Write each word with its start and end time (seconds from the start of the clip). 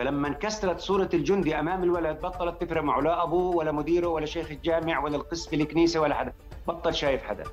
فلما 0.00 0.28
انكسرت 0.28 0.80
صورة 0.80 1.08
الجندي 1.14 1.58
أمام 1.58 1.82
الولد 1.82 2.20
بطلت 2.20 2.62
تفرق 2.62 2.82
معه 2.82 3.00
لا 3.00 3.22
أبوه 3.22 3.56
ولا 3.56 3.72
مديره 3.72 4.06
ولا 4.06 4.26
شيخ 4.26 4.50
الجامع 4.50 5.04
ولا 5.04 5.16
القس 5.16 5.48
في 5.48 5.56
الكنيسة 5.56 6.00
ولا 6.00 6.14
حدا. 6.14 6.32
بطل 6.68 6.94
شايف 6.94 7.22
حدا. 7.22 7.44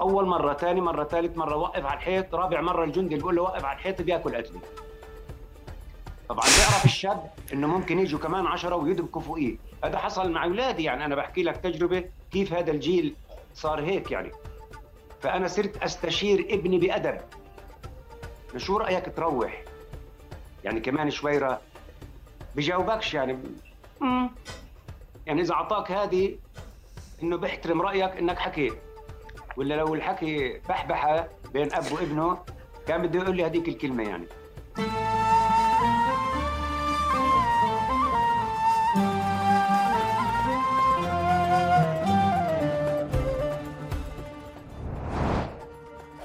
أول 0.00 0.26
مرة 0.26 0.54
ثاني 0.54 0.80
مرة 0.80 1.04
ثالث 1.04 1.38
مرة 1.38 1.56
وقف 1.56 1.86
على 1.86 1.96
الحيط 1.96 2.34
رابع 2.34 2.60
مرة 2.60 2.84
الجندي 2.84 3.14
بيقول 3.14 3.36
له 3.36 3.42
وقف 3.42 3.64
على 3.64 3.78
الحيط 3.78 4.02
بياكل 4.02 4.36
قتله 4.36 4.60
طبعا 6.28 6.44
بيعرف 6.44 6.84
الشاب 6.84 7.30
إنه 7.52 7.66
ممكن 7.66 7.98
يجوا 7.98 8.20
كمان 8.20 8.46
عشرة 8.46 8.76
ويدبكوا 8.76 9.22
فوقيه. 9.22 9.56
هذا 9.84 9.98
حصل 9.98 10.32
مع 10.32 10.44
أولادي 10.44 10.84
يعني 10.84 11.04
أنا 11.04 11.14
بحكي 11.14 11.42
لك 11.42 11.56
تجربة 11.56 12.04
كيف 12.32 12.52
هذا 12.52 12.70
الجيل 12.70 13.14
صار 13.54 13.80
هيك 13.80 14.10
يعني. 14.10 14.30
فأنا 15.20 15.48
صرت 15.48 15.82
أستشير 15.82 16.46
ابني 16.50 16.78
بأدب. 16.78 17.18
شو 18.56 18.76
رأيك 18.76 19.12
تروح؟ 19.16 19.64
يعني 20.64 20.80
كمان 20.80 21.10
شويره 21.10 21.60
بجاوبكش 22.56 23.14
يعني 23.14 23.38
مم. 24.00 24.30
يعني 25.26 25.40
إذا 25.40 25.54
أعطاك 25.54 25.92
هذه 25.92 26.36
إنه 27.22 27.36
بيحترم 27.36 27.82
رأيك 27.82 28.10
إنك 28.16 28.38
حكيت 28.38 28.74
ولا 29.56 29.74
لو 29.74 29.94
الحكي 29.94 30.60
بحبحة 30.68 31.28
بين 31.52 31.72
أب 31.74 31.92
وابنه 31.92 32.38
كان 32.88 33.06
بده 33.06 33.20
يقول 33.20 33.36
لي 33.36 33.46
هذيك 33.46 33.68
الكلمة 33.68 34.02
يعني 34.08 34.26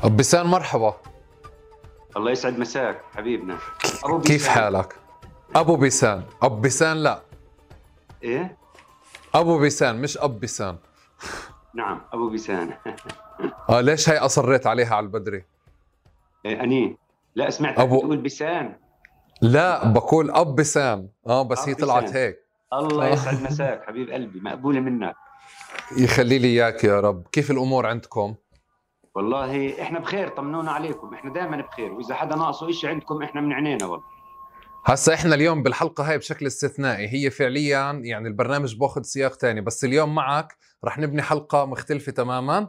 ابو 0.03 0.15
بسان 0.15 0.45
مرحبا 0.47 0.93
الله 2.17 2.31
يسعد 2.31 2.59
مساك 2.59 3.01
حبيبنا 3.15 3.57
أبو 4.03 4.21
كيف. 4.21 4.47
حالك؟ 4.47 4.95
أبو 5.55 5.75
بيسان. 5.75 6.23
ابو 6.41 6.55
بيسان 6.55 6.97
لا. 6.97 7.21
إيه؟ 8.23 8.57
أبو 9.35 9.59
بيسان 9.59 10.01
مش 10.01 10.17
أب 10.17 10.39
بيسان. 10.39 10.77
نعم 11.75 12.01
أبو 12.13 12.29
بيسان. 12.29 12.73
آه 13.69 13.81
ليش 13.81 14.09
هي 14.09 14.17
أصريت 14.17 14.67
عليها 14.67 14.95
على 14.95 15.03
البدري؟ 15.03 15.43
إيه 16.45 16.63
أني. 16.63 16.97
لا 17.35 17.49
سمعت 17.49 17.79
أبو... 17.79 17.99
تقول 17.99 18.17
بيسان. 18.17 18.75
لا 19.41 19.87
بقول 19.87 20.31
أب 20.31 20.55
بيسان. 20.55 21.07
آه 21.27 21.41
بس 21.43 21.69
هي 21.69 21.73
طلعت 21.73 22.03
بيسان. 22.03 22.17
هيك. 22.17 22.39
الله 22.73 23.07
آه. 23.07 23.13
يسعد 23.13 23.43
مساك 23.43 23.83
حبيب 23.87 24.09
قلبي 24.09 24.39
مقبولة 24.39 24.79
منك. 24.79 25.15
يخلي 25.97 26.39
لي 26.39 26.47
إياك 26.47 26.83
يا 26.83 26.99
رب. 26.99 27.27
كيف 27.31 27.51
الأمور 27.51 27.85
عندكم؟ 27.85 28.35
والله 29.15 29.81
إحنا 29.81 29.99
بخير 29.99 30.27
طمنونا 30.27 30.71
عليكم. 30.71 31.13
إحنا 31.13 31.33
دائما 31.33 31.61
بخير 31.61 31.91
وإذا 31.91 32.15
حدا 32.15 32.35
ناقصه 32.35 32.71
شيء 32.71 32.89
عندكم 32.89 33.23
إحنا 33.23 33.41
من 33.41 33.53
عينينا 33.53 33.85
والله. 33.85 34.10
هسا 34.85 35.13
إحنا 35.13 35.35
اليوم 35.35 35.63
بالحلقة 35.63 36.09
هاي 36.09 36.17
بشكل 36.17 36.47
استثنائي 36.47 37.07
هي 37.07 37.29
فعليا 37.29 37.91
يعني 38.03 38.27
البرنامج 38.27 38.75
بأخذ 38.75 39.01
سياق 39.01 39.35
تاني 39.35 39.61
بس 39.61 39.85
اليوم 39.85 40.15
معك 40.15 40.57
رح 40.85 40.99
نبني 40.99 41.21
حلقة 41.21 41.65
مختلفة 41.65 42.11
تماما 42.11 42.67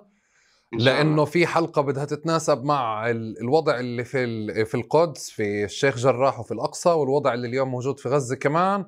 لأنه 0.73 1.25
في 1.25 1.47
حلقة 1.47 1.83
بدها 1.83 2.05
تتناسب 2.05 2.65
مع 2.65 3.11
الوضع 3.11 3.81
اللي 3.81 4.05
في 4.05 4.65
في 4.65 4.75
القدس 4.75 5.31
في 5.31 5.65
الشيخ 5.65 5.97
جراح 5.97 6.41
وفي 6.41 6.53
الأقصى 6.55 6.89
والوضع 6.89 7.35
اللي 7.35 7.49
اليوم 7.49 7.71
موجود 7.71 8.01
في 8.01 8.09
غزة 8.09 8.37
كمان 8.37 8.85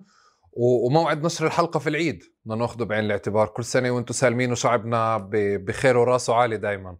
وموعد 0.52 1.24
نشر 1.24 1.46
الحلقة 1.46 1.78
في 1.80 1.88
العيد. 1.88 2.22
بدنا 2.44 2.56
نأخذه 2.58 2.84
بعين 2.84 3.04
الاعتبار. 3.04 3.46
كل 3.46 3.64
سنة 3.64 3.90
وأنتم 3.90 4.14
سالمين 4.14 4.52
وشعبنا 4.52 5.28
بخير 5.32 5.98
وراسه 5.98 6.34
عالي 6.34 6.56
دائما 6.56 6.96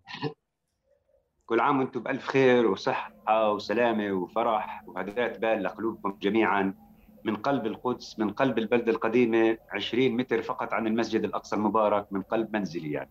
كل 1.47 1.61
عام 1.61 1.79
وأنتم 1.81 2.03
بألف 2.03 2.27
خير 2.27 2.67
وصحة. 2.67 3.14
وسلامة 3.31 4.13
وفرح 4.13 4.85
وهداية 4.87 5.39
بال 5.39 5.63
لقلوبكم 5.63 6.19
جميعا. 6.23 6.75
من 7.25 7.37
قلب 7.37 7.67
القدس 7.67 8.19
من 8.19 8.31
قلب 8.31 8.59
البلدة 8.59 8.93
القديمة 8.93 9.59
20 9.71 10.17
متر 10.17 10.43
فقط 10.43 10.73
عن 10.73 10.87
المسجد 10.87 11.25
الأقصى 11.25 11.57
المبارك 11.57 12.13
من 12.13 12.23
قلب 12.23 12.57
منزلي 12.57 12.93
يعني. 12.93 13.11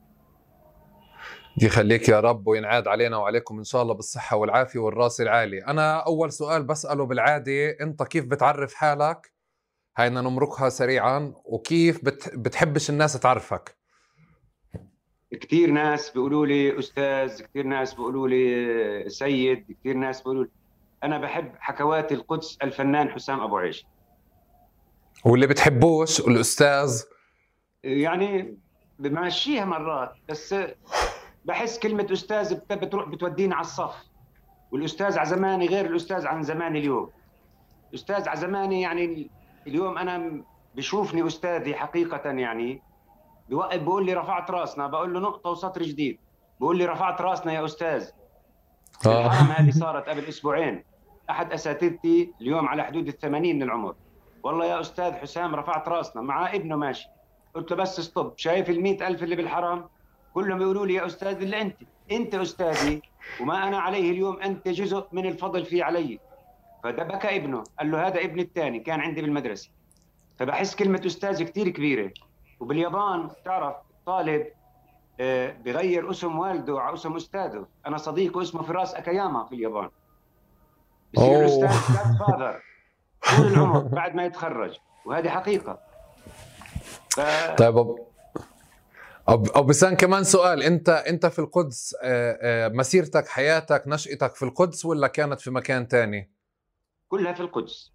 يخليك 1.61 2.10
يا 2.10 2.20
رب 2.20 2.48
وينعاد 2.48 2.88
علينا 2.88 3.17
وعليكم 3.17 3.58
إن 3.58 3.64
شاء 3.64 3.82
الله 3.82 3.93
بالصحة 3.93 4.38
والعافية 4.38 4.80
والرأس 4.80 5.21
العالي. 5.21 5.65
أنا 5.65 5.98
أول 5.98 6.32
سؤال 6.32 6.64
بسأله 6.64 7.05
بالعادة 7.05 7.77
أنت 7.82 8.04
كيف 8.04 8.26
بتعرف 8.26 8.73
حالك؟ 8.73 9.33
هاي 9.98 10.09
نمرقها 10.09 10.70
سريعا. 10.70 11.33
وكيف 11.45 12.05
بتحبش 12.36 12.89
الناس 12.89 13.20
تعرفك؟ 13.20 13.83
كثير 15.42 15.71
ناس 15.71 16.10
بيقولوا 16.10 16.45
لي 16.45 16.80
أستاذ 16.80 17.42
كثير 17.42 17.66
ناس 17.66 17.94
بيقولوا 17.94 18.27
لي 18.27 19.10
سيد 19.10 19.76
كثير 19.80 19.98
ناس 19.98 20.21
بيقولوا 20.21 20.44
لي. 20.44 20.49
أنا 21.04 21.17
بحب 21.17 21.52
حكوات 21.60 22.11
القدس 22.11 22.58
الفنان 22.64 23.10
حسام 23.10 23.39
أبو 23.39 23.58
عيش. 23.58 23.86
واللي 25.26 25.48
بتحبوش 25.48 26.20
الأستاذ؟ 26.20 27.04
يعني 27.83 28.58
بمشيها 28.99 29.66
مرات 29.66 30.14
بس 30.30 30.55
بحس 31.45 31.80
كلمة 31.80 32.08
أستاذ 32.11 32.55
بتروح 32.55 33.10
بتوديني 33.10 33.54
على 33.54 33.61
الصف. 33.61 33.95
والأستاذ 34.71 35.17
على 35.17 35.30
زماني 35.30 35.67
غير 35.67 35.86
الأستاذ 35.86 36.27
عن 36.27 36.44
زماني 36.44 36.80
اليوم. 36.80 37.10
الاستاذ 37.89 38.30
على 38.30 38.39
زماني 38.39 38.82
يعني 38.82 39.30
اليوم 39.67 39.98
أنا 39.98 40.44
بشوفني 40.76 41.27
أستاذي 41.27 41.76
حقيقة 41.76 42.30
يعني. 42.32 42.82
بوقف 43.49 43.81
بقول 43.81 44.05
لي 44.05 44.14
رفعت 44.14 44.52
راسنا 44.52 44.87
بقول 44.87 45.14
له 45.14 45.20
نقطة 45.20 45.49
وسطر 45.49 45.83
جديد. 45.83 46.20
بقول 46.59 46.77
لي 46.77 46.86
رفعت 46.86 47.21
راسنا 47.21 47.54
يا 47.54 47.65
أستاذ. 47.65 48.09
آه. 49.05 49.26
الحرام 49.26 49.48
هذه 49.48 49.71
صارت 49.71 50.09
قبل 50.09 50.26
أسبوعين. 50.26 50.83
أحد 51.30 51.53
أساتذتي 51.53 52.33
اليوم 52.42 52.67
على 52.67 52.83
حدود 52.83 53.08
الثمانين 53.08 53.55
من 53.55 53.64
العمر. 53.64 53.95
والله 54.43 54.65
يا 54.65 54.82
أستاذ 54.82 55.14
حسام 55.14 55.55
رفعت 55.55 55.87
راسنا 55.87 56.21
مع 56.21 56.55
ابنه 56.55 56.76
ماشي. 56.76 57.08
قلت 57.55 57.71
له 57.71 57.77
بس 57.77 58.02
ستوب 58.02 58.33
شايف 58.37 58.70
ال 58.70 59.03
ألف 59.03 59.23
اللي 59.23 59.36
بالحرام؟ 59.36 59.89
كلهم 60.33 60.61
يقولوا 60.61 60.86
لي 60.86 60.93
يا 60.93 61.05
أستاذ 61.05 61.42
إلا 61.42 61.61
أنت. 61.61 61.76
أنت 62.11 62.36
أستاذي 62.36 63.02
وما 63.42 63.67
أنا 63.67 63.80
عليه 63.80 64.11
اليوم 64.11 64.39
أنت 64.39 64.67
جزء 64.67 65.08
من 65.11 65.26
الفضل 65.26 65.65
في 65.65 65.82
علي. 65.82 66.20
فده 66.83 67.03
بكى 67.03 67.36
ابنه 67.36 67.64
قال 67.80 67.92
له 67.92 68.08
هذا 68.08 68.21
ابني 68.21 68.42
الثاني 68.42 68.80
كان 68.80 68.99
عندي 68.99 69.21
بالمدرسة. 69.21 69.70
فبحس 70.37 70.76
كلمة 70.76 71.02
أستاذ 71.05 71.43
كثير 71.43 71.70
كبيرة. 71.70 72.11
وباليابان 72.64 73.30
تعرف 73.46 73.76
طالب 74.06 74.48
آه، 75.20 75.52
بغير 75.52 76.12
اسم 76.12 76.40
والده 76.40 76.80
على 76.80 76.94
اسم 76.94 77.16
استاذه. 77.16 77.66
أنا 77.88 77.98
صديقه 77.98 78.42
اسمه 78.42 78.64
فراس 78.64 78.96
أكاياما 78.96 79.46
في 79.46 79.56
اليابان. 79.56 79.90
بصير 81.14 81.40
الاستاذ 81.40 81.70
فاذر 82.20 82.62
طول 83.38 83.48
العمر 83.48 83.80
بعد 83.80 84.16
ما 84.16 84.26
يتخرج. 84.26 84.78
وهذه 85.06 85.30
حقيقة. 85.30 85.80
ف... 87.10 87.20
طيب 87.58 87.78
أب... 87.78 87.98
أب... 89.28 89.66
بسان 89.66 89.95
كمان 89.95 90.24
سؤال. 90.24 90.64
أنت 90.64 90.90
أنت 90.90 91.26
في 91.26 91.40
القدس 91.40 91.95
آه، 92.04 92.38
آه، 92.42 92.68
مسيرتك 92.68 93.28
حياتك 93.28 93.84
نشأتك 93.88 94.36
في 94.36 94.45
القدس 94.45 94.86
ولا 94.86 95.08
كانت 95.08 95.42
في 95.42 95.52
مكان 95.52 95.88
تاني؟ 95.88 96.32
كلها 97.10 97.34
في 97.34 97.40
القدس. 97.40 97.92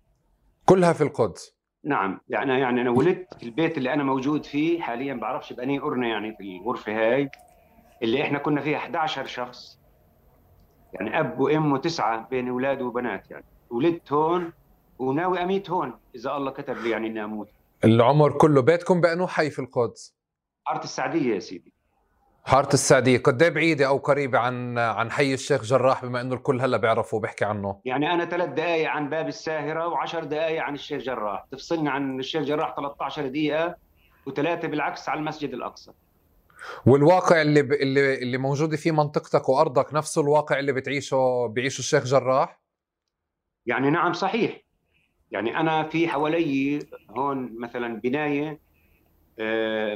كلها 0.64 0.92
في 0.92 1.02
القدس. 1.02 1.57
نعم. 1.88 2.20
يعني 2.28 2.60
يعني 2.60 2.80
أنا 2.80 2.90
ولدت 2.90 3.34
في 3.34 3.42
البيت 3.42 3.78
اللي 3.78 3.92
أنا 3.92 4.02
موجود 4.02 4.44
فيه 4.46 4.80
حاليا 4.80 5.14
بعرفش 5.14 5.52
بأني 5.52 5.78
قرنه 5.78 6.08
يعني 6.08 6.36
في 6.36 6.42
الغرفة 6.42 6.92
هاي 6.92 7.30
اللي 8.02 8.22
إحنا 8.22 8.38
كنا 8.38 8.60
فيها 8.60 8.78
11 8.78 9.26
شخص. 9.26 9.78
يعني 10.92 11.20
أب 11.20 11.40
وأم 11.40 11.72
وتسعة 11.72 12.28
بين 12.30 12.48
أولاد 12.48 12.82
وبنات 12.82 13.30
يعني. 13.30 13.44
ولدت 13.70 14.12
هون 14.12 14.52
وناوي 14.98 15.42
أميت 15.42 15.70
هون 15.70 15.92
إذا 16.14 16.36
الله 16.36 16.50
كتب 16.50 16.76
لي 16.76 16.90
يعني 16.90 17.06
إني 17.06 17.24
أموت. 17.24 17.48
العمر 17.84 18.32
كله 18.32 18.62
بيتكم 18.62 19.00
بأنه 19.00 19.26
حي 19.26 19.50
في 19.50 19.58
القدس. 19.58 20.14
حاره 20.64 20.84
السعدية 20.84 21.34
يا 21.34 21.38
سيدي. 21.38 21.72
حاره 22.48 22.74
السعديه 22.74 23.18
قد 23.18 23.42
إيه 23.42 23.50
بعيدة 23.50 23.86
أو 23.86 23.96
قريبة 23.96 24.38
عن 24.38 24.78
عن 24.78 25.10
حي 25.10 25.34
الشيخ 25.34 25.62
جراح 25.62 26.04
بما 26.04 26.20
إنه 26.20 26.34
الكل 26.34 26.60
هلأ 26.60 26.76
بيعرفه 26.76 27.16
وبيحكي 27.16 27.44
عنه؟ 27.44 27.80
يعني 27.84 28.14
أنا 28.14 28.24
ثلاث 28.24 28.48
دقائق 28.48 28.90
عن 28.90 29.08
باب 29.08 29.28
الساهرة 29.28 29.94
و10 29.94 30.16
دقائق 30.16 30.62
عن 30.62 30.74
الشيخ 30.74 31.02
جراح 31.02 31.46
تفصلني 31.52 31.88
عن 31.90 32.18
الشيخ 32.18 32.42
جراح 32.42 32.74
13 32.76 33.26
دقيقة 33.26 33.76
وثلاثة 34.26 34.68
بالعكس 34.68 35.08
على 35.08 35.20
المسجد 35.20 35.54
الأقصى. 35.54 35.92
والواقع 36.86 37.42
اللي 37.42 37.62
ب... 37.62 37.72
اللي 37.72 38.14
اللي 38.14 38.38
موجود 38.38 38.74
فيه 38.74 38.90
منطقتك 38.90 39.48
وأرضك 39.48 39.94
نفسه 39.94 40.22
الواقع 40.22 40.58
اللي 40.58 40.72
بتعيشه 40.72 41.46
بيعيشه 41.46 41.78
الشيخ 41.78 42.04
جراح؟ 42.04 42.60
يعني 43.66 43.90
نعم 43.90 44.12
صحيح. 44.12 44.60
يعني 45.30 45.60
أنا 45.60 45.82
في 45.82 46.08
حوالي 46.08 46.78
هون 47.10 47.60
مثلا 47.60 48.00
بناية 48.00 48.67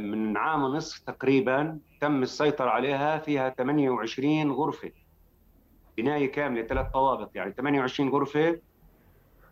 من 0.01 0.37
عام 0.37 0.63
ونصف 0.63 0.99
تقريبا 0.99 1.79
تم 2.01 2.23
السيطرة 2.23 2.71
عليها 2.71 3.19
فيها 3.19 3.51
28 3.51 4.53
غرفة. 4.53 4.93
بناية 5.97 6.33
كاملة 6.33 6.63
ثلاث 6.63 6.87
طوابق 6.93 7.31
يعني 7.35 7.53
28 7.53 8.11
غرفة. 8.11 8.61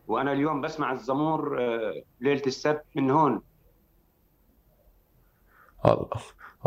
وأنا 0.08 0.32
اليوم 0.32 0.60
بسمع 0.60 0.92
الزمور 0.92 1.62
آه، 1.62 2.02
ليلة 2.20 2.42
السبت 2.46 2.84
من 2.94 3.10
هون. 3.10 3.42
الله. 5.87 6.08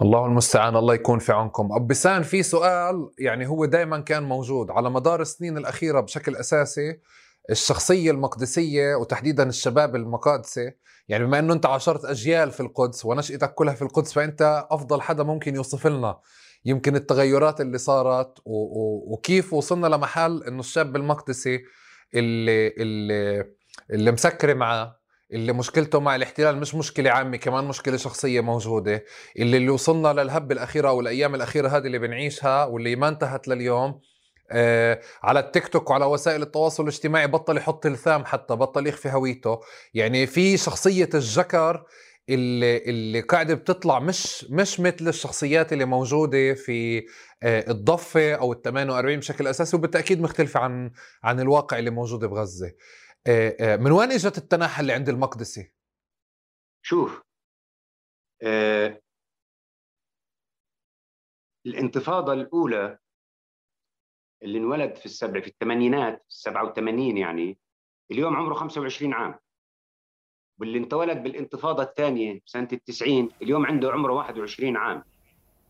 الله 0.02 0.26
المستعان 0.26 0.76
الله 0.76 0.94
يكون 0.94 1.20
في 1.20 1.32
عونكم. 1.32 1.72
أب 1.72 1.88
بسان 1.88 2.22
في 2.22 2.44
سؤال 2.44 3.10
يعني 3.20 3.48
هو 3.48 3.66
دائما 3.66 4.00
كان 4.00 4.24
موجود 4.24 4.72
على 4.72 4.90
مدار 4.90 5.22
السنين 5.22 5.58
الأخيرة 5.58 6.00
بشكل 6.00 6.36
أساسي. 6.36 7.00
الشخصية 7.50 8.12
المقدسية 8.12 8.96
وتحديدا 8.96 9.50
الشباب 9.50 9.96
المقادسة 9.96 10.72
يعني 11.08 11.26
بما 11.26 11.40
إنه 11.40 11.54
أنت 11.54 11.66
عاشرت 11.66 12.06
أجيال 12.06 12.52
في 12.52 12.60
القدس 12.60 13.06
ونشأتك 13.06 13.54
كلها 13.54 13.74
في 13.74 13.82
القدس 13.82 14.14
فأنت 14.14 14.68
أفضل 14.72 15.02
حدا 15.02 15.24
ممكن 15.24 15.56
يوصف 15.56 15.88
لنا 15.88 16.20
يمكن 16.66 16.96
التغيرات 16.96 17.62
اللي 17.62 17.78
صارت. 17.78 18.38
وكيف 18.46 19.54
وصلنا 19.54 19.88
لمحل 19.88 20.44
إنه 20.44 20.60
الشاب 20.60 20.96
المقدسي 20.96 21.64
اللي 22.16 22.68
اللي 22.68 23.46
اللي 23.92 24.12
مسكري 24.12 24.54
معاه 24.54 25.00
اللي 25.34 25.54
مشكلته 25.54 26.00
مع 26.00 26.16
الاحتلال 26.16 26.58
مش 26.58 26.76
مشكلة 26.76 27.12
عامة 27.12 27.38
كمان 27.38 27.66
مشكلة 27.66 27.98
شخصية 27.98 28.42
موجودة 28.42 29.04
اللي 29.40 29.58
اللي 29.58 29.70
وصلنا 29.70 30.14
للهبة 30.14 30.54
الأخيرة 30.54 30.90
أو 30.90 31.02
الأيام 31.02 31.36
الأخيرة 31.36 31.68
هذه 31.68 31.86
اللي 31.86 32.00
بنعيشها 32.00 32.66
واللي 32.66 32.96
ما 32.96 33.08
انتهت 33.08 33.48
لليوم 33.48 34.00
على 35.24 35.40
التيك 35.40 35.68
توك 35.68 35.90
وعلى 35.90 36.06
وسائل 36.06 36.42
التواصل 36.42 36.84
الاجتماعي 36.84 37.28
بطل 37.28 37.58
يحط 37.58 37.86
الثام 37.86 38.26
حتى 38.26 38.56
بطل 38.56 38.88
يخفي 38.88 39.10
هويته 39.12 39.60
يعني 39.94 40.28
في 40.28 40.58
شخصية 40.58 41.10
الجكر 41.14 41.86
اللي 42.30 42.78
اللي 42.78 43.22
قاعدة 43.22 43.54
بتطلع 43.54 44.00
مش 44.00 44.46
مش 44.50 44.80
مثل 44.80 45.08
الشخصيات 45.08 45.74
اللي 45.74 45.86
موجودة 45.86 46.54
في 46.54 47.06
آه، 47.44 47.72
الضفة 47.72 48.34
أو 48.36 48.54
ال 48.54 48.62
48 48.62 49.20
بشكل 49.20 49.48
أساسي 49.48 49.76
وبالتأكيد 49.78 50.22
مختلفة 50.22 50.60
عن 50.60 50.92
عن 51.24 51.40
الواقع 51.40 51.80
اللي 51.80 51.90
موجود 51.90 52.26
بغزة. 52.26 52.74
آه، 53.28 53.56
آه، 53.60 53.76
من 53.76 53.92
وين 53.92 54.12
إجت 54.12 54.38
التناحى 54.38 54.82
اللي 54.82 54.94
عند 54.94 55.10
المقدسي؟ 55.10 55.74
شوف 56.86 57.22
آه 58.44 59.00
الانتفاضة 61.66 62.34
الأولى 62.34 63.00
اللي 64.44 64.58
انولد 64.58 64.96
في 64.96 65.06
السبع 65.06 65.40
في 65.40 65.48
الثمانينات 65.48 66.26
87 66.28 67.18
يعني 67.18 67.58
اليوم 68.12 68.36
عمره 68.36 68.54
25 68.54 69.14
عام. 69.14 69.36
واللي 70.60 70.78
انتولد 70.78 71.24
بالانتفاضة 71.24 71.84
الثانية 71.84 72.42
سنة 72.46 72.68
التسعين 72.74 73.30
اليوم 73.42 73.66
عنده 73.66 73.92
عمره 73.92 74.14
21 74.14 74.78
عام. 74.78 75.04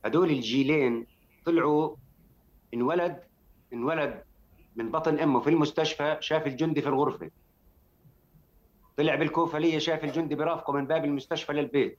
هدول 0.05 0.29
الجيلين 0.29 1.07
طلعوا 1.45 1.95
انولد 2.73 3.23
انولد 3.73 4.23
من 4.75 4.91
بطن 4.91 5.19
أمه 5.19 5.39
في 5.39 5.49
المستشفى 5.49 6.17
شاف 6.19 6.47
الجندي 6.47 6.81
في 6.81 6.89
الغرفة. 6.89 7.31
طلع 8.97 9.15
بالكوفليه 9.15 9.77
شاف 9.77 10.03
الجندي 10.03 10.35
برافقه 10.35 10.73
من 10.73 10.87
باب 10.87 11.05
المستشفى 11.05 11.53
للبيت. 11.53 11.97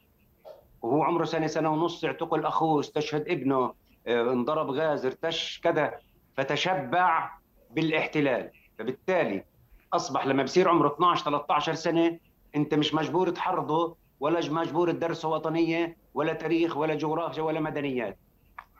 وهو 0.83 1.03
عمره 1.03 1.25
سنة 1.25 1.47
سنة 1.47 1.73
ونص 1.73 2.05
اعتقل 2.05 2.47
أخوه 2.47 2.81
استشهد 2.81 3.29
ابنه 3.29 3.75
آه، 4.07 4.33
انضرب 4.33 4.71
غاز 4.71 5.07
ارتش 5.07 5.61
كذا. 5.61 6.01
فتشبع 6.37 7.31
بالاحتلال. 7.71 8.51
فبالتالي 8.79 9.45
أصبح 9.93 10.27
لما 10.27 10.43
بصير 10.43 10.69
عمره 10.69 10.95
12 10.95 11.25
13 11.25 11.75
سنة 11.75 12.19
أنت 12.57 12.75
مش 12.75 12.95
مجبور 12.95 13.31
تحرضه 13.31 13.97
ولا 14.21 14.51
مجبور 14.51 14.93
تدرسه 14.93 15.29
وطنية 15.29 15.97
ولا 16.15 16.33
تاريخ 16.33 16.77
ولا 16.77 16.95
جغرافيا 16.95 17.43
ولا 17.43 17.61
مدنيات. 17.61 18.19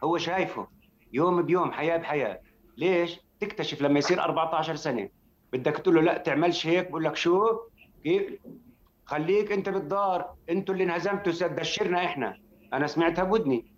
هو 0.05 0.19
شايفه 0.19 0.69
يوم 1.13 1.43
بيوم 1.43 1.73
حياة 1.73 1.97
بحياة. 1.97 2.41
ليش؟ 2.77 3.21
تكتشف 3.41 3.83
لما 3.83 3.99
يصير 3.99 4.21
14 4.21 4.75
سنة. 4.77 5.09
بدك 5.53 5.77
تقول 5.77 5.95
له 5.95 6.01
لا 6.01 6.19
تعملش 6.19 6.67
هيك 6.67 6.91
بقول 6.91 7.05
لك 7.05 7.17
شو؟ 7.17 7.61
كيف؟ 8.05 8.39
خليك 9.05 9.53
أنت 9.53 9.69
بالدار. 9.69 10.35
أنتوا 10.51 10.75
اللي 10.75 10.85
انهزمتوا 10.85 11.33
دشرنا 11.47 12.05
إحنا. 12.05 12.41
أنا 12.73 12.87
سمعتها 12.87 13.25
بودني. 13.25 13.75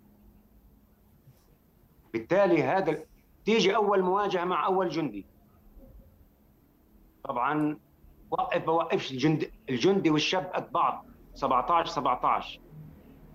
بالتالي 2.13 2.63
هذا 2.63 3.03
تيجي 3.47 3.75
أول 3.75 4.01
مواجهة 4.01 4.43
مع 4.43 4.65
أول 4.65 4.89
جندي. 4.89 5.25
طبعا 7.23 7.77
وقف 8.31 8.65
بوقفش 8.65 9.11
الجندي 9.11 9.51
الجندي 9.69 10.09
والشاب 10.09 10.51
قد 10.53 10.71
بعض. 10.71 11.05
17 11.33 11.85
17 11.85 12.59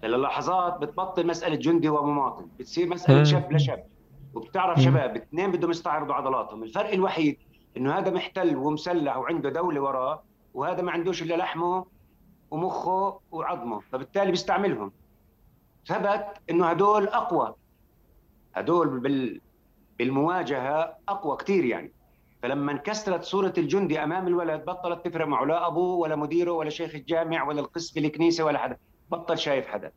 للحظات 0.02 0.78
بتبطل 0.78 1.26
مسألة 1.26 1.54
جندي 1.54 1.88
ومواطن 1.88 2.48
بتصير 2.58 2.88
مسألة 2.88 3.24
شاب 3.24 3.52
لشاب. 3.52 3.86
وبتعرف 4.34 4.80
شباب 4.80 5.16
اثنين 5.16 5.52
بدهم 5.52 5.70
يستعرضوا 5.70 6.14
عضلاتهم. 6.14 6.62
الفرق 6.62 6.90
الوحيد 6.92 7.38
إنه 7.76 7.98
هذا 7.98 8.10
محتل 8.10 8.56
ومسلح 8.56 9.16
وعنده 9.16 9.50
دولة 9.50 9.80
وراه 9.80 10.22
وهذا 10.54 10.82
ما 10.82 10.92
عندوش 10.92 11.22
إلا 11.22 11.34
لحمه 11.34 11.86
ومخه 12.50 13.20
وعظمه. 13.30 13.80
فبالتالي 13.80 14.30
بيستعملهم. 14.30 14.92
ثبت 15.86 16.26
إنه 16.50 16.66
هدول 16.66 17.08
أقوى. 17.08 17.54
هدول 18.54 19.00
بال 19.00 19.40
بالمواجهة 19.98 20.96
أقوى 21.08 21.36
كثير 21.36 21.64
يعني. 21.64 21.92
فلما 22.42 22.72
انكسرت 22.72 23.22
صورة 23.22 23.52
الجندي 23.58 24.02
أمام 24.04 24.26
الولد 24.26 24.64
بطلت 24.64 25.06
تفرق 25.06 25.26
معه. 25.26 25.44
لا 25.44 25.66
أبوه 25.66 25.96
ولا 25.96 26.16
مديره 26.16 26.52
ولا 26.52 26.70
شيخ 26.70 26.94
الجامع 26.94 27.42
ولا 27.42 27.60
القس 27.60 27.92
في 27.92 28.00
الكنيسة 28.00 28.44
ولا 28.44 28.58
حدا. 28.58 28.76
بطل 29.10 29.38
شايف 29.38 29.66
حدا. 29.66 29.92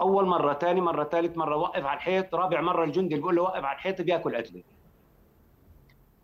أول 0.00 0.26
مرة 0.26 0.54
ثاني 0.54 0.80
مرة 0.80 1.04
ثالث 1.04 1.36
مرة 1.36 1.56
وقف 1.56 1.84
على 1.84 1.96
الحيط. 1.96 2.34
رابع 2.34 2.60
مرة 2.60 2.84
الجندي 2.84 3.14
بيقول 3.14 3.36
له 3.36 3.42
وقف 3.42 3.64
على 3.64 3.74
الحيط 3.76 4.02
بياكل 4.02 4.36
قتله 4.36 4.62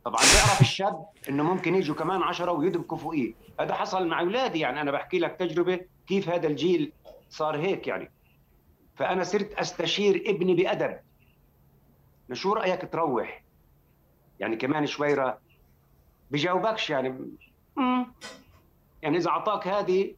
طبعا 0.05 0.20
بيعرف 0.20 0.61
الشاب 0.61 1.06
إنه 1.28 1.43
ممكن 1.43 1.75
يجوا 1.75 1.96
كمان 1.96 2.23
عشرة 2.23 2.52
ويدبكوا 2.52 2.99
فوقيه. 2.99 3.34
هذا 3.61 3.75
حصل 3.75 4.06
مع 4.06 4.20
أولادي 4.20 4.61
يعني. 4.61 4.81
أنا 4.81 4.90
بحكي 4.90 5.19
لك 5.19 5.37
تجربة 5.37 5.81
كيف 6.06 6.28
هذا 6.28 6.46
الجيل 6.46 6.93
صار 7.28 7.56
هيك 7.56 7.87
يعني. 7.87 8.11
فأنا 8.96 9.25
صرت 9.25 9.55
أستشير 9.55 10.25
ابني 10.26 10.55
بأدب. 10.55 10.96
شو 12.34 12.52
رأيك 12.52 12.92
تروح؟ 12.92 13.42
يعني 14.40 14.56
كمان 14.56 14.86
شويره 14.86 15.38
بجاوبكش 16.30 16.90
يعني. 16.90 17.08
مم. 17.76 18.06
يعني 19.02 19.16
إذا 19.16 19.30
أعطاك 19.30 19.68
هذه 19.68 20.14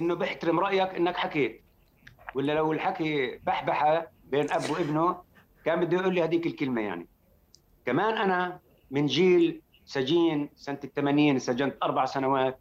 إنه 0.00 0.14
بيحترم 0.14 0.60
رأيك 0.60 0.88
إنك 0.88 1.16
حكيت. 1.16 1.62
ولا 2.34 2.52
لو 2.52 2.72
الحكي 2.72 3.38
بحبحة 3.46 4.06
بين 4.24 4.50
أب 4.50 4.70
وابنه 4.70 5.22
كان 5.64 5.84
بده 5.84 5.96
يقول 5.96 6.14
لي 6.14 6.22
هذيك 6.24 6.46
الكلمة 6.46 6.80
يعني. 6.80 7.06
كمان 7.86 8.16
أنا 8.16 8.60
من 8.90 9.06
جيل 9.06 9.62
سجين 9.84 10.50
سنة 10.56 10.78
ال 10.84 10.94
80 10.94 11.38
سجنت 11.38 11.76
أربع 11.82 12.04
سنوات. 12.04 12.58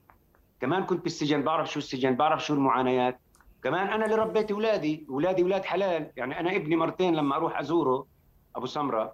كمان 0.61 0.83
كنت 0.83 1.03
بالسجن 1.03 1.41
بعرف 1.41 1.71
شو 1.71 1.79
السجن 1.79 2.15
بعرف 2.15 2.45
شو 2.45 2.53
المعانيات. 2.53 3.19
كمان 3.63 3.87
أنا 3.87 4.05
اللي 4.05 4.15
ربيت 4.15 4.51
أولادي 4.51 5.05
أولادي 5.09 5.41
أولاد 5.41 5.65
حلال. 5.65 6.11
يعني 6.17 6.39
أنا 6.39 6.55
ابني 6.55 6.75
مرتين 6.75 7.15
لما 7.15 7.35
أروح 7.35 7.59
أزوره. 7.59 8.07
أبو 8.55 8.65
سمرة. 8.65 9.13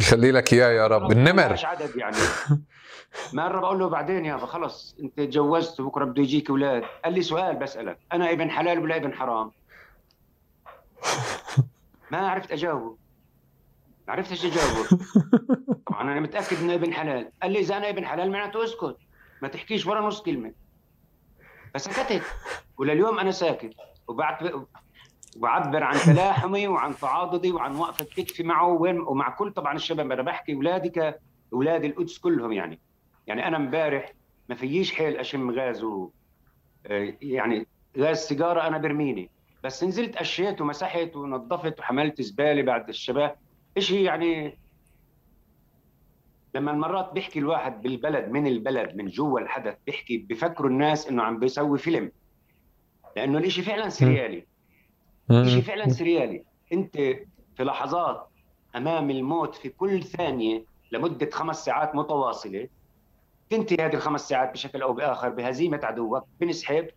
يخلي 0.00 0.30
لك 0.32 0.52
إياه 0.52 0.70
يا 0.70 0.86
رب. 0.86 1.12
النمر. 1.12 1.52
مش 1.52 1.64
عدد 1.64 1.96
يعني. 1.96 2.16
مره 3.32 3.60
بقول 3.60 3.78
له 3.78 3.88
بعدين 3.88 4.24
يابا 4.24 4.46
خلص 4.46 4.96
أنت 5.02 5.16
تجوزت 5.16 5.80
وبكرة 5.80 6.04
بده 6.04 6.22
يجيك 6.22 6.50
أولاد. 6.50 6.82
قال 7.04 7.14
لي 7.14 7.22
سؤال 7.22 7.56
بسألك. 7.56 7.98
أنا 8.12 8.30
ابن 8.30 8.50
حلال 8.50 8.78
ولا 8.78 8.96
ابن 8.96 9.12
حرام؟ 9.14 9.50
ما 12.12 12.28
عرفت 12.28 12.52
أجاوبه. 12.52 12.96
ما 14.08 14.12
عرفت 14.14 14.30
إيش 14.30 14.44
أجاوبه. 14.44 14.88
طبعا 15.86 16.02
أنا 16.02 16.20
متأكد 16.20 16.56
إنه 16.56 16.74
ابن 16.74 16.92
حلال. 16.94 17.32
قال 17.42 17.52
لي 17.52 17.58
إذا 17.58 17.76
أنا 17.76 17.88
ابن 17.88 18.06
حلال 18.06 18.30
معناته 18.30 18.64
أسكت. 18.64 18.96
ما 19.42 19.48
تحكيش 19.48 19.86
ولا 19.86 20.00
نص 20.00 20.22
كلمة. 20.22 20.52
فسكتت 21.74 22.22
ولليوم 22.78 23.18
أنا 23.18 23.30
ساكت. 23.30 23.74
وبعد 24.08 24.66
وعبر 25.40 25.82
عن 25.82 25.96
تلاحمي 25.96 26.68
وعن 26.68 26.96
تعاضدي 26.96 27.52
وعن 27.52 27.76
وقفه 27.76 28.04
كتفي 28.04 28.42
معه 28.42 28.68
وين 28.68 29.00
ومع 29.00 29.30
كل 29.30 29.52
طبعا 29.52 29.76
الشباب. 29.76 30.12
أنا 30.12 30.22
بحكي 30.22 30.54
اولادي 30.54 30.88
كاولاد 30.88 31.84
القدس 31.84 32.18
كلهم 32.18 32.52
يعني. 32.52 32.80
يعني 33.26 33.46
أنا 33.48 33.56
امبارح 33.56 34.12
ما 34.48 34.54
فيش 34.54 34.94
حيل 34.94 35.16
أشم 35.16 35.50
غاز 35.50 35.84
و 35.84 36.10
يعني 37.22 37.66
غاز 37.98 38.18
سيجارة 38.18 38.66
أنا 38.66 38.78
برميني. 38.78 39.30
بس 39.64 39.84
نزلت 39.84 40.16
اشيت 40.16 40.60
ومسحت 40.60 41.16
ونظفت 41.16 41.78
وحملت 41.78 42.22
زبالة 42.22 42.62
بعد 42.62 42.88
الشباب. 42.88 43.36
شيء 43.78 44.00
يعني 44.00 44.58
لما 46.54 46.72
مرات 46.72 47.12
بيحكي 47.12 47.38
الواحد 47.38 47.82
بالبلد 47.82 48.28
من 48.28 48.46
البلد 48.46 48.96
من 48.96 49.06
جوا 49.06 49.40
الحدث 49.40 49.76
بيحكي 49.86 50.18
بفكروا 50.18 50.70
الناس 50.70 51.08
إنه 51.08 51.22
عم 51.22 51.38
بيسوي 51.38 51.78
فيلم. 51.78 52.12
لأنه 53.16 53.38
الإشي 53.38 53.62
فعلا 53.62 53.88
سريالي. 53.88 54.49
شيء 55.30 55.62
فعلا 55.62 55.88
سريالي. 55.88 56.44
أنت 56.72 56.96
في 57.56 57.64
لحظات 57.64 58.28
أمام 58.76 59.10
الموت 59.10 59.54
في 59.54 59.68
كل 59.68 60.02
ثانية 60.02 60.64
لمدة 60.92 61.30
خمس 61.32 61.64
ساعات 61.64 61.94
متواصلة 61.94 62.68
تنتهي 63.50 63.86
هذه 63.86 63.94
الخمس 63.94 64.28
ساعات 64.28 64.52
بشكل 64.52 64.82
أو 64.82 64.92
بآخر 64.92 65.28
بهزيمة 65.28 65.80
عدوك 65.82 66.24
بنسحب 66.40 66.88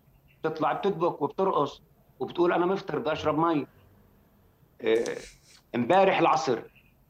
بتطلع 0.42 0.74
بتدبك 0.74 1.22
وبترقص 1.22 1.82
وبتقول 2.20 2.54
أنا 2.54 2.66
مفطر 2.66 3.00
بدي 3.00 3.12
أشرب 3.12 3.40
مي. 3.40 3.68
آه، 4.82 5.04
امبارح 5.76 6.20
العصر 6.20 6.62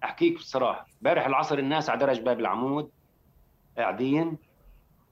أحكيك 0.04 0.36
بصراحة 0.36 0.88
امبارح 1.02 1.26
العصر 1.26 1.58
الناس 1.60 1.90
على 1.90 2.00
درج 2.00 2.20
باب 2.20 2.40
العمود 2.40 2.90
قاعدين 3.78 4.38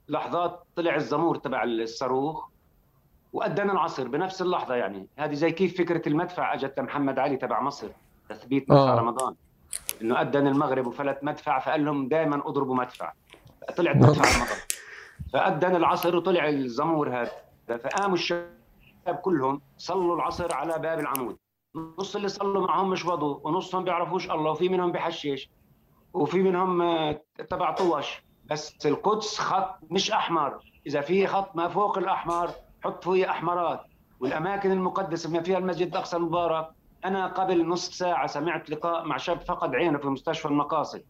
لحظات 0.08 0.64
طلع 0.76 0.96
الزمور 0.96 1.36
تبع 1.36 1.64
الصاروخ 1.64 2.51
وأذن 3.34 3.70
العصر 3.70 4.08
بنفس 4.08 4.42
اللحظة 4.42 4.76
يعني. 4.76 5.08
هذه 5.18 5.34
زي 5.34 5.52
كيف 5.52 5.78
فكرة 5.78 6.10
المدفع 6.10 6.54
أجت 6.54 6.80
لمحمد 6.80 7.20
علي 7.20 7.38
تبع 7.38 7.62
مصر 7.62 7.88
تثبيت 8.30 8.72
مدفع 8.72 8.94
آه. 8.94 9.00
رمضان. 9.00 9.36
إنه 10.02 10.22
اذن 10.22 10.48
المغرب 10.48 10.88
وفلت 10.88 11.20
مدفع 11.22 11.60
فقال 11.60 11.86
لهم 11.86 12.08
دائما 12.08 12.36
اضربوا 12.36 12.76
مدفع. 12.76 13.14
طلعت 13.78 13.96
تدفع 13.96 14.36
المطر 14.36 14.56
فأذن 15.34 15.76
العصر 15.76 16.16
وطلع 16.16 16.50
الزمور 16.50 17.10
هذا. 17.10 17.32
فقاموا 17.78 18.14
الشباب 18.14 19.16
كلهم 19.22 19.62
صلوا 19.78 20.16
العصر 20.16 20.54
على 20.54 20.80
باب 20.80 21.00
العمود. 21.00 21.38
نص 22.00 22.16
اللي 22.16 22.28
صلوا 22.28 22.68
معهم 22.68 22.90
مش 22.90 23.06
وضوا 23.06 23.40
ونصهم 23.44 23.84
بيعرفوش 23.84 24.32
الله 24.32 24.52
وفي 24.52 24.70
منهم 24.70 24.92
بحشش 24.92 25.50
وفي 26.14 26.42
منهم 26.42 26.82
آه، 26.82 27.22
تبع 27.50 27.72
طوش 27.72 28.24
بس 28.46 28.86
القدس 28.86 29.40
خط 29.40 29.80
مش 29.90 30.12
أحمر. 30.12 30.60
إذا 30.88 31.02
في 31.02 31.28
خط 31.28 31.56
ما 31.56 31.68
فوق 31.68 31.98
الأحمر 31.98 32.52
حط 32.84 33.04
فيه 33.04 33.30
أحمرات. 33.30 33.86
والأماكن 34.20 34.72
المقدسة 34.72 35.30
بما 35.30 35.44
فيها 35.44 35.58
المسجد 35.58 35.88
الأقصى 35.88 36.18
المبارك 36.18 36.70
أنا 37.06 37.28
قبل 37.28 37.68
نص 37.68 37.90
ساعة 37.90 38.28
سمعت 38.28 38.70
لقاء 38.70 39.06
مع 39.06 39.18
شاب 39.18 39.42
فقد 39.42 39.76
عينه 39.76 39.98
في 39.98 40.08
مستشفى 40.08 40.46
المقاصد. 40.46 41.04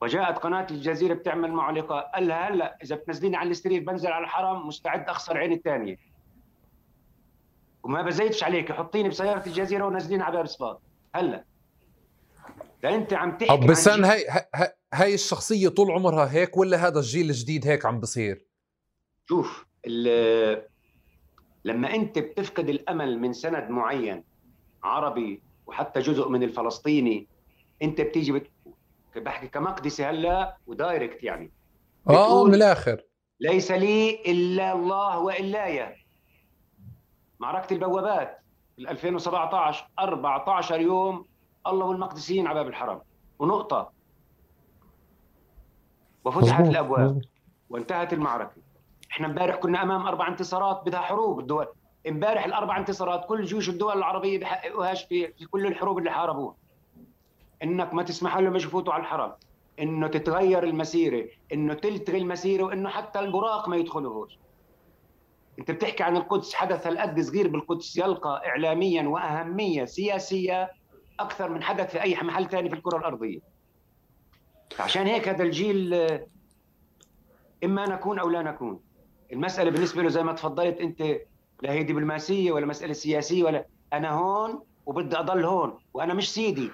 وجاءت 0.00 0.38
قناة 0.38 0.66
الجزيرة 0.70 1.14
بتعمل 1.14 1.52
معه 1.52 1.72
لقاء. 1.72 2.10
قال 2.14 2.28
لها 2.28 2.48
هلا 2.48 2.76
إذا 2.82 2.96
بتنزليني 2.96 3.36
على 3.36 3.50
السرير 3.50 3.84
بنزل 3.84 4.12
على 4.12 4.24
الحرم 4.24 4.66
مستعد 4.66 5.08
اخسر 5.08 5.38
عيني 5.38 5.54
الثانية. 5.54 5.98
وما 7.82 8.02
بزيدش 8.02 8.44
عليك 8.44 8.72
حطيني 8.72 9.08
بسيارة 9.08 9.46
الجزيرة 9.46 9.84
ونزليني 9.86 10.22
على 10.22 10.36
باب 10.36 10.46
صفات 10.46 10.80
هلا. 11.14 11.44
ده 12.82 12.94
أنت 12.94 13.12
عم 13.12 13.38
تحكي 13.38 13.56
طب 13.56 13.66
بس 13.66 13.88
هي 13.88 14.24
هاي 14.94 15.14
الشخصية 15.14 15.68
طول 15.68 15.90
عمرها 15.90 16.32
هيك 16.32 16.56
ولا 16.56 16.86
هذا 16.86 16.98
الجيل 16.98 17.30
الجديد 17.30 17.66
هيك 17.66 17.86
عم 17.86 18.00
بصير؟ 18.00 18.46
شوف 19.28 19.66
لما 21.64 21.94
أنت 21.94 22.18
بتفقد 22.18 22.68
الأمل 22.68 23.18
من 23.18 23.32
سند 23.32 23.70
معين 23.70 24.24
عربي 24.82 25.42
وحتى 25.66 26.00
جزء 26.00 26.28
من 26.28 26.42
الفلسطيني 26.42 27.26
أنت 27.82 28.00
بتيجي 28.00 28.32
بت... 28.32 28.50
بحكي 29.16 29.48
كمقدسي 29.48 30.04
هلا 30.04 30.56
ودايركت 30.66 31.24
يعني. 31.24 31.52
آه 32.08 32.44
من 32.44 32.54
الآخر. 32.54 33.02
ليس 33.40 33.70
لي 33.70 34.22
إلا 34.26 34.72
الله 34.72 35.18
والايا 35.18 35.96
معركة 37.40 37.74
البوابات 37.74 38.38
2017 38.78 39.88
14 39.98 40.80
يوم 40.80 41.26
الله 41.66 41.86
والمقدسيين 41.86 42.46
على 42.46 42.60
باب 42.60 42.68
الحرم. 42.68 43.00
ونقطة. 43.38 43.92
وفتحت 46.24 46.64
الأبواب. 46.64 47.20
وانتهت 47.70 48.12
المعركة. 48.12 48.62
إحنا 49.12 49.26
امبارح 49.26 49.56
كنا 49.56 49.82
أمام 49.82 50.06
أربع 50.06 50.28
انتصارات 50.28 50.82
بدها 50.86 51.00
حروب 51.00 51.40
الدول. 51.40 51.66
امبارح 52.08 52.44
الأربع 52.44 52.78
انتصارات 52.78 53.26
كل 53.26 53.44
جيوش 53.44 53.68
الدول 53.68 53.98
العربية 53.98 54.40
بحققوهاش 54.40 55.04
في 55.04 55.32
في 55.32 55.46
كل 55.46 55.66
الحروب 55.66 55.98
اللي 55.98 56.10
حاربوها. 56.10 56.54
إنك 57.62 57.94
ما 57.94 58.02
تسمح 58.02 58.36
لهم 58.36 58.56
يفوتوا 58.56 58.92
على 58.92 59.00
الحرم. 59.00 59.32
إنه 59.80 60.06
تتغير 60.06 60.64
المسيرة. 60.64 61.28
إنه 61.52 61.74
تلتغي 61.74 62.18
المسيرة. 62.18 62.62
وإنه 62.62 62.88
حتى 62.88 63.20
البراق 63.20 63.68
ما 63.68 63.76
يدخلوهوش. 63.76 64.38
أنت 65.58 65.70
بتحكي 65.70 66.02
عن 66.02 66.16
القدس. 66.16 66.54
حدث 66.54 66.86
هالقد 66.86 67.20
صغير 67.20 67.48
بالقدس. 67.48 67.96
يلقى 67.96 68.42
اعلاميا 68.46 69.08
وأهمية 69.08 69.84
سياسية 69.84 70.72
أكثر 71.20 71.48
من 71.48 71.62
حدث 71.62 71.90
في 71.90 72.02
أي 72.02 72.14
محل 72.14 72.48
ثاني 72.48 72.68
في 72.68 72.74
الكرة 72.74 72.98
الأرضية. 72.98 73.40
عشان 74.80 75.06
هيك 75.06 75.28
هذا 75.28 75.42
الجيل 75.42 75.94
إما 77.64 77.88
نكون 77.88 78.18
أو 78.18 78.28
لا 78.30 78.42
نكون. 78.42 78.80
المسألة 79.32 79.70
بالنسبة 79.70 80.02
له 80.02 80.08
زي 80.08 80.22
ما 80.22 80.32
تفضلت 80.32 80.80
أنت 80.80 81.00
لا 81.62 81.72
هي 81.72 81.82
دبلوماسيه 81.82 82.52
ولا 82.52 82.66
مسألة 82.66 82.92
سياسية 82.92 83.44
ولا 83.44 83.64
أنا 83.92 84.10
هون 84.10 84.62
وبدي 84.86 85.18
أضل 85.18 85.44
هون 85.44 85.78
وأنا 85.94 86.14
مش 86.14 86.34
سيدي. 86.34 86.70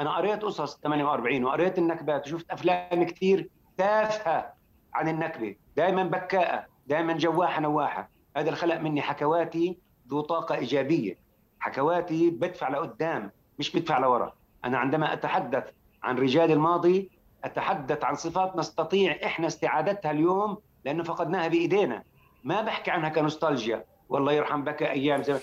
أنا 0.00 0.16
قريت 0.16 0.42
قصص 0.42 0.80
48 0.80 1.44
وقريت 1.44 1.78
النكبات 1.78 2.26
وشفت 2.26 2.50
أفلام 2.50 3.04
كثير 3.04 3.48
تافهة 3.76 4.52
عن 4.94 5.08
النكبة 5.08 5.56
دائما 5.76 6.02
بكاءة 6.04 6.66
دائما 6.86 7.12
جواحة 7.12 7.60
نواحة. 7.60 8.10
هذا 8.36 8.50
الخلق 8.50 8.76
مني 8.80 9.02
حكواتي 9.02 9.78
ذو 10.08 10.20
طاقة 10.20 10.54
إيجابية. 10.54 11.18
حكواتي 11.60 12.30
بدفع 12.30 12.68
لقدام 12.68 13.30
مش 13.58 13.76
بدفع 13.76 13.98
لورا. 13.98 14.32
أنا 14.64 14.78
عندما 14.78 15.12
أتحدث 15.12 15.64
عن 16.02 16.18
رجال 16.18 16.50
الماضي 16.52 17.10
أتحدث 17.44 18.04
عن 18.04 18.14
صفات 18.14 18.56
نستطيع 18.56 19.18
إحنا 19.24 19.46
استعادتها 19.46 20.10
اليوم 20.10 20.58
لأنه 20.84 21.02
فقدناها 21.02 21.48
بإيدينا. 21.48 22.02
ما 22.44 22.60
بحكي 22.60 22.90
عنها 22.90 23.08
كنوستالجيا. 23.08 23.84
والله 24.08 24.32
يرحم 24.32 24.64
بك 24.64 24.82
أيام 24.82 25.22
زمان 25.22 25.40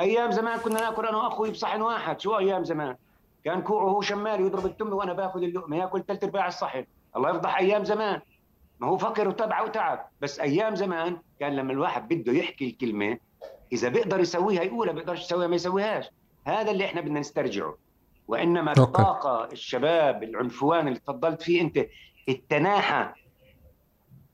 أيام 0.00 0.30
زمان 0.30 0.58
كنا 0.58 0.80
نأكل 0.80 1.06
أنا 1.06 1.16
وأخوي 1.16 1.50
بصحن 1.50 1.82
واحد. 1.82 2.20
شو 2.20 2.38
أيام 2.38 2.64
زمان؟ 2.64 2.96
كان 3.44 3.62
كوعه 3.62 3.84
هو 3.84 4.00
شمال 4.00 4.40
يضرب 4.40 4.66
التمه 4.66 4.96
وأنا 4.96 5.12
باخذ 5.12 5.42
اللقمة 5.42 5.76
يأكل 5.76 6.04
ثلث 6.08 6.24
ارباع 6.24 6.46
الصحن. 6.46 6.84
الله 7.16 7.30
يفضح 7.30 7.58
أيام 7.58 7.84
زمان. 7.84 8.20
ما 8.80 8.88
هو 8.88 8.98
فقر 8.98 9.28
وتبع 9.28 9.62
وتعب. 9.62 10.08
بس 10.20 10.40
أيام 10.40 10.74
زمان 10.74 11.18
كان 11.40 11.56
لما 11.56 11.72
الواحد 11.72 12.08
بده 12.08 12.32
يحكي 12.32 12.66
الكلمة 12.66 13.18
إذا 13.72 13.88
بيقدر 13.88 14.20
يسويها 14.20 14.62
يقولها 14.62 14.92
بيقدرش 14.92 15.20
يسويها 15.20 15.48
ما 15.48 15.56
يسويهاش. 15.56 16.10
هذا 16.46 16.70
اللي 16.70 16.84
إحنا 16.84 17.00
بدنا 17.00 17.20
نسترجعه. 17.20 17.76
وإنما 18.28 18.72
الطاقة 18.72 19.44
الشباب 19.52 20.22
العنفوان 20.22 20.88
اللي 20.88 20.98
تفضلت 20.98 21.42
فيه 21.42 21.60
أنت 21.60 21.86
التناحة 22.28 23.14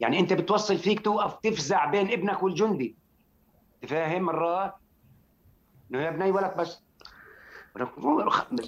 يعني 0.01 0.21
انت 0.21 0.33
بتوصل 0.33 0.79
فيك 0.79 1.01
توقف 1.01 1.35
تفزع 1.35 1.85
بين 1.85 2.13
ابنك 2.13 2.43
والجندي. 2.43 2.97
تفاهم 3.83 4.23
مرات؟ 4.23 4.75
انه 5.91 6.03
يا 6.03 6.11
بني 6.11 6.31
ولك 6.31 6.57
بس. 6.57 6.83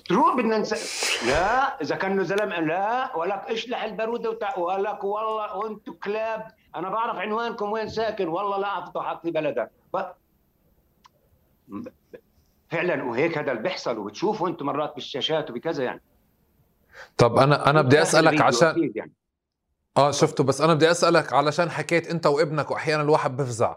تروح 0.08 0.36
بدنا 0.36 0.58
نس... 0.58 1.24
لا 1.26 1.82
إذا 1.82 1.96
كانه 1.96 2.22
زلمه 2.22 2.60
لا 2.60 3.16
ولك 3.16 3.44
اشلح 3.48 3.82
الباروده 3.82 4.30
وتع... 4.30 4.58
ولك 4.58 5.04
والله 5.04 5.56
وأنتم 5.56 5.92
كلاب. 5.92 6.46
أنا 6.76 6.88
بعرف 6.88 7.16
عنوانكم 7.16 7.72
وين 7.72 7.88
ساكن. 7.88 8.28
والله 8.28 8.58
لا 8.58 8.78
افضحك 8.78 9.20
في 9.20 9.30
بلدك. 9.30 9.70
ف... 9.92 9.96
فعلا 12.68 13.04
وهيك 13.04 13.38
هذا 13.38 13.50
اللي 13.52 13.62
بيحصل 13.62 13.98
وبتشوفوا 13.98 14.48
أنتم 14.48 14.66
مرات 14.66 14.94
بالشاشات 14.94 15.50
وبكذا 15.50 15.84
يعني. 15.84 16.02
طب 17.16 17.38
أنا 17.38 17.70
أنا 17.70 17.82
بدي 17.82 18.02
أسألك 18.02 18.40
عشان 18.40 18.92
يعني. 18.94 19.12
آه 20.00 20.10
شفته. 20.10 20.44
بس 20.44 20.60
أنا 20.60 20.74
بدي 20.74 20.90
أسألك 20.90 21.32
علشان 21.32 21.70
حكيت 21.70 22.10
أنت 22.10 22.26
وابنك 22.26 22.70
وأحيانا 22.70 23.02
الواحد 23.02 23.36
بفزع 23.36 23.76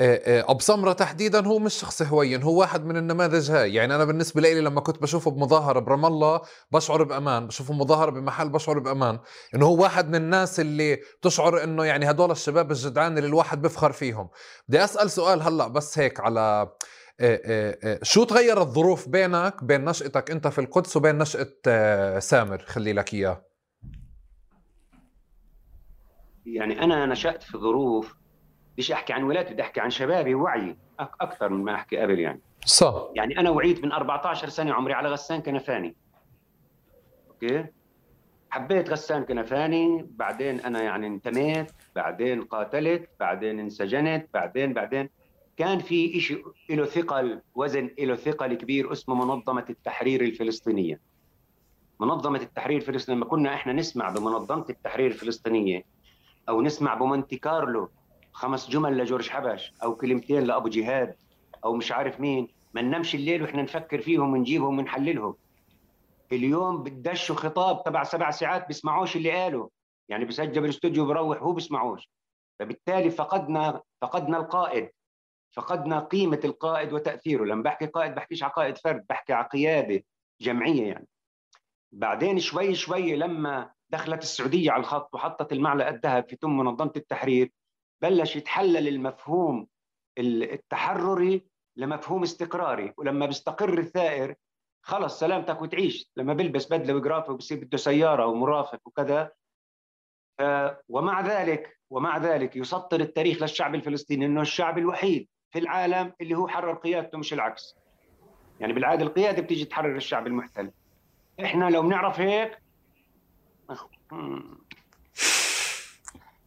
ابو 0.00 0.60
سمره 0.60 0.92
تحديدا 0.92 1.46
هو 1.46 1.58
مش 1.58 1.74
شخص 1.74 2.02
هوين 2.02 2.42
هو 2.42 2.60
واحد 2.60 2.84
من 2.84 2.96
النماذج 2.96 3.50
هاي. 3.50 3.74
يعني 3.74 3.94
أنا 3.94 4.04
بالنسبة 4.04 4.40
لي 4.40 4.60
لما 4.60 4.80
كنت 4.80 5.02
بشوفه 5.02 5.30
بمظاهرة 5.30 5.78
برام 5.78 6.06
الله 6.06 6.40
بشعر 6.72 7.02
بأمان 7.02 7.46
بشوفه 7.46 7.74
مظاهرة 7.74 8.10
بمحل 8.10 8.48
بشعر 8.48 8.78
بأمان. 8.78 9.18
إنه 9.54 9.66
هو 9.66 9.82
واحد 9.82 10.08
من 10.08 10.14
الناس 10.14 10.60
اللي 10.60 10.96
بتشعر 11.20 11.64
إنه 11.64 11.84
يعني 11.84 12.10
هدول 12.10 12.30
الشباب 12.30 12.70
الجدعان 12.70 13.18
اللي 13.18 13.28
الواحد 13.28 13.62
بفخر 13.62 13.92
فيهم. 13.92 14.28
بدي 14.68 14.84
أسأل 14.84 15.10
سؤال 15.10 15.42
هلأ 15.42 15.68
بس 15.68 15.98
هيك 15.98 16.20
على 16.20 16.68
شو 18.02 18.24
تغيرت 18.24 18.58
الظروف 18.58 19.08
بينك 19.08 19.64
بين 19.64 19.84
نشأتك 19.84 20.30
أنت 20.30 20.48
في 20.48 20.60
القدس 20.60 20.96
وبين 20.96 21.18
نشأة 21.18 22.18
سامر؟ 22.18 22.58
خلي 22.66 22.92
لك 22.92 23.14
إياه. 23.14 23.47
يعني 26.54 26.82
أنا 26.82 27.06
نشأت 27.06 27.42
في 27.42 27.58
ظروف 27.58 28.16
بديش 28.72 28.92
أحكي 28.92 29.12
عن 29.12 29.22
ولادي 29.22 29.52
بدي 29.54 29.62
أحكي 29.62 29.80
عن 29.80 29.90
شبابي 29.90 30.34
وعي 30.34 30.76
أكثر 31.00 31.48
من 31.48 31.64
ما 31.64 31.74
أحكي 31.74 31.96
قبل 31.96 32.18
يعني. 32.18 32.40
صح. 32.66 33.08
يعني 33.14 33.38
أنا 33.38 33.50
وعيت 33.50 33.84
من 33.84 33.92
14 33.92 34.48
سنة 34.48 34.72
عمري 34.74 34.94
على 34.94 35.08
غسان 35.08 35.42
كنفاني. 35.42 35.94
okay؟ 37.30 37.64
حبيت 38.50 38.90
غسان 38.90 39.24
كنفاني 39.24 40.06
بعدين 40.10 40.60
أنا 40.60 40.82
يعني 40.82 41.06
انتميت 41.06 41.72
بعدين 41.96 42.42
قاتلت 42.42 43.10
بعدين 43.20 43.60
انسجنت 43.60 44.28
بعدين 44.34 44.72
بعدين 44.72 45.08
كان 45.56 45.78
في 45.78 46.20
شيء 46.20 46.44
له 46.70 46.84
ثقل 46.84 47.40
وزن 47.54 47.90
له 47.98 48.14
ثقل 48.14 48.54
كبير 48.54 48.92
اسمه 48.92 49.14
منظمة 49.14 49.64
التحرير 49.70 50.20
الفلسطينية. 50.20 51.00
منظمة 52.00 52.38
التحرير 52.38 52.76
الفلسطينية 52.76 53.18
لما 53.18 53.26
كنا 53.30 53.54
إحنا 53.54 53.72
نسمع 53.72 54.10
بمنظمة 54.10 54.66
التحرير 54.70 55.06
الفلسطينية 55.06 55.84
أو 56.48 56.62
نسمع 56.62 56.94
بمونتي 56.94 57.36
كارلو 57.36 57.90
خمس 58.32 58.70
جمل 58.70 58.98
لجورج 58.98 59.28
حبش 59.28 59.72
أو 59.82 59.96
كلمتين 59.96 60.44
لأبو 60.44 60.68
جهاد 60.68 61.16
أو 61.64 61.74
مش 61.74 61.92
عارف 61.92 62.20
مين. 62.20 62.48
ما 62.74 62.82
ننامش 62.82 63.14
الليل 63.14 63.42
وإحنا 63.42 63.62
نفكر 63.62 64.00
فيهم 64.00 64.32
ونجيبهم 64.32 64.78
ونحللهم. 64.78 65.36
اليوم 66.32 66.82
بدشوا 66.82 67.36
خطاب 67.36 67.84
تبع 67.84 68.04
سبع 68.04 68.30
ساعات 68.30 68.66
بيسمعوش 68.68 69.16
اللي 69.16 69.30
قاله 69.30 69.70
يعني 70.08 70.24
بسجل 70.24 70.60
بالاستوديو 70.60 71.06
بروح 71.06 71.42
هو 71.42 71.52
بيسمعوش. 71.52 72.10
فبالتالي 72.58 73.10
فقدنا 73.10 73.82
فقدنا 74.00 74.36
القائد. 74.36 74.90
فقدنا 75.52 76.00
قيمة 76.00 76.40
القائد 76.44 76.92
وتأثيره. 76.92 77.44
لما 77.44 77.62
بحكي 77.62 77.86
قائد 77.86 78.14
بحكيش 78.14 78.42
على 78.42 78.52
قائد 78.52 78.78
فرد 78.78 79.06
بحكي 79.08 79.32
على 79.32 79.48
قيادة 79.52 80.04
جمعية 80.40 80.86
يعني. 80.86 81.08
بعدين 81.92 82.38
شوي 82.38 82.74
شوي 82.74 83.16
لما 83.16 83.70
دخلت 83.90 84.22
السعودية 84.22 84.70
على 84.70 84.80
الخط 84.80 85.14
وحطت 85.14 85.52
المعلقة 85.52 85.88
الذهب 85.88 86.28
في 86.28 86.36
تم 86.36 86.56
منظمة 86.56 86.92
التحرير 86.96 87.52
بلش 88.02 88.36
يتحلل 88.36 88.88
المفهوم 88.88 89.66
التحرري 90.18 91.46
لمفهوم 91.76 92.22
استقراري. 92.22 92.92
ولما 92.96 93.26
بيستقر 93.26 93.78
الثائر 93.78 94.34
خلص 94.82 95.20
سلامتك 95.20 95.62
وتعيش. 95.62 96.10
لما 96.16 96.34
بلبس 96.34 96.72
بدلة 96.72 96.94
وجرافه 96.94 97.32
وبصير 97.32 97.64
بده 97.64 97.78
سيارة 97.78 98.26
ومرافق 98.26 98.80
وكذا. 98.84 99.32
ومع 100.88 101.20
ذلك 101.20 101.78
ومع 101.90 102.18
ذلك 102.18 102.56
يسطر 102.56 103.00
التاريخ 103.00 103.42
للشعب 103.42 103.74
الفلسطيني 103.74 104.26
إنه 104.26 104.40
الشعب 104.40 104.78
الوحيد 104.78 105.28
في 105.50 105.58
العالم 105.58 106.12
اللي 106.20 106.34
هو 106.34 106.48
حرر 106.48 106.74
قيادته 106.74 107.18
مش 107.18 107.32
العكس. 107.32 107.76
يعني 108.60 108.72
بالعادة 108.72 109.02
القيادة 109.04 109.42
بتيجي 109.42 109.64
تحرر 109.64 109.96
الشعب 109.96 110.26
المحتل. 110.26 110.72
إحنا 111.44 111.70
لو 111.70 111.82
بنعرف 111.82 112.20
هيك 112.20 112.58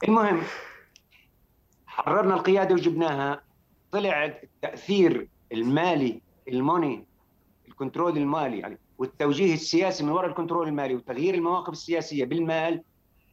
المهم 0.03 0.41
حررنا 1.87 2.33
القيادة 2.33 2.75
وجبناها. 2.75 3.43
طلع 3.91 4.25
التأثير 4.25 5.27
المالي 5.51 6.21
ال 6.47 6.57
money 6.57 7.05
ال 7.67 7.73
control 7.74 8.17
المالي 8.17 8.59
يعني 8.59 8.77
والتوجيه 8.97 9.53
السياسي 9.53 10.03
من 10.03 10.09
وراء 10.09 10.29
ال 10.29 10.34
control 10.34 10.67
المالي 10.67 10.95
وتغيير 10.95 11.33
المواقف 11.35 11.69
السياسية 11.69 12.25
بالمال 12.25 12.83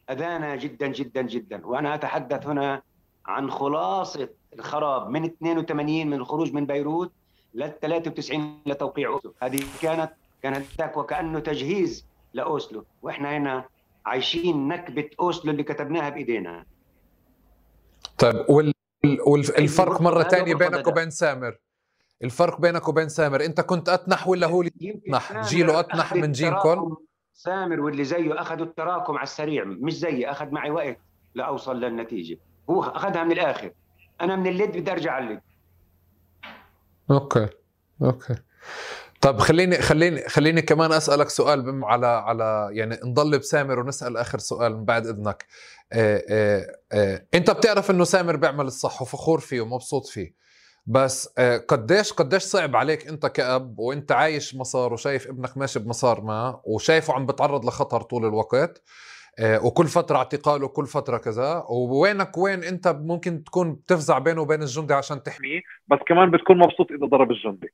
أذانا 0.09 0.55
جدا 0.55 0.87
جدا 0.87 1.21
جدا. 1.21 1.65
وأنا 1.67 1.95
أتحدث 1.95 2.47
هنا 2.47 2.81
عن 3.25 3.51
خلاصة 3.51 4.29
الخراب 4.53 5.09
من 5.09 5.25
82 5.25 6.07
من 6.07 6.13
الخروج 6.13 6.53
من 6.53 6.65
بيروت 6.65 7.11
لل 7.53 7.79
93 7.81 8.61
لتوقيع 8.65 9.09
أوسلو. 9.09 9.33
هذه 9.41 9.59
كانت 10.41 10.65
ذاك 10.77 10.97
وكانه 10.97 11.39
تجهيز 11.39 12.05
لأوسلو. 12.33 12.85
وإحنا 13.01 13.37
هنا 13.37 13.65
عايشين 14.09 14.67
نكبة 14.67 15.09
اوسلو 15.19 15.51
اللي 15.51 15.63
كتبناها 15.63 16.09
بإيدينا. 16.09 16.65
طيب 18.17 18.45
وال... 18.49 18.73
والفرق 19.25 20.01
مرة 20.01 20.23
ثانية 20.23 20.55
بينك 20.55 20.87
وبين 20.87 21.09
سامر. 21.09 21.57
الفرق 22.23 22.61
بينك 22.61 22.87
وبين 22.87 23.09
سامر. 23.09 23.45
أنت 23.45 23.61
كنت 23.61 23.89
أتنح 23.89 24.27
ولا 24.27 24.47
هو 24.47 24.61
اللي 24.61 25.01
اتنح 25.05 25.49
جيله 25.49 25.79
أتنح 25.79 26.13
من 26.13 26.31
جيلكم 26.31 26.97
سامر 27.33 27.81
واللي 27.81 28.03
زيه 28.03 28.41
أخذوا 28.41 28.65
التراكم 28.65 29.13
على 29.13 29.23
السريع 29.23 29.63
مش 29.63 29.97
زيي 29.97 30.31
أخذ 30.31 30.51
معي 30.51 30.71
وقت 30.71 30.97
لأوصل 31.35 31.79
للنتيجة. 31.79 32.37
هو 32.69 32.83
أخذها 32.83 33.23
من 33.23 33.31
الآخر. 33.31 33.71
أنا 34.21 34.35
من 34.35 34.47
اللد 34.47 34.77
بدي 34.77 34.91
أرجع 34.91 35.11
على 35.11 35.25
اللد. 35.25 35.41
okay 37.11 37.47
أوكي. 38.01 38.35
طب 39.21 39.39
خليني 39.39 39.77
خليني 39.77 40.21
خليني 40.21 40.61
كمان 40.61 40.91
أسألك 40.91 41.29
سؤال 41.29 41.81
على 41.83 42.07
على 42.07 42.69
يعني 42.71 42.97
نضل 43.03 43.39
بسامر 43.39 43.79
ونسأل 43.79 44.17
آخر 44.17 44.37
سؤال 44.37 44.77
من 44.77 44.85
بعد 44.85 45.07
إذنك. 45.07 45.45
آه 45.93 46.23
آه 46.29 46.65
آه 46.91 47.25
أنت 47.33 47.51
بتعرف 47.51 47.91
إنه 47.91 48.03
سامر 48.03 48.35
بيعمل 48.35 48.65
الصح 48.65 49.01
وفخور 49.01 49.39
فيه 49.39 49.61
ومبسوط 49.61 50.05
فيه 50.07 50.33
بس 50.85 51.27
قديش 51.67 52.13
قديش 52.13 52.43
صعب 52.43 52.75
عليك 52.75 53.07
أنت 53.07 53.25
كأب 53.25 53.79
وأنت 53.79 54.11
عايش 54.11 54.55
مسار 54.55 54.93
وشايف 54.93 55.27
ابنك 55.27 55.57
ماشي 55.57 55.79
بمسار 55.79 56.21
ما 56.21 56.61
وشايفه 56.63 57.13
عم 57.13 57.25
بتعرض 57.25 57.65
لخطر 57.65 58.01
طول 58.01 58.25
الوقت 58.25 58.81
وكل 59.43 59.85
فترة 59.87 60.17
اعتقال 60.17 60.63
وكل 60.63 60.85
فترة 60.87 61.17
كذا 61.17 61.63
ووينك 61.69 62.37
وين 62.37 62.63
أنت 62.63 62.87
ممكن 62.87 63.43
تكون 63.43 63.73
بتفزع 63.73 64.17
بينه 64.19 64.41
وبين 64.41 64.61
الجندي 64.61 64.93
عشان 64.93 65.23
تحميه 65.23 65.61
بس 65.87 65.99
كمان 66.07 66.31
بتكون 66.31 66.57
مبسوط 66.57 66.91
إذا 66.91 67.05
ضرب 67.05 67.31
الجندي. 67.31 67.73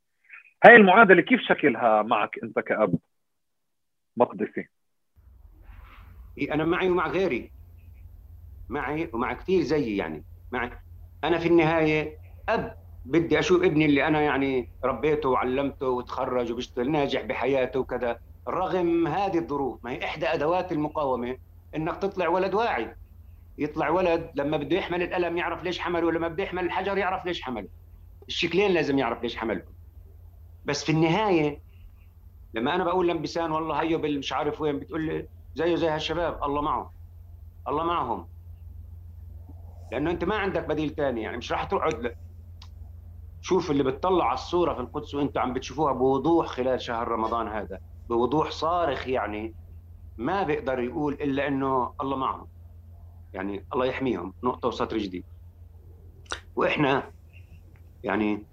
هاي 0.65 0.75
المعادلة 0.75 1.21
كيف 1.21 1.41
شكلها 1.41 2.01
معك 2.01 2.39
أنت 2.43 2.59
كأب؟ 2.59 2.95
مقدسي 4.17 4.67
أنا 6.51 6.65
معي 6.65 6.89
ومع 6.89 7.07
غيري. 7.07 7.51
معي 8.69 9.09
ومع 9.13 9.33
كثير 9.33 9.61
زيي 9.61 9.97
يعني. 9.97 10.23
معي. 10.51 10.71
أنا 11.23 11.39
في 11.39 11.47
النهاية 11.47 12.17
أب. 12.49 12.75
بدي 13.05 13.39
أشوف 13.39 13.63
ابني 13.63 13.85
اللي 13.85 14.07
أنا 14.07 14.21
يعني 14.21 14.69
ربيته 14.83 15.29
وعلمته 15.29 15.89
وتخرج 15.89 16.51
وبيشتغل 16.51 16.91
ناجح 16.91 17.21
بحياته 17.21 17.79
وكذا. 17.79 18.19
رغم 18.47 19.07
هذه 19.07 19.37
الظروف 19.37 19.85
ما 19.85 19.91
هي 19.91 20.05
إحدى 20.05 20.25
أدوات 20.25 20.71
المقاومة 20.71 21.37
إنك 21.75 21.97
تطلع 21.97 22.27
ولد 22.27 22.53
واعي. 22.53 22.95
يطلع 23.57 23.89
ولد 23.89 24.31
لما 24.35 24.57
بده 24.57 24.77
يحمل 24.77 25.03
القلم 25.03 25.37
يعرف 25.37 25.63
ليش 25.63 25.79
حمله 25.79 26.07
ولما 26.07 26.27
بده 26.27 26.43
يحمل 26.43 26.65
الحجر 26.65 26.97
يعرف 26.97 27.25
ليش 27.25 27.41
حمله. 27.41 27.67
الشكلين 28.27 28.71
لازم 28.71 28.99
يعرف 28.99 29.23
ليش 29.23 29.37
حمله. 29.37 29.74
بس 30.65 30.83
في 30.83 30.91
النهاية 30.91 31.61
لما 32.53 32.75
أنا 32.75 32.83
بقول 32.83 33.07
لمبسان 33.07 33.51
والله 33.51 33.81
هيو 33.81 33.99
مش 33.99 34.33
عارف 34.33 34.61
وين 34.61 34.79
بتقول 34.79 35.01
لي 35.05 35.27
زيه 35.55 35.75
زي 35.75 35.87
هالشباب 35.89 36.43
الله 36.43 36.61
معه 36.61 36.91
الله 37.67 37.83
معهم. 37.83 38.27
لأنه 39.91 40.11
أنت 40.11 40.23
ما 40.23 40.35
عندك 40.35 40.65
بديل 40.65 40.89
ثاني 40.95 41.21
يعني 41.21 41.37
مش 41.37 41.51
راح 41.51 41.63
تقعد 41.63 42.15
شوف 43.41 43.71
اللي 43.71 43.83
بتطلع 43.83 44.25
على 44.25 44.33
الصورة 44.33 44.73
في 44.73 44.79
القدس 44.79 45.15
وأنتم 45.15 45.41
عم 45.41 45.53
بتشوفوها 45.53 45.93
بوضوح 45.93 46.47
خلال 46.47 46.81
شهر 46.81 47.07
رمضان 47.07 47.47
هذا 47.47 47.79
بوضوح 48.09 48.51
صارخ 48.51 49.07
يعني 49.07 49.55
ما 50.17 50.43
بيقدر 50.43 50.79
يقول 50.79 51.13
إلا 51.13 51.47
إنه 51.47 51.93
الله 52.01 52.17
معهم. 52.17 52.47
يعني 53.33 53.65
الله 53.73 53.85
يحميهم 53.85 54.33
نقطة 54.43 54.67
وسطر 54.67 54.97
جديد. 54.97 55.25
وإحنا 56.55 57.11
يعني 58.03 58.45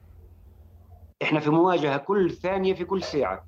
إحنا 1.23 1.41
في 1.41 1.51
مواجهة 1.51 1.97
كل 1.97 2.31
ثانية 2.31 2.75
في 2.75 2.85
كل 2.85 3.03
ساعة. 3.03 3.47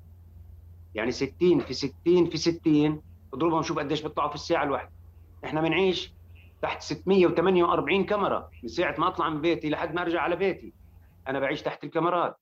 يعني 0.95 1.11
60 1.11 1.59
في 1.59 1.73
60 1.73 2.29
في 2.29 2.37
60 2.37 3.01
اضربهم 3.33 3.63
شوف 3.63 3.79
قديش 3.79 4.01
بيطلعوا 4.01 4.29
في 4.29 4.35
الساعة 4.35 4.63
الواحدة. 4.63 4.91
إحنا 5.45 5.61
بنعيش 5.61 6.13
تحت 6.61 6.81
648 6.81 8.05
كاميرا. 8.05 8.49
من 8.63 8.69
ساعة 8.69 8.95
ما 8.99 9.07
أطلع 9.07 9.29
من 9.29 9.41
بيتي 9.41 9.69
لحد 9.69 9.93
ما 9.93 10.01
أرجع 10.01 10.21
على 10.21 10.35
بيتي. 10.35 10.73
أنا 11.27 11.39
بعيش 11.39 11.61
تحت 11.61 11.83
الكاميرات. 11.83 12.37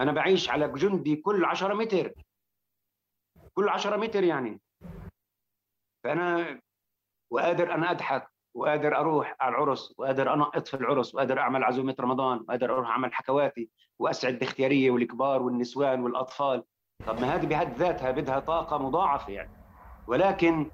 أنا 0.00 0.12
بعيش 0.12 0.50
على 0.50 0.68
جندي 0.72 1.16
كل 1.16 1.44
10 1.44 1.74
متر. 1.74 2.12
كل 3.54 3.68
10 3.68 3.96
متر 3.96 4.24
يعني. 4.24 4.60
فأنا 6.04 6.60
وقادر 7.30 7.74
أنا 7.74 7.90
أضحك. 7.90 8.31
وقادر 8.54 8.96
أروح 8.96 9.36
على 9.40 9.54
العرس 9.54 9.94
وقادر 9.98 10.34
أنقط 10.34 10.68
في 10.68 10.74
العرس 10.74 11.14
وقادر 11.14 11.38
أعمل 11.38 11.64
عزومة 11.64 11.94
رمضان 12.00 12.40
وقادر 12.40 12.72
أروح 12.74 12.88
أعمل 12.88 13.14
حكواتي 13.14 13.68
وأسعد 13.98 14.34
الاختياريه 14.34 14.90
والكبار 14.90 15.42
والنسوان 15.42 16.02
والأطفال. 16.02 16.64
طب 17.06 17.20
ما 17.20 17.34
هذه 17.34 17.46
بحد 17.46 17.76
ذاتها 17.78 18.10
بدها 18.10 18.38
طاقة 18.38 18.78
مضاعفة 18.78 19.32
يعني. 19.32 19.50
ولكن 20.06 20.70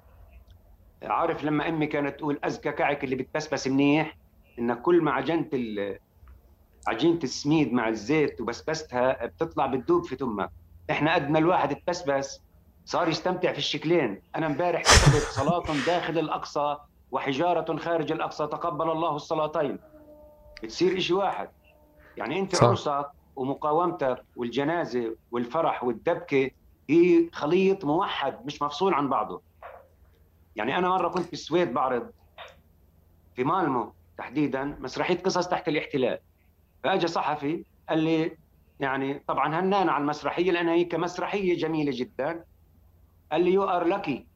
عارف 1.03 1.45
لما 1.45 1.69
أمي 1.69 1.87
كانت 1.87 2.19
تقول 2.19 2.39
أزكى 2.45 2.73
كعك 2.73 3.05
اللي 3.05 3.17
بتبسبس 3.17 3.69
منيح؟ 3.69 4.17
انك 4.59 4.83
كل 4.83 5.03
ما 5.03 5.13
عجنت 5.13 5.55
عجينة 6.89 7.19
السميد 7.25 7.73
مع 7.73 7.89
الزيت 7.89 8.41
وبسبستها 8.41 9.27
بتطلع 9.27 9.67
بتدوب 9.67 10.05
في 10.05 10.17
تمك 10.17 10.51
إحنا 10.91 11.15
قد 11.15 11.31
ما 11.31 11.39
الواحد 11.39 11.71
اتبسبس 11.71 12.41
صار 12.85 13.09
يستمتع 13.09 13.53
في 13.53 13.59
الشكلين. 13.59 14.23
أنا 14.37 14.47
امبارح 14.47 14.83
كتبت 14.83 15.23
صلاة 15.23 15.87
داخل 15.87 16.19
الأقصى 16.19 16.77
وحجارة 17.11 17.77
خارج 17.77 18.13
الأقصى 18.13 18.47
تقبل 18.47 18.91
الله 18.91 19.17
الصلاتين 19.17 19.79
بتصير 20.63 20.99
شيء 20.99 21.17
واحد. 21.17 21.49
يعني 22.17 22.41
أنت 22.41 22.63
عرسك 22.63 23.07
ومقاومتك 23.37 24.25
والجنازة 24.37 25.17
والفرح 25.31 25.85
والدبكة 25.85 26.51
هي 26.91 27.31
خليط 27.33 27.85
موحد 27.85 28.47
مش 28.47 28.63
مفصول 28.63 28.95
عن 28.95 29.09
بعضه. 29.09 29.43
يعني 30.57 30.79
أنا 30.79 30.89
مرة 30.89 31.09
كنت 31.09 31.31
بالسويد 31.31 31.75
بعرض 31.75 32.11
في 33.37 33.45
مالمو 33.45 33.93
تحديدا 34.19 34.65
مسرحيه 34.65 35.19
قصص 35.19 35.49
تحت 35.49 35.69
الاحتلال. 35.69 36.19
فاجى 36.85 37.07
صحفي 37.07 37.65
قال 37.89 37.99
لي 37.99 38.37
يعني 38.81 39.19
طبعا 39.19 39.61
هناني 39.61 39.89
على 39.89 40.03
المسرحية 40.03 40.51
لانها 40.51 40.75
هي 40.75 40.85
كمسرحية 40.85 41.59
جميلة 41.59 41.93
جدا. 41.95 42.45
قال 43.33 43.45
لي 43.45 43.53
you 43.53 43.65
are 43.65 43.85
lucky 43.85 44.27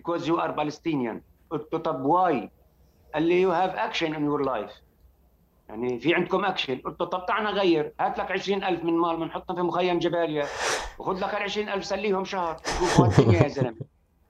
because 0.00 0.22
you 0.22 0.36
are 0.36 0.52
Palestinian. 0.52 1.33
قلت 1.50 1.72
له 1.72 1.78
طب 1.78 2.04
why 2.04 2.50
قال 3.14 3.22
لي 3.22 3.40
you 3.40 3.52
have 3.52 3.74
action 3.74 4.14
in 4.14 4.24
your 4.24 4.42
life 4.42 4.70
يعني 5.68 5.98
في 5.98 6.14
عندكم 6.14 6.44
اكشن 6.44 6.76
قلت 6.78 7.00
له 7.00 7.06
طب 7.06 7.26
تعال 7.26 7.44
نغير 7.44 7.92
هات 8.00 8.18
لك 8.18 8.30
20000 8.30 8.84
من 8.84 8.92
مالمو 8.92 9.16
بنحطهم 9.16 9.56
في 9.56 9.62
مخيم 9.62 9.98
جباليا. 9.98 10.46
وخذ 10.98 11.18
لك 11.24 11.34
ال 11.34 11.42
20000 11.42 11.84
سليهم 11.84 12.24
شهر. 12.24 12.60
الدنيا 12.98 13.42
يا 13.42 13.48
زلمة. 13.48 13.76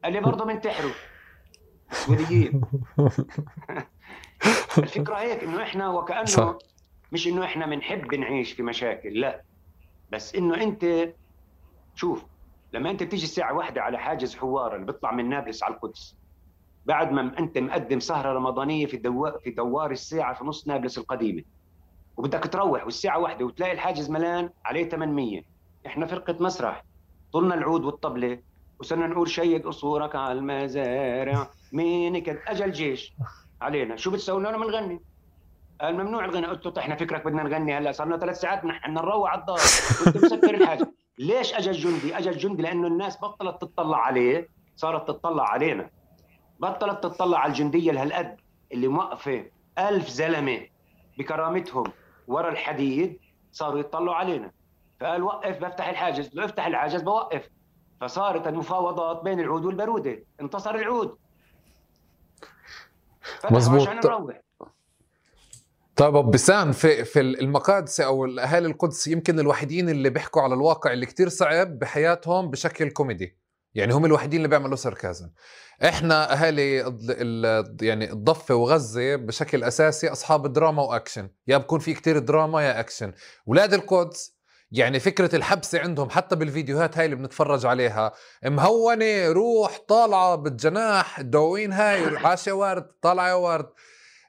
قال 0.05 0.13
لي 0.13 0.21
برضه 0.21 0.45
بنتحروا 0.45 0.93
سوريين 1.91 2.61
الفكرة 4.79 5.15
هيك 5.15 5.45
إنه 5.45 5.63
إحنا 5.63 5.89
وكأنه 5.89 6.25
صح. 6.25 6.55
مش 7.13 7.27
إنه 7.29 7.45
إحنا 7.45 7.67
بنحب 7.67 8.15
نعيش 8.15 8.53
في 8.53 8.63
مشاكل 8.63 9.21
لا. 9.21 9.43
بس 10.13 10.35
إنه 10.35 10.63
أنت 10.63 11.13
شوف 11.95 12.25
لما 12.73 12.91
أنت 12.91 13.03
بتيجي 13.03 13.25
الساعة 13.25 13.55
واحدة 13.55 13.83
على 13.83 13.99
حاجز 13.99 14.37
حوار 14.37 14.75
اللي 14.75 14.87
بيطلع 14.87 15.13
من 15.13 15.29
نابلس 15.29 15.63
على 15.63 15.75
القدس 15.75 16.17
بعد 16.87 17.13
ما 17.13 17.39
أنت 17.39 17.59
مقدم 17.59 18.01
سهرة 18.01 18.33
رمضانية 18.33 18.87
في 18.87 18.97
دوار 18.97 19.39
في 19.45 19.51
دوار 19.51 19.91
الساعة 19.91 20.35
في 20.35 20.45
نص 20.45 20.69
نابلس 20.69 20.99
القديمة. 20.99 21.43
وبدك 22.17 22.45
تروح 22.47 22.85
والساعة 22.85 23.19
واحدة 23.19 23.45
وتلاقي 23.45 23.73
الحاجز 23.73 24.11
ملان 24.11 24.51
عليه 24.65 24.89
800 24.89 25.43
إحنا 25.87 26.07
فرقة 26.07 26.37
مسرح. 26.41 26.85
طلنا 27.33 27.55
العود 27.55 27.85
والطبلة 27.85 28.39
وصرنا 28.81 29.07
نقول 29.07 29.29
شيد 29.29 29.67
قصورك 29.67 30.17
على 30.17 30.33
المزارع. 30.33 31.51
مين 31.73 32.17
اجى 32.49 32.65
الجيش 32.65 33.13
علينا. 33.61 33.97
شو 33.97 34.11
بتسوي؟ 34.11 34.41
لنا 34.41 34.59
بنغني 34.59 35.01
قال 35.81 35.95
ممنوع 35.95 36.25
الغناء. 36.25 36.51
قلت 36.51 36.67
له 36.67 36.73
طيب 36.73 36.83
إحنا 36.83 36.97
فكرك 36.97 37.25
بدنا 37.25 37.43
نغني 37.43 37.79
هلأ. 37.79 37.93
صار 37.93 38.07
لنا 38.07 38.17
ثلاث 38.19 38.41
ساعات 38.41 38.65
نحن 38.65 38.95
نروح 38.95 39.31
على 39.31 39.41
الدار. 39.41 39.59
كنت 40.05 40.25
مسكر 40.25 40.55
الحاجة 40.55 40.93
ليش 41.19 41.55
اجى 41.55 41.71
الجندي؟ 41.71 42.19
اجى 42.19 42.31
الجندي 42.31 42.63
لأنه 42.63 42.87
الناس 42.87 43.21
بطلت 43.21 43.63
تطلع 43.63 43.99
عليه. 43.99 44.49
صارت 44.77 45.09
تطلع 45.09 45.49
علينا. 45.49 45.91
بطلت 46.61 47.03
تطلع 47.03 47.39
على 47.39 47.53
الجندية 47.53 47.93
لهالقد 47.93 48.37
اللي 48.73 48.89
موقفة 48.89 49.45
ألف 49.79 50.09
زلمة 50.09 50.67
بكرامتهم 51.19 51.85
ورا 52.29 52.49
الحديد 52.51 53.19
صاروا 53.53 53.81
يطلعوا 53.81 54.15
علينا. 54.15 54.51
فقال 55.01 55.23
وقف 55.23 55.59
بفتح 55.59 55.89
الحاجز. 55.89 56.31
لو 56.35 56.45
افتح 56.45 56.67
الحاجز 56.67 57.03
بوقف. 57.03 57.49
فصارت 58.01 58.47
المفاوضات 58.47 59.23
بين 59.23 59.41
العود 59.41 59.65
والبرودة. 59.65 60.25
انتصر 60.41 60.75
العود. 60.75 61.17
مظبوط. 63.51 63.89
طيب 65.97 66.15
بسام 66.15 66.73
في 66.73 67.05
في 67.05 67.21
المقادسة 67.21 68.05
أو 68.05 68.25
الأهالي 68.25 68.67
القدس 68.67 69.07
يمكن 69.07 69.41
الوحيدين 69.41 69.89
اللي 69.89 70.11
بيحكوا 70.11 70.43
على 70.43 70.55
الواقع 70.55 70.93
اللي 70.93 71.07
كتير 71.07 71.29
صعب 71.29 71.79
بحياتهم 71.79 72.51
بشكل 72.51 72.91
كوميدي. 72.91 73.37
يعني 73.75 73.95
هم 73.95 74.05
الوحيدين 74.05 74.37
اللي 74.37 74.49
بيعملوا 74.49 74.77
ساركازم. 74.77 75.31
إحنا 75.85 76.33
أهالي 76.33 76.77
يعني 77.83 78.13
الضفة 78.13 78.55
وغزة 78.55 79.17
بشكل 79.17 79.65
أساسي 79.65 80.09
أصحاب 80.09 80.53
دراما 80.53 80.83
وأكشن. 80.83 81.29
يا 81.47 81.59
بكون 81.59 81.79
في 81.81 81.95
كتير 81.95 82.19
دراما 82.19 82.63
يا 82.63 82.81
أكشن. 82.81 83.13
أولاد 83.49 83.75
القدس 83.75 84.35
يعني 84.73 85.01
فكرة 85.01 85.37
الحبسة 85.37 85.81
عندهم 85.81 86.11
حتى 86.11 86.37
بالفيديوهات 86.37 86.99
هاي 86.99 87.05
اللي 87.05 87.17
بنتفرج 87.17 87.67
عليها. 87.67 88.13
مهونة 88.45 89.29
روح 89.29 89.79
طالعة 89.89 90.37
بالجناح 90.37 91.19
الدواوين 91.19 91.73
هاي 91.73 92.17
عاشة 92.17 92.55
ورد 92.55 92.87
طالعة 93.03 93.29
يا 93.29 93.35
ورد 93.35 93.67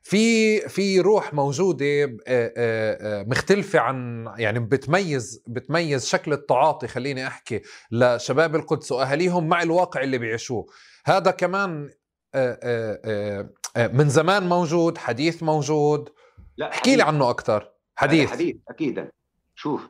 في 0.05 0.59
في 0.59 0.99
روح 0.99 1.33
موجودة 1.33 1.85
آه، 1.85 2.17
آه، 2.27 2.53
آه، 2.57 3.23
مختلفة 3.23 3.79
عن 3.79 4.27
يعني 4.37 4.59
بتميز 4.59 5.43
بتميز 5.47 6.07
شكل 6.07 6.33
التعاطي 6.33 6.87
خليني 6.87 7.27
أحكي 7.27 7.61
لشباب 7.91 8.55
القدس 8.55 8.91
وأهاليهم 8.91 9.47
مع 9.47 9.61
الواقع 9.61 10.03
اللي 10.03 10.17
بيعيشوه. 10.17 10.65
هذا 11.05 11.31
كمان 11.31 11.89
من 13.93 14.09
زمان 14.09 14.49
موجود 14.49 14.97
حديث 14.97 15.43
موجود. 15.43 16.09
لا 16.57 16.71
احكي 16.71 16.95
لي 16.95 17.03
عنه 17.03 17.29
أكثر. 17.29 17.71
حديث. 17.95 18.31
حديث 18.31 18.55
أكيد. 18.69 19.09
شوف 19.55 19.89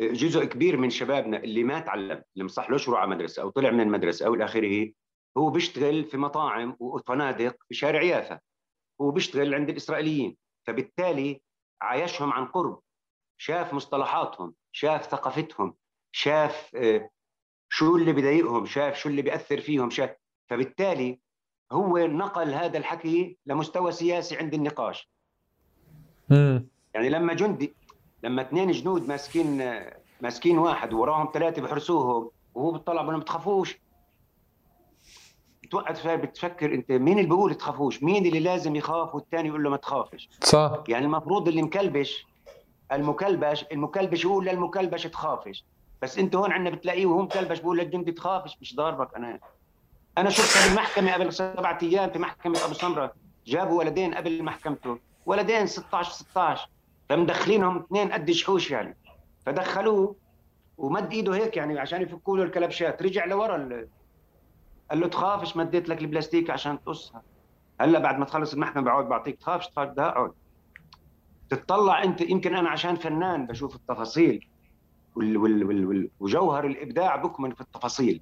جزء 0.00 0.44
كبير 0.44 0.76
من 0.76 0.90
شبابنا 0.90 1.36
اللي 1.36 1.64
ما 1.64 1.80
تعلم 1.80 2.22
اللي 2.34 2.44
مصح 2.44 2.70
له 2.70 2.98
على 2.98 3.10
مدرسة 3.10 3.42
أو 3.42 3.50
طلع 3.50 3.70
من 3.70 3.80
المدرسة 3.80 4.26
أو 4.26 4.34
إلى 4.34 4.44
آخره 4.44 4.92
هو 5.38 5.50
بيشتغل 5.50 6.04
في 6.04 6.16
مطاعم 6.16 6.76
وفنادق 6.80 7.56
في 7.68 7.74
شارع 7.74 8.02
يافا. 8.02 8.51
هو 9.02 9.10
بيشتغل 9.10 9.54
عند 9.54 9.68
الإسرائيليين. 9.68 10.36
فبالتالي 10.66 11.40
عايشهم 11.80 12.32
عن 12.32 12.46
قرب. 12.46 12.80
شاف 13.38 13.74
مصطلحاتهم 13.74 14.54
شاف 14.72 15.06
ثقافتهم 15.06 15.74
شاف 16.12 16.70
آه، 16.74 17.10
شو 17.68 17.96
اللي 17.96 18.12
بضايقهم 18.12 18.66
شاف 18.66 18.96
شو 18.96 19.08
اللي 19.08 19.22
بيأثر 19.22 19.60
فيهم 19.60 19.90
شاف. 19.90 20.10
فبالتالي 20.50 21.20
هو 21.72 21.98
نقل 21.98 22.54
هذا 22.54 22.78
الحكي 22.78 23.38
لمستوى 23.46 23.92
سياسي 23.92 24.36
عند 24.36 24.54
النقاش. 24.54 25.08
يعني 26.94 27.08
لما 27.08 27.34
جندي 27.34 27.74
لما 28.22 28.42
اثنين 28.42 28.70
جنود 28.70 29.08
ماسكين 29.08 29.80
ماسكين 30.20 30.58
واحد 30.58 30.92
وراهم 30.92 31.30
ثلاثة 31.34 31.62
بحرسوهم 31.62 32.30
وهو 32.54 32.72
بيطلع 32.72 33.02
بقول 33.02 33.16
ما 33.16 33.24
تخافوش 33.24 33.78
بتوقف 35.72 36.06
بتفكر 36.08 36.74
انت 36.74 36.92
مين 36.92 37.18
اللي 37.18 37.28
بيقول 37.28 37.54
تخافوش؟ 37.54 38.02
مين 38.02 38.26
اللي 38.26 38.40
لازم 38.40 38.76
يخاف 38.76 39.14
والثاني 39.14 39.48
يقول 39.48 39.62
له 39.62 39.70
ما 39.70 39.76
تخافش؟ 39.76 40.28
صح. 40.42 40.82
يعني 40.88 41.04
المفروض 41.04 41.48
اللي 41.48 41.62
مكلبش 41.62 42.26
المكلبش 42.92 43.64
المكلبش 43.72 44.24
يقول 44.24 44.44
للمكلبش 44.46 45.02
تخافش. 45.02 45.64
بس 46.02 46.18
انت 46.18 46.36
هون 46.36 46.52
عندنا 46.52 46.76
بتلاقيه 46.76 47.06
وهو 47.06 47.22
مكلبش 47.22 47.60
بقول 47.60 47.78
للجندي 47.78 48.12
تخافش 48.12 48.56
مش 48.60 48.76
ضاربك. 48.76 49.14
أنا 49.16 49.38
أنا 50.18 50.30
شفتها 50.30 50.68
بالمحكمه 50.68 51.14
قبل 51.14 51.32
سبعة 51.32 51.78
أيام 51.82 52.10
في 52.10 52.18
محكمة 52.18 52.64
أبو 52.64 52.74
سمرة 52.74 53.12
جابوا 53.46 53.78
ولدين 53.78 54.14
قبل 54.14 54.42
محكمته. 54.42 54.98
ولدين 55.26 55.66
16 55.66 56.12
16 56.12 56.68
فمدخلينهم 57.08 57.76
اثنين 57.76 58.12
قد 58.12 58.30
شحوش 58.30 58.70
يعني. 58.70 58.96
فدخلوه 59.46 60.16
ومد 60.78 61.12
إيده 61.12 61.34
هيك 61.34 61.56
يعني 61.56 61.80
عشان 61.80 62.02
يفكوا 62.02 62.36
له 62.36 62.42
الكلبشات. 62.42 63.02
رجع 63.02 63.24
لورا 63.24 63.86
قال 64.92 65.00
له 65.00 65.06
تخافش 65.06 65.56
مديت 65.56 65.88
لك 65.88 66.00
البلاستيك 66.00 66.50
عشان 66.50 66.84
تقصها. 66.84 67.22
هلا 67.80 67.98
بعد 67.98 68.18
ما 68.18 68.24
تخلص 68.24 68.52
المحكمة 68.52 68.82
بقعد 68.82 69.08
بعطيك. 69.08 69.38
تخافش 69.38 69.68
تخاف 69.68 69.88
ده 69.88 70.08
أقعد. 70.08 70.32
تطلع 71.50 72.02
أنت 72.02 72.20
يمكن 72.20 72.56
أنا 72.56 72.68
عشان 72.68 72.96
فنان 72.96 73.46
بشوف 73.46 73.76
التفاصيل. 73.76 74.48
وال 75.16 75.36
وال 75.36 75.64
وال 75.64 75.86
وال 75.86 76.10
وجوهر 76.20 76.66
الإبداع 76.66 77.16
بكمن 77.16 77.54
في 77.54 77.60
التفاصيل. 77.60 78.20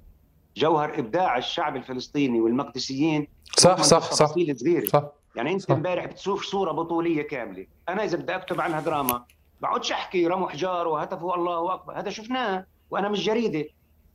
جوهر 0.57 0.99
إبداع 0.99 1.37
الشعب 1.37 1.75
الفلسطيني 1.75 2.41
والمقدسيين 2.41 3.27
صح 3.57 3.81
صح 3.81 3.99
صح 3.99 4.09
تفاصيل 4.09 4.59
صغيره 4.59 4.85
صح 4.85 5.03
يعني 5.35 5.53
أنت 5.53 5.71
امبارح 5.71 6.05
بتشوف 6.05 6.43
صورة 6.43 6.71
بطولية 6.71 7.21
كاملة. 7.21 7.67
أنا 7.89 8.03
إذا 8.03 8.17
بدي 8.17 8.35
أكتب 8.35 8.61
عنها 8.61 8.81
دراما 8.81 9.25
بقعدش 9.61 9.91
أحكي 9.91 10.27
رموا 10.27 10.49
حجار 10.49 10.87
وهتفوا 10.87 11.35
الله 11.35 11.73
أكبر. 11.73 11.99
هذا 11.99 12.09
شفناه 12.09 12.65
وأنا 12.91 13.09
مش 13.09 13.25
جريدة. 13.25 13.65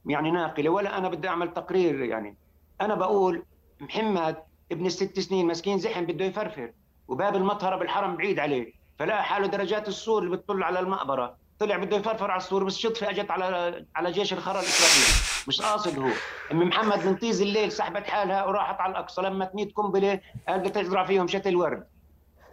يعني 0.06 0.30
ناقلة 0.30 0.70
ولا 0.70 0.98
أنا 0.98 1.08
بدي 1.08 1.28
أعمل 1.28 1.52
تقرير 1.52 2.02
يعني. 2.02 2.36
أنا 2.80 2.94
بقول 2.94 3.42
محمد 3.80 4.36
ابن 4.72 4.86
الست 4.86 5.20
سنين 5.20 5.46
مسكين 5.46 5.78
زحم 5.78 6.04
بده 6.04 6.24
يفرفر 6.24 6.72
وباب 7.08 7.36
المطهرة 7.36 7.76
بالحرم 7.76 8.16
بعيد 8.16 8.38
عليه 8.38 8.72
فلقى 8.98 9.24
حاله 9.24 9.46
درجات 9.46 9.88
السور 9.88 10.22
اللي 10.22 10.36
بتطل 10.36 10.62
على 10.62 10.80
المقبرة. 10.80 11.36
طلع 11.58 11.76
بده 11.76 11.96
يفرفر 11.96 12.30
على 12.30 12.38
السور 12.38 12.64
بس 12.64 12.78
شطفة 12.78 13.10
أجت 13.10 13.30
على 13.30 13.86
على 13.96 14.12
جيش 14.12 14.32
الخرى 14.32 14.58
الإسرائيلي. 14.58 15.06
مش 15.48 15.62
قاصد 15.62 15.98
هو. 15.98 16.10
أم 16.52 16.68
محمد 16.68 17.06
من 17.06 17.16
طيز 17.16 17.42
الليل 17.42 17.72
سحبت 17.72 18.06
حالها 18.06 18.44
وراحت 18.46 18.80
على 18.80 18.90
الأقصى 18.90 19.22
لما 19.22 19.44
تميت 19.44 19.72
قنبلة 19.72 20.20
قال 20.48 20.72
تزرع 20.72 21.04
فيهم 21.04 21.28
شتل 21.28 21.56
ورد 21.56 21.86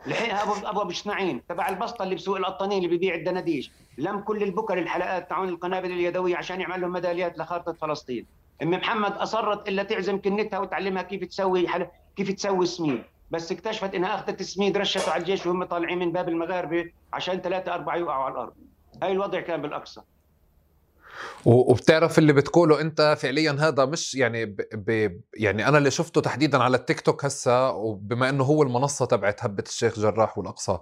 لحقها 0.08 0.44
أبو 0.44 0.54
أبو 0.68 0.84
بشنعين 0.84 1.46
تبع 1.48 1.70
البسطة 1.70 2.04
اللي 2.04 2.16
بسوق 2.16 2.38
القطانين 2.38 2.78
اللي 2.78 2.90
بيبيع 2.90 3.16
الدناديش. 3.16 3.72
لم 3.98 4.20
كل 4.20 4.44
البكر 4.44 4.78
الحلقات 4.80 5.30
تاعون 5.30 5.50
القنابل 5.50 5.92
اليدوية 5.92 6.38
عشان 6.38 6.62
يعمل 6.62 6.82
لهم 6.82 6.92
ميداليات 6.92 7.38
لخارطة 7.38 7.74
فلسطين. 7.74 8.26
ام 8.62 8.72
محمد 8.72 9.12
أصرت 9.12 9.70
إلا 9.70 9.84
تعزم 9.84 10.22
كنتها 10.22 10.60
وتعلمها 10.60 11.02
كيف 11.02 11.24
تسوي 11.24 11.68
حل... 11.68 11.88
كيف 12.16 12.32
تسوي 12.32 12.66
سميد. 12.66 13.04
بس 13.32 13.52
اكتشفت 13.52 13.96
إنها 13.96 14.16
أخذت 14.16 14.42
السميد 14.42 14.78
رشته 14.78 15.12
على 15.12 15.22
الجيش 15.22 15.46
وهم 15.46 15.64
طالعين 15.64 16.00
من 16.00 16.12
باب 16.12 16.30
المغاربة 16.30 16.92
عشان 17.14 17.38
ثلاثة 17.42 17.74
أربعة 17.74 17.96
يوقعوا 17.96 18.24
على 18.24 18.34
الأرض. 18.34 18.54
هاي 19.04 19.12
الوضع 19.12 19.40
كان 19.40 19.62
بالأقصى. 19.62 20.02
وبتعرف 21.46 22.18
اللي 22.20 22.34
بتقوله 22.34 22.82
انت 22.82 23.18
فعليا 23.20 23.58
هذا 23.60 23.86
مش 23.86 24.16
يعني 24.16 24.46
ب... 24.46 24.62
ب... 24.74 25.20
يعني 25.34 25.68
أنا 25.68 25.78
اللي 25.78 25.92
شفته 25.92 26.22
تحديدا 26.22 26.64
على 26.64 26.78
التيك 26.78 27.02
توك 27.02 27.26
هسا 27.26 27.68
وبما 27.68 28.30
إنه 28.30 28.44
هو 28.44 28.64
المنصة 28.64 29.06
تبعت 29.06 29.44
هبة 29.44 29.64
الشيخ 29.68 30.00
جراح 30.00 30.38
والأقصى 30.38 30.78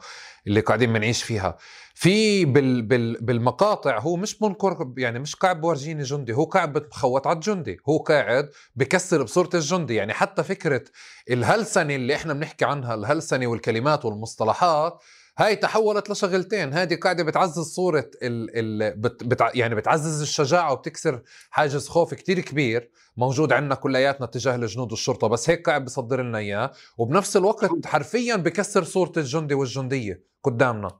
اللي 0.47 0.59
قاعدين 0.59 0.93
بنعيش 0.93 1.23
فيها 1.23 1.57
في 1.93 2.45
بال... 2.45 2.81
بال... 2.81 3.17
بالمقاطع 3.21 3.99
هو 3.99 4.15
مش 4.15 4.41
منكر 4.41 4.91
يعني 4.97 5.19
مش 5.19 5.35
قاعد 5.35 5.61
بورجيني 5.61 6.03
جندي 6.03 6.33
هو 6.33 6.43
قاعد 6.43 6.73
بتخوت 6.73 7.27
على 7.27 7.35
الجندي 7.35 7.77
هو 7.89 7.97
قاعد 7.97 8.49
بكسر 8.75 9.23
بصورة 9.23 9.49
الجندي 9.53 9.95
يعني 9.95 10.13
حتى 10.13 10.43
فكرة 10.43 10.83
الهلسنة 11.29 11.95
اللي 11.95 12.15
إحنا 12.15 12.33
بنحكي 12.33 12.65
عنها 12.65 12.93
الهلسنة 12.93 13.47
والكلمات 13.47 14.05
والمصطلحات 14.05 15.01
هاي 15.37 15.55
تحولت 15.55 16.09
لشغلتين. 16.09 16.73
هذه 16.73 16.95
قاعدة 16.95 17.23
بتعزز 17.23 17.73
صورة 17.73 18.09
ال 18.23 18.49
ال 18.83 18.97
بت 18.97 19.23
بت 19.23 19.41
يعني 19.55 19.75
بتعزز 19.75 20.21
الشجاعة 20.21 20.73
وبتكسر 20.73 21.21
حاجز 21.49 21.87
خوف 21.87 22.13
كتير 22.13 22.39
كبير 22.39 22.91
موجود 23.17 23.53
عندنا 23.53 23.75
كلياتنا 23.75 24.27
تجاه 24.27 24.55
الجنود 24.55 24.91
والشرطة. 24.91 25.27
بس 25.27 25.49
هيك 25.49 25.69
قاعد 25.69 25.85
بصدر 25.85 26.21
لنا 26.21 26.37
إياه. 26.37 26.71
وبنفس 26.97 27.37
الوقت 27.37 27.85
حرفيا 27.85 28.35
بكسر 28.35 28.83
صورة 28.83 29.11
الجندي 29.17 29.53
والجندية 29.53 30.23
قدامنا. 30.43 30.91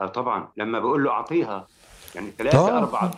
أه 0.00 0.06
طبعا. 0.06 0.52
لما 0.56 0.80
بقول 0.80 1.04
له 1.04 1.10
أعطيها. 1.10 1.66
يعني 2.14 2.30
ثلاثة 2.38 2.58
آه. 2.58 2.78
أربعة. 2.78 3.10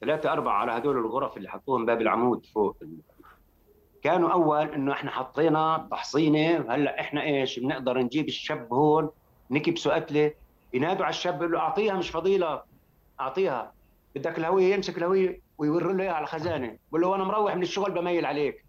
ثلاثة 0.00 0.32
أربعة 0.32 0.54
على 0.54 0.72
هدول 0.72 0.98
الغرف 0.98 1.36
اللي 1.36 1.48
حطوهم 1.48 1.86
باب 1.86 2.00
العمود 2.00 2.46
فوق. 2.54 2.76
كانوا 4.02 4.32
أول 4.32 4.66
إنه 4.68 4.92
إحنا 4.92 5.10
حطينا 5.10 5.88
تحصينه 5.90 6.74
هلأ 6.74 7.00
إحنا 7.00 7.22
إيش؟ 7.22 7.58
بنقدر 7.58 7.98
نجيب 7.98 8.28
الشاب 8.28 8.72
هون. 8.72 9.10
نكبسوا 9.50 9.94
قتله 9.94 10.32
ينادوا 10.74 11.04
على 11.04 11.12
الشاب 11.12 11.34
يقول 11.36 11.52
له 11.52 11.58
أعطيها 11.58 11.94
مش 11.94 12.10
فضيلة. 12.10 12.62
أعطيها. 13.20 13.72
بدك 14.14 14.38
الهوية؟ 14.38 14.74
يمسك 14.74 14.98
الهوية 14.98 15.40
ويور 15.58 15.92
له 15.92 16.02
إياها 16.04 16.12
على 16.12 16.22
الخزانة. 16.22 16.78
بقول 16.88 17.00
له 17.00 17.08
وأنا 17.08 17.24
مروح 17.24 17.56
من 17.56 17.62
الشغل 17.62 17.90
بميل 17.90 18.26
عليك. 18.26 18.64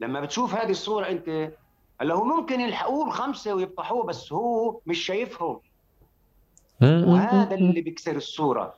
لما 0.00 0.20
بتشوف 0.20 0.54
هذه 0.54 0.70
الصورة 0.70 1.08
أنت 1.08 1.52
هلا 2.00 2.14
هو 2.14 2.24
ممكن 2.24 2.60
يلحقوه 2.60 3.06
الخمسه 3.06 3.54
ويفضحوه 3.54 4.04
بس 4.04 4.32
هو 4.32 4.80
مش 4.86 4.98
شايفهم. 4.98 5.60
وهذا 6.82 7.54
اللي 7.54 7.80
بيكسر 7.80 8.16
الصورة. 8.16 8.74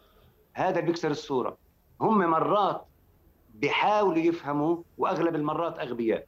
هذا 0.52 0.78
اللي 0.78 0.82
بيكسر 0.82 1.10
الصورة. 1.10 1.56
هم 2.00 2.18
مرات 2.18 2.84
بيحاولوا 3.54 4.22
يفهموا 4.22 4.76
وأغلب 4.98 5.34
المرات 5.34 5.78
أغبياء. 5.78 6.26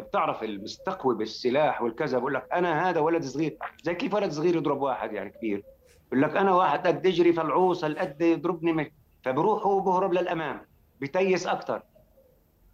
بتعرف 0.00 0.42
المستقوي 0.42 1.14
بالسلاح 1.14 1.82
والكذا 1.82 2.18
بقول 2.18 2.34
لك 2.34 2.48
أنا 2.52 2.90
هذا 2.90 3.00
ولد 3.00 3.24
صغير. 3.24 3.58
زي 3.82 3.94
كيف 3.94 4.14
ولد 4.14 4.30
صغير 4.30 4.56
يضرب 4.56 4.80
واحد 4.80 5.12
يعني 5.12 5.30
كبير؟ 5.30 5.62
بقول 6.08 6.22
لك 6.22 6.36
أنا 6.36 6.54
واحد 6.54 6.86
قد 6.86 7.06
يجري 7.06 7.32
فالعوص 7.32 7.84
قد 7.84 8.22
يضربني 8.22 8.92
فبروح 9.24 9.66
هو 9.66 9.80
بهرب 9.80 10.12
للأمام 10.12 10.60
بيتيس 11.00 11.46
أكثر 11.46 11.82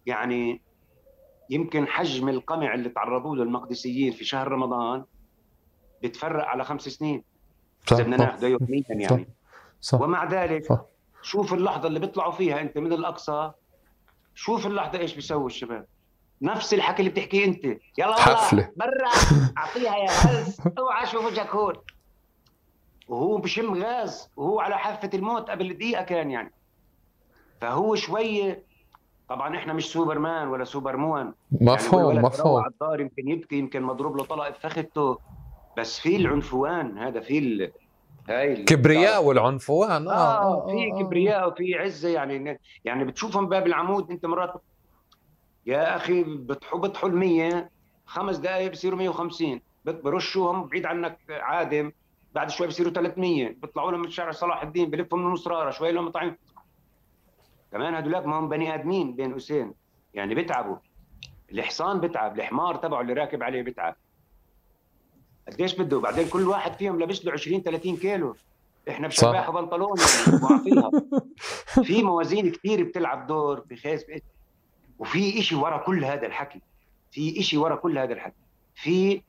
يعني 0.05 0.61
يمكن 1.49 1.87
حجم 1.87 2.29
القمع 2.29 2.73
اللي 2.73 2.89
تعرضوا 2.89 3.35
له 3.35 3.43
المقدسيين 3.43 4.11
في 4.11 4.25
شهر 4.25 4.47
رمضان 4.47 5.03
بتفرق 6.03 6.45
على 6.45 6.63
خمس 6.63 6.81
سنين. 6.81 7.23
اذا 7.91 8.03
بدنا 8.03 8.17
ناخذه 8.17 8.47
يوميا 8.47 8.83
يعني. 8.89 9.27
صح. 9.81 10.01
ومع 10.01 10.25
ذلك 10.25 10.65
صح. 10.65 10.81
شوف 11.21 11.53
اللحظة 11.53 11.87
اللي 11.87 11.99
بيطلعوا 11.99 12.31
فيها 12.31 12.61
أنت 12.61 12.77
من 12.77 12.93
الأقصى. 12.93 13.51
شوف 14.35 14.67
اللحظة 14.67 14.99
إيش 14.99 15.15
بيسوي 15.15 15.45
الشباب. 15.45 15.85
نفس 16.41 16.73
الحكي 16.73 16.99
اللي 16.99 17.11
بتحكيه 17.11 17.45
انت. 17.45 17.65
يلا 17.97 18.15
حفلة. 18.15 18.69
برا 18.75 19.09
أعطيها 19.57 19.97
يا 19.97 20.11
هز 20.11 20.61
أوعى 20.77 21.03
أشوف 21.03 21.25
وجهك 21.25 21.49
هون. 21.49 21.73
وهو 23.07 23.37
بشم 23.37 23.83
غاز 23.83 24.29
وهو 24.35 24.59
على 24.59 24.77
حافة 24.77 25.09
الموت 25.13 25.49
قبل 25.49 25.73
دقيقة 25.73 26.03
كان 26.03 26.31
يعني. 26.31 26.51
فهو 27.61 27.95
شوية 27.95 28.63
طبعا 29.29 29.57
إحنا 29.57 29.73
مش 29.73 29.91
سوبرمان 29.91 30.47
ولا 30.47 30.63
superwoman 30.63 31.33
مفهوم 31.51 32.11
يعني 32.11 32.25
مفهوم. 32.25 32.61
على 32.61 32.71
الدار 32.71 33.01
يمكن 33.01 33.29
يبكي 33.29 33.55
يمكن 33.55 33.83
مضروب 33.83 34.17
له 34.17 34.23
طلقة 34.23 34.49
بفخذته 34.49 35.17
بس 35.77 35.99
في 35.99 36.15
العنفوان 36.15 36.97
هذا 36.97 37.19
في 37.19 37.71
هاي 38.29 38.53
الكبرياء 38.53 39.23
والعنفوان 39.23 40.07
آه, 40.07 40.11
آه, 40.11 40.63
آه 40.63 40.67
في 40.67 40.91
آه. 40.91 41.03
كبرياء 41.03 41.47
وفي 41.47 41.75
عزة 41.75 42.09
يعني. 42.09 42.59
يعني 42.85 43.05
بتشوفهم 43.05 43.49
باب 43.49 43.67
العمود 43.67 44.11
أنت 44.11 44.25
مرات 44.25 44.53
يا 45.65 45.95
أخي 45.95 46.23
بتحطوا 46.23 47.09
ال 47.09 47.15
100 47.15 47.69
خمس 48.05 48.37
دقائق 48.37 48.71
بصيروا 48.71 48.97
150 48.97 49.61
برشوهم 49.85 50.67
بعيد 50.67 50.85
عنك 50.85 51.17
عادم 51.29 51.91
بعد 52.35 52.49
شوي 52.49 52.67
بصيروا 52.67 52.91
300 52.91 53.49
بيطلعوا 53.49 53.91
لهم 53.91 54.01
من 54.01 54.09
شارع 54.09 54.31
صلاح 54.31 54.63
الدين 54.63 54.89
بلفوا 54.89 55.17
من 55.17 55.25
المصراره 55.25 55.71
شوي 55.71 55.91
لهم 55.91 56.09
طعم. 56.09 56.37
كمان 57.71 57.95
هدولك 57.95 58.25
ما 58.25 58.39
هم 58.39 58.49
بني 58.49 58.75
آدمين 58.75 59.15
بين 59.15 59.33
قوسين 59.33 59.73
يعني 60.13 60.35
بتعبوا 60.35 60.77
الحصان 61.51 61.99
بتعب 61.99 62.39
الحمار 62.39 62.75
تبعه 62.75 63.01
اللي 63.01 63.13
راكب 63.13 63.43
عليه 63.43 63.61
بتعب 63.61 63.95
قديش 65.47 65.75
بده؟ 65.75 65.99
بعدين 65.99 66.27
كل 66.27 66.47
واحد 66.47 66.73
فيهم 66.73 66.99
لابس 66.99 67.25
له 67.25 67.31
20 67.31 67.61
30 67.61 67.97
كيلو. 67.97 68.35
إحنا 68.89 69.07
بشباح 69.07 69.49
وبنطلون 69.49 69.97
يعني 70.65 70.91
في 71.87 72.03
موازين 72.03 72.51
كثير 72.51 72.83
بتلعب 72.83 73.27
دور 73.27 73.59
بخيس 73.59 74.05
وفي 75.01 75.41
شيء 75.41 75.57
ورا 75.57 75.77
كل 75.77 76.05
هذا 76.05 76.27
الحكي. 76.27 76.61
في 77.11 77.43
شيء 77.43 77.59
ورا 77.59 77.75
كل 77.75 77.97
هذا 77.97 78.13
الحكي. 78.13 78.41
في 78.75 79.21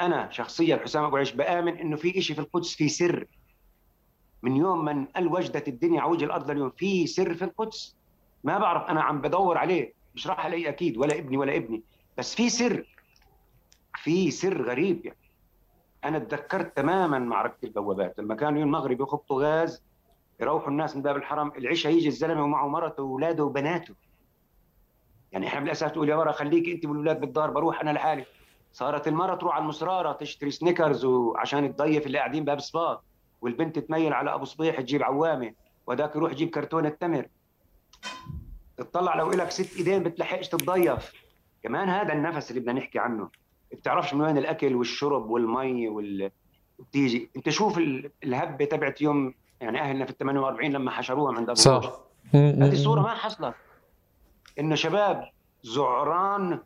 أنا 0.00 0.30
شخصيا 0.30 0.76
حسام 0.76 1.04
أبو 1.04 1.16
عيش 1.16 1.32
بآمن 1.32 1.78
إنه 1.78 1.96
في 1.96 2.22
شيء 2.22 2.36
في 2.36 2.42
القدس 2.42 2.74
في 2.74 2.88
سر. 2.88 3.26
من 4.42 4.56
يوم 4.56 4.84
من 4.84 5.04
قال 5.04 5.26
وجدت 5.26 5.68
الدنيا 5.68 6.00
على 6.00 6.10
وجه 6.10 6.24
الأرض 6.24 6.50
لليوم 6.50 6.70
في 6.70 7.06
سر 7.06 7.34
في 7.34 7.44
القدس. 7.44 7.96
ما 8.44 8.58
بعرف 8.58 8.90
أنا 8.90 9.02
عم 9.02 9.20
بدور 9.20 9.58
عليه. 9.58 9.92
مش 10.14 10.26
راح 10.26 10.46
الاقيه 10.46 10.68
أكيد. 10.68 10.96
ولا 10.96 11.18
ابني 11.18 11.36
ولا 11.36 11.56
ابني. 11.56 11.82
بس 12.18 12.34
في 12.34 12.48
سر. 12.48 12.96
في 13.94 14.30
سر 14.30 14.62
غريب 14.62 15.06
يعني. 15.06 15.18
أنا 16.04 16.18
تذكرت 16.18 16.76
تماما 16.76 17.18
معركة 17.18 17.56
البوابات. 17.64 18.18
لما 18.18 18.34
كانوا 18.34 18.62
المغرب 18.62 19.00
يخبطوا 19.00 19.42
غاز 19.42 19.82
يروحوا 20.40 20.68
الناس 20.68 20.96
من 20.96 21.02
باب 21.02 21.16
الحرم. 21.16 21.52
العشاء 21.56 21.92
يجي 21.92 22.08
الزلمة 22.08 22.44
ومعه 22.44 22.68
مرته 22.68 23.02
واولاده 23.02 23.44
وبناته. 23.44 23.94
يعني 25.32 25.46
إحنا 25.46 25.60
بالاساس 25.60 25.92
تقول 25.92 26.08
يا 26.08 26.16
ورا 26.16 26.32
خليك 26.32 26.68
أنت 26.68 26.86
والولاد 26.86 27.20
بالدار 27.20 27.50
بروح 27.50 27.80
أنا 27.80 27.90
لحالي. 27.90 28.24
صارت 28.72 29.08
المرة 29.08 29.34
تروح 29.34 29.54
على 29.54 29.62
المصراره 29.62 30.12
تشتري 30.12 30.50
سنيكرز 30.50 31.04
وعشان 31.04 31.76
تضيف 31.76 32.06
اللي 32.06 32.18
قاعدين 32.18 32.44
باب 32.44 32.58
صباط 32.58 33.04
والبنت 33.40 33.78
تميل 33.78 34.12
على 34.12 34.34
أبو 34.34 34.44
صبيح 34.44 34.80
تجيب 34.80 35.02
عوامة 35.02 35.52
وذاك 35.86 36.16
يروح 36.16 36.32
يجيب 36.32 36.50
كرتونه 36.50 36.88
تمر 36.88 37.26
تطلع 38.76 39.16
لو 39.16 39.30
لك 39.30 39.50
ست 39.50 39.76
إيدين 39.76 40.02
بتلحقش 40.02 40.48
تتضيف. 40.48 41.12
كمان 41.62 41.88
هذا 41.88 42.12
النفس 42.12 42.50
اللي 42.50 42.60
بدنا 42.60 42.72
نحكي 42.72 42.98
عنه. 42.98 43.28
بتعرفش 43.72 44.14
من 44.14 44.20
وين 44.20 44.38
الأكل 44.38 44.74
والشرب 44.74 45.30
والمي 45.30 45.88
وال 45.88 46.30
بتيجي 46.78 47.30
أنت 47.36 47.48
شوف 47.48 47.78
الهبة 48.24 48.64
تبعت 48.64 49.02
يوم 49.02 49.34
يعني 49.60 49.80
أهلنا 49.80 50.04
في 50.04 50.10
ال 50.10 50.18
48 50.18 50.70
لما 50.72 50.90
حشروها 50.90 51.34
عند 51.36 51.50
أبو 51.50 51.60
صح. 51.60 52.00
هذه 52.34 52.72
الصورة 52.72 53.00
ما 53.00 53.14
حصلت. 53.14 53.54
إنه 54.58 54.74
شباب 54.74 55.30
زعران 55.62 56.62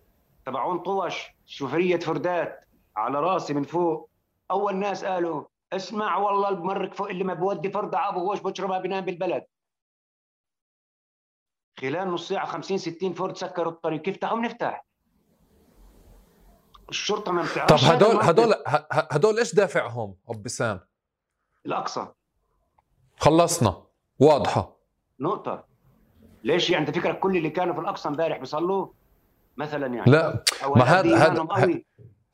تبعون 0.46 0.78
طوش 0.78 1.26
شوفرية 1.46 1.98
فردات 1.98 2.68
على 2.96 3.20
راسي 3.20 3.54
من 3.54 3.62
فوق. 3.62 4.10
أول 4.50 4.76
ناس 4.76 5.04
قالوا 5.04 5.44
اسمع 5.72 6.16
والله 6.16 6.48
المرك 6.48 6.94
فوق 6.94 7.08
اللي 7.08 7.24
ما 7.24 7.34
بودي 7.34 7.70
فرد 7.70 7.94
ابو 7.94 8.20
غوش 8.20 8.40
بشربها 8.40 8.78
بنام 8.78 9.04
بالبلد. 9.04 9.44
خلال 11.80 12.08
نص 12.08 12.28
ساعة 12.28 12.46
50 12.46 12.78
60 12.78 13.12
فرد 13.12 13.36
سكروا 13.36 13.72
الطريق. 13.72 14.02
كيف 14.02 14.16
تعالوا 14.16 14.40
نفتح؟ 14.40 14.84
الشرطة 16.88 17.32
ما 17.32 17.42
بتعرفش. 17.42 17.84
طب 17.84 17.94
هدول 17.94 18.16
هدول 18.22 18.54
هدول 18.92 19.38
إيش 19.38 19.54
دافعهم 19.54 20.16
أبو 20.28 20.38
بسام؟ 20.38 20.80
الأقصى. 21.66 22.08
خلصنا. 23.18 23.82
واضحة. 24.18 24.76
نقطة. 25.20 25.71
ليش 26.44 26.70
يعني؟ 26.70 26.88
انت 26.88 26.98
فكرك 26.98 27.18
كل 27.18 27.36
اللي 27.36 27.50
كانوا 27.50 27.74
في 27.74 27.80
الأقصى 27.80 28.08
امبارح 28.08 28.38
بيصلوا؟ 28.38 28.86
مثلا 29.56 29.86
يعني. 29.86 30.10
لا 30.10 30.44
ما 30.76 30.82
هذا 30.82 31.16
هذا 31.16 31.46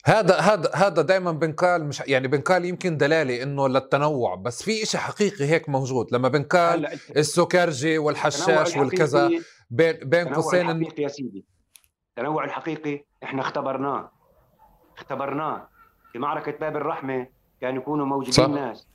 هذا 0.04 0.36
هذا 0.40 0.70
هذا 0.74 1.02
دائما 1.02 1.32
بنقال 1.32 1.84
مش 1.84 2.02
يعني 2.06 2.28
بنقال 2.28 2.64
يمكن 2.64 2.96
دلالة 2.96 3.42
إنه 3.42 3.68
للتنوع 3.68 4.34
بس 4.34 4.62
في 4.62 4.86
شيء 4.86 5.00
حقيقي 5.00 5.44
هيك 5.44 5.68
موجود. 5.68 6.06
لما 6.12 6.28
بنقال 6.28 6.98
السكرجي 7.16 7.98
والحشاش 7.98 8.76
والكذا 8.76 9.30
بين 9.70 9.94
بين 10.02 10.34
قوسين 10.34 10.70
الحقيقي 10.70 11.02
يا 11.02 11.08
سيدي. 11.08 11.44
التنوع 12.18 12.44
الحقيقي 12.44 13.04
إحنا 13.22 13.42
اختبرناه. 13.42 14.10
اختبرناه. 14.96 15.68
في 16.12 16.18
معركة 16.18 16.52
باب 16.52 16.76
الرحمة 16.76 17.26
كان 17.60 17.76
يكونوا 17.76 18.06
موجودين 18.06 18.32
صح. 18.32 18.48
ناس. 18.48 18.88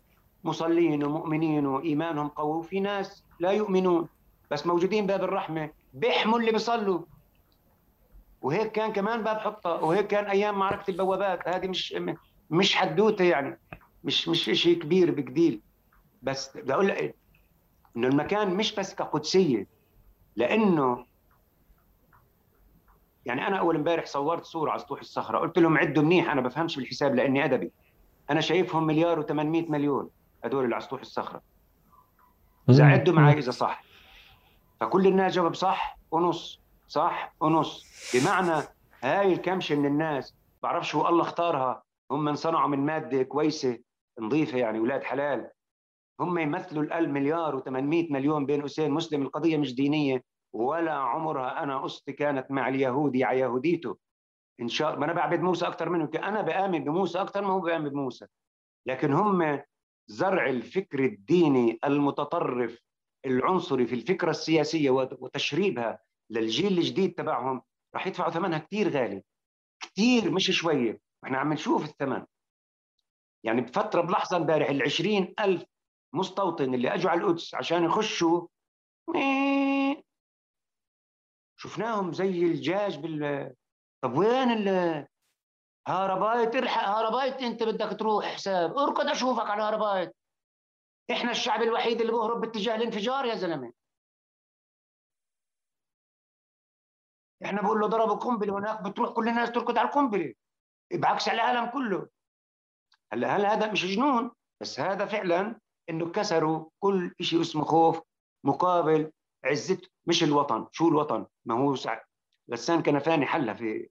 مصلين 0.44 1.04
ومؤمنين 1.04 1.66
وإيمانهم 1.66 2.28
قوي 2.28 2.58
وفي 2.58 2.80
ناس 2.80 3.24
لا 3.40 3.52
يؤمنون. 3.52 4.08
بس 4.52 4.68
موجودين 4.68 5.08
باب 5.08 5.24
الرحمة 5.24 5.70
بيحموا 5.94 6.40
اللي 6.40 6.52
بيصلوا. 6.52 7.02
وهيك 8.42 8.72
كان 8.72 8.94
كمان 8.94 9.24
باب 9.24 9.38
حطة 9.38 9.70
وهيك 9.70 10.08
كان 10.08 10.26
أيام 10.26 10.60
معركة 10.60 10.92
البوابات. 10.92 11.48
هذه 11.48 11.68
مش 11.68 11.96
مش 12.50 12.76
حدوتة 12.76 13.24
يعني 13.26 13.60
مش 14.04 14.28
مش 14.28 14.44
شيء 14.44 14.80
كبير 14.80 15.12
بجديل. 15.12 15.62
بس 16.22 16.58
بدي 16.58 16.74
أقول 16.74 16.88
لك 16.88 17.16
إنه 17.98 18.08
المكان 18.08 18.56
مش 18.56 18.76
بس 18.76 18.96
كقدسية 18.96 19.68
لأنه 20.36 21.06
يعني 23.26 23.48
أنا 23.48 23.58
أول 23.58 23.76
امبارح 23.76 24.06
صورت 24.06 24.46
صورة 24.46 24.72
على 24.72 24.80
سطوح 24.80 25.00
الصخرة. 25.00 25.38
قلت 25.40 25.60
لهم 25.60 25.78
عدوا 25.78 26.04
منيح 26.04 26.32
أنا 26.32 26.42
بفهمش 26.42 26.76
بالحساب 26.76 27.16
لأني 27.16 27.46
أدبي. 27.46 27.72
أنا 28.30 28.42
شايفهم 28.42 28.84
مليار 28.88 29.24
و800 29.24 29.32
مليون 29.70 30.10
هدول 30.44 30.64
اللي 30.64 30.76
على 30.76 30.84
سطوح 30.84 31.02
الصخرة. 31.02 31.42
إذا 32.70 32.86
عدوا 32.86 33.14
معي 33.14 33.40
إذا 33.40 33.52
صح. 33.52 33.84
فكل 34.80 35.08
الناس 35.08 35.34
جاوب 35.34 35.54
صح 35.54 35.98
ونص 36.12 36.62
صح 36.88 37.36
ونص 37.40 37.86
بمعنى 38.14 38.64
هاي 39.04 39.34
الكمشة 39.34 39.76
من 39.76 39.86
الناس 39.86 40.36
بعرفش 40.64 40.92
شو 40.92 41.08
الله 41.08 41.22
اختارها. 41.22 41.84
هم 42.12 42.28
انصنعوا 42.28 42.68
من 42.68 42.80
مادة 42.86 43.24
كويسة 43.24 43.80
نظيفة 44.20 44.58
يعني 44.58 44.80
أولاد 44.80 45.04
حلال. 45.04 45.50
هم 46.20 46.38
يمثلوا 46.38 47.00
ال 47.00 47.14
مليار 47.14 47.60
و800 47.60 48.12
مليون 48.12 48.46
بين 48.46 48.62
قوسين 48.62 48.92
مسلم. 48.92 49.22
القضية 49.22 49.58
مش 49.58 49.76
دينية. 49.76 50.24
ولا 50.54 50.94
عمرها 50.94 51.64
أنا 51.64 51.80
قصتي 51.80 52.14
كانت 52.14 52.52
مع 52.52 52.68
اليهودي 52.68 53.24
على 53.24 53.40
يهوديته. 53.40 53.98
إن 54.62 54.68
شاء 54.68 54.88
الله. 54.88 55.00
ما 55.00 55.06
أنا 55.06 55.14
بعبد 55.14 55.40
موسى 55.40 55.68
أكثر 55.68 55.90
منه. 55.90 56.10
أنا 56.16 56.42
بآمن 56.42 56.84
بموسى 56.84 57.22
أكثر 57.22 57.42
ما 57.42 57.54
هو 57.54 57.60
بآمن 57.60 57.90
بموسى. 57.90 58.26
لكن 58.86 59.14
هم 59.14 59.62
زرع 60.08 60.50
الفكر 60.50 61.00
الديني 61.00 61.80
المتطرف. 61.86 62.80
العنصري 63.26 63.88
في 63.88 63.96
الفكرة 63.96 64.30
السياسية 64.30 64.90
وتشريبها 64.90 66.00
للجيل 66.30 66.78
الجديد 66.78 67.14
تبعهم 67.14 67.62
راح 67.96 68.08
يدفعوا 68.08 68.32
ثمنها 68.32 68.58
كثير 68.60 68.90
غالي. 68.90 69.24
كثير 69.82 70.32
مش 70.32 70.52
شوية. 70.52 71.00
إحنا 71.24 71.38
عم 71.38 71.54
نشوف 71.54 71.84
الثمن. 71.84 72.26
يعني 73.46 73.62
بفترة 73.62 74.02
بلحظة 74.02 74.38
امبارح 74.38 74.70
ال 74.70 74.82
20 74.84 75.34
ألف 75.40 75.64
مستوطن 76.14 76.74
اللي 76.74 76.94
أجوا 76.94 77.12
على 77.12 77.22
القدس 77.22 77.56
عشان 77.56 77.84
يخشوا 77.84 78.48
شفناهم 81.60 82.14
زي 82.14 82.30
الجاج 82.44 83.00
بال 83.00 83.54
طب 84.04 84.18
وين 84.18 84.52
ال؟ 84.52 85.08
هاربايت 85.88 86.56
إلحق 86.56 86.88
هاربايت 86.88 87.36
أنت 87.42 87.64
بدك 87.64 88.00
تروح 88.00 88.26
حساب. 88.26 88.78
أركض 88.78 89.08
أشوفك 89.08 89.50
على 89.50 89.62
هاربايت. 89.64 90.16
إحنا 91.12 91.32
الشعب 91.32 91.62
الوحيد 91.62 92.02
اللي 92.02 92.12
بهرب 92.14 92.42
باتجاه 92.42 92.76
الانفجار 92.76 93.26
يا 93.26 93.36
زلمة. 93.36 93.74
إحنا 97.46 97.62
بقول 97.62 97.80
له 97.80 97.88
ضربوا 97.88 98.16
قنبلة 98.16 98.58
هناك 98.58 98.82
بتروح 98.82 99.10
كل 99.10 99.28
الناس 99.30 99.52
تركض 99.52 99.78
على 99.78 99.88
القنبلة. 99.88 100.34
بعكس 100.94 101.28
العالم 101.28 101.66
كله. 101.66 102.08
هلأ 103.14 103.36
هل 103.36 103.46
هذا 103.46 103.72
مش 103.72 103.86
جنون؟ 103.86 104.32
بس 104.62 104.80
هذا 104.80 105.06
فعلا 105.06 105.60
إنه 105.90 106.12
كسروا 106.12 106.70
كل 106.80 107.16
شيء 107.22 107.42
اسمه 107.42 107.66
خوف 107.66 108.02
مقابل 108.44 109.12
عزته 109.46 109.90
مش 110.06 110.24
الوطن 110.24 110.68
شو 110.72 110.88
الوطن؟ 110.88 111.26
ما 111.46 111.56
هو 111.56 111.76
سع... 111.76 112.02
غسان 112.52 112.84
كنفاني 112.84 113.26
حلها 113.26 113.54
في 113.54 113.90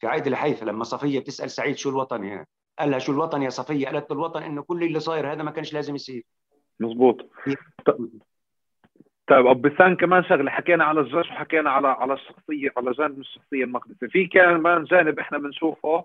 في 0.00 0.06
عيد 0.06 0.26
الحيفا 0.26 0.64
لما 0.64 0.84
صفية 0.84 1.20
بتسأل 1.20 1.50
سعيد 1.50 1.76
شو 1.76 1.90
الوطن 1.90 2.24
يا 2.24 2.46
قال 2.78 2.90
لها 2.90 2.98
شو 2.98 3.12
الوطن 3.12 3.42
يا 3.42 3.50
صفية؟ 3.50 3.86
قالت 3.86 4.10
له 4.10 4.16
الوطن 4.16 4.42
إنه 4.42 4.62
كل 4.62 4.82
اللي 4.84 5.00
صاير 5.00 5.32
هذا 5.32 5.42
ما 5.42 5.50
كانش 5.50 5.72
لازم 5.72 5.94
يصير. 5.94 6.26
مزبوط 6.80 7.30
طيب 9.28 9.46
أبو 9.46 9.68
بسان 9.68 9.96
كمان 9.96 10.24
شغلة 10.24 10.50
حكينا 10.50 10.84
على 10.84 11.00
الجيش 11.00 11.30
وحكينا 11.30 11.70
على 11.70 11.88
على 11.88 12.12
الشخصية 12.12 12.72
على 12.76 12.90
جانب 12.90 13.18
الشخصية 13.20 13.64
المقدسة. 13.64 14.06
في 14.06 14.26
كمان 14.26 14.84
جانب 14.84 15.18
إحنا 15.18 15.38
بنشوفه 15.38 16.04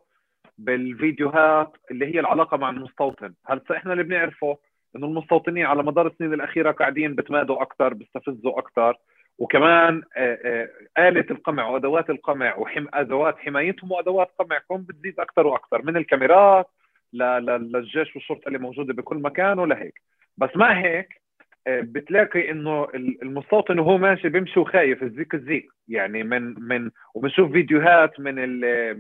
بالفيديوهات 0.58 1.78
اللي 1.92 2.16
هي 2.16 2.20
العلاقة 2.20 2.58
مع 2.58 2.70
المستوطن. 2.70 3.34
هل 3.46 3.62
إحنا 3.72 3.92
اللي 3.92 4.04
بنعرفه 4.04 4.58
إنه 4.96 5.08
المستوطنين 5.08 5.66
على 5.66 5.84
مدار 5.84 6.08
السنين 6.08 6.34
الأخيرة 6.34 6.72
قاعدين 6.72 7.16
بتمادوا 7.16 7.62
أكثر 7.62 7.94
بيستفزوا 7.94 8.60
أكثر 8.60 8.98
وكمان 9.40 10.04
آه، 10.18 10.68
آه، 10.98 11.10
آلة 11.10 11.26
القمع 11.32 11.68
وأدوات 11.68 12.10
القمع 12.10 12.56
وحم 12.58 12.86
أدوات 12.94 13.38
حمايتهم 13.38 13.92
وأدوات 13.92 14.32
قمعكم 14.40 14.78
بتزيد 14.78 15.20
أكثر 15.20 15.48
وأكثر 15.48 15.82
من 15.82 15.98
الكاميرات 15.98 16.70
للجيش 17.14 18.16
والشرطة 18.16 18.48
اللي 18.48 18.60
موجودة 18.60 18.94
بكل 18.94 19.18
مكان 19.18 19.60
ولهيك 19.60 20.02
بس 20.38 20.50
مع 20.56 20.82
هيك 20.82 21.24
آه، 21.67 21.82
بتلاقي 21.82 22.52
إنه 22.52 22.88
المستوطن 22.96 23.80
وهو 23.80 23.98
ماشي 23.98 24.30
بيمشي 24.30 24.60
وخايف 24.60 25.04
الزيك 25.04 25.34
الزيك. 25.34 25.69
يعني 25.88 26.24
من 26.24 26.56
من 26.63 26.91
وبنشوف 27.13 27.52
فيديوهات 27.52 28.19
من 28.19 28.36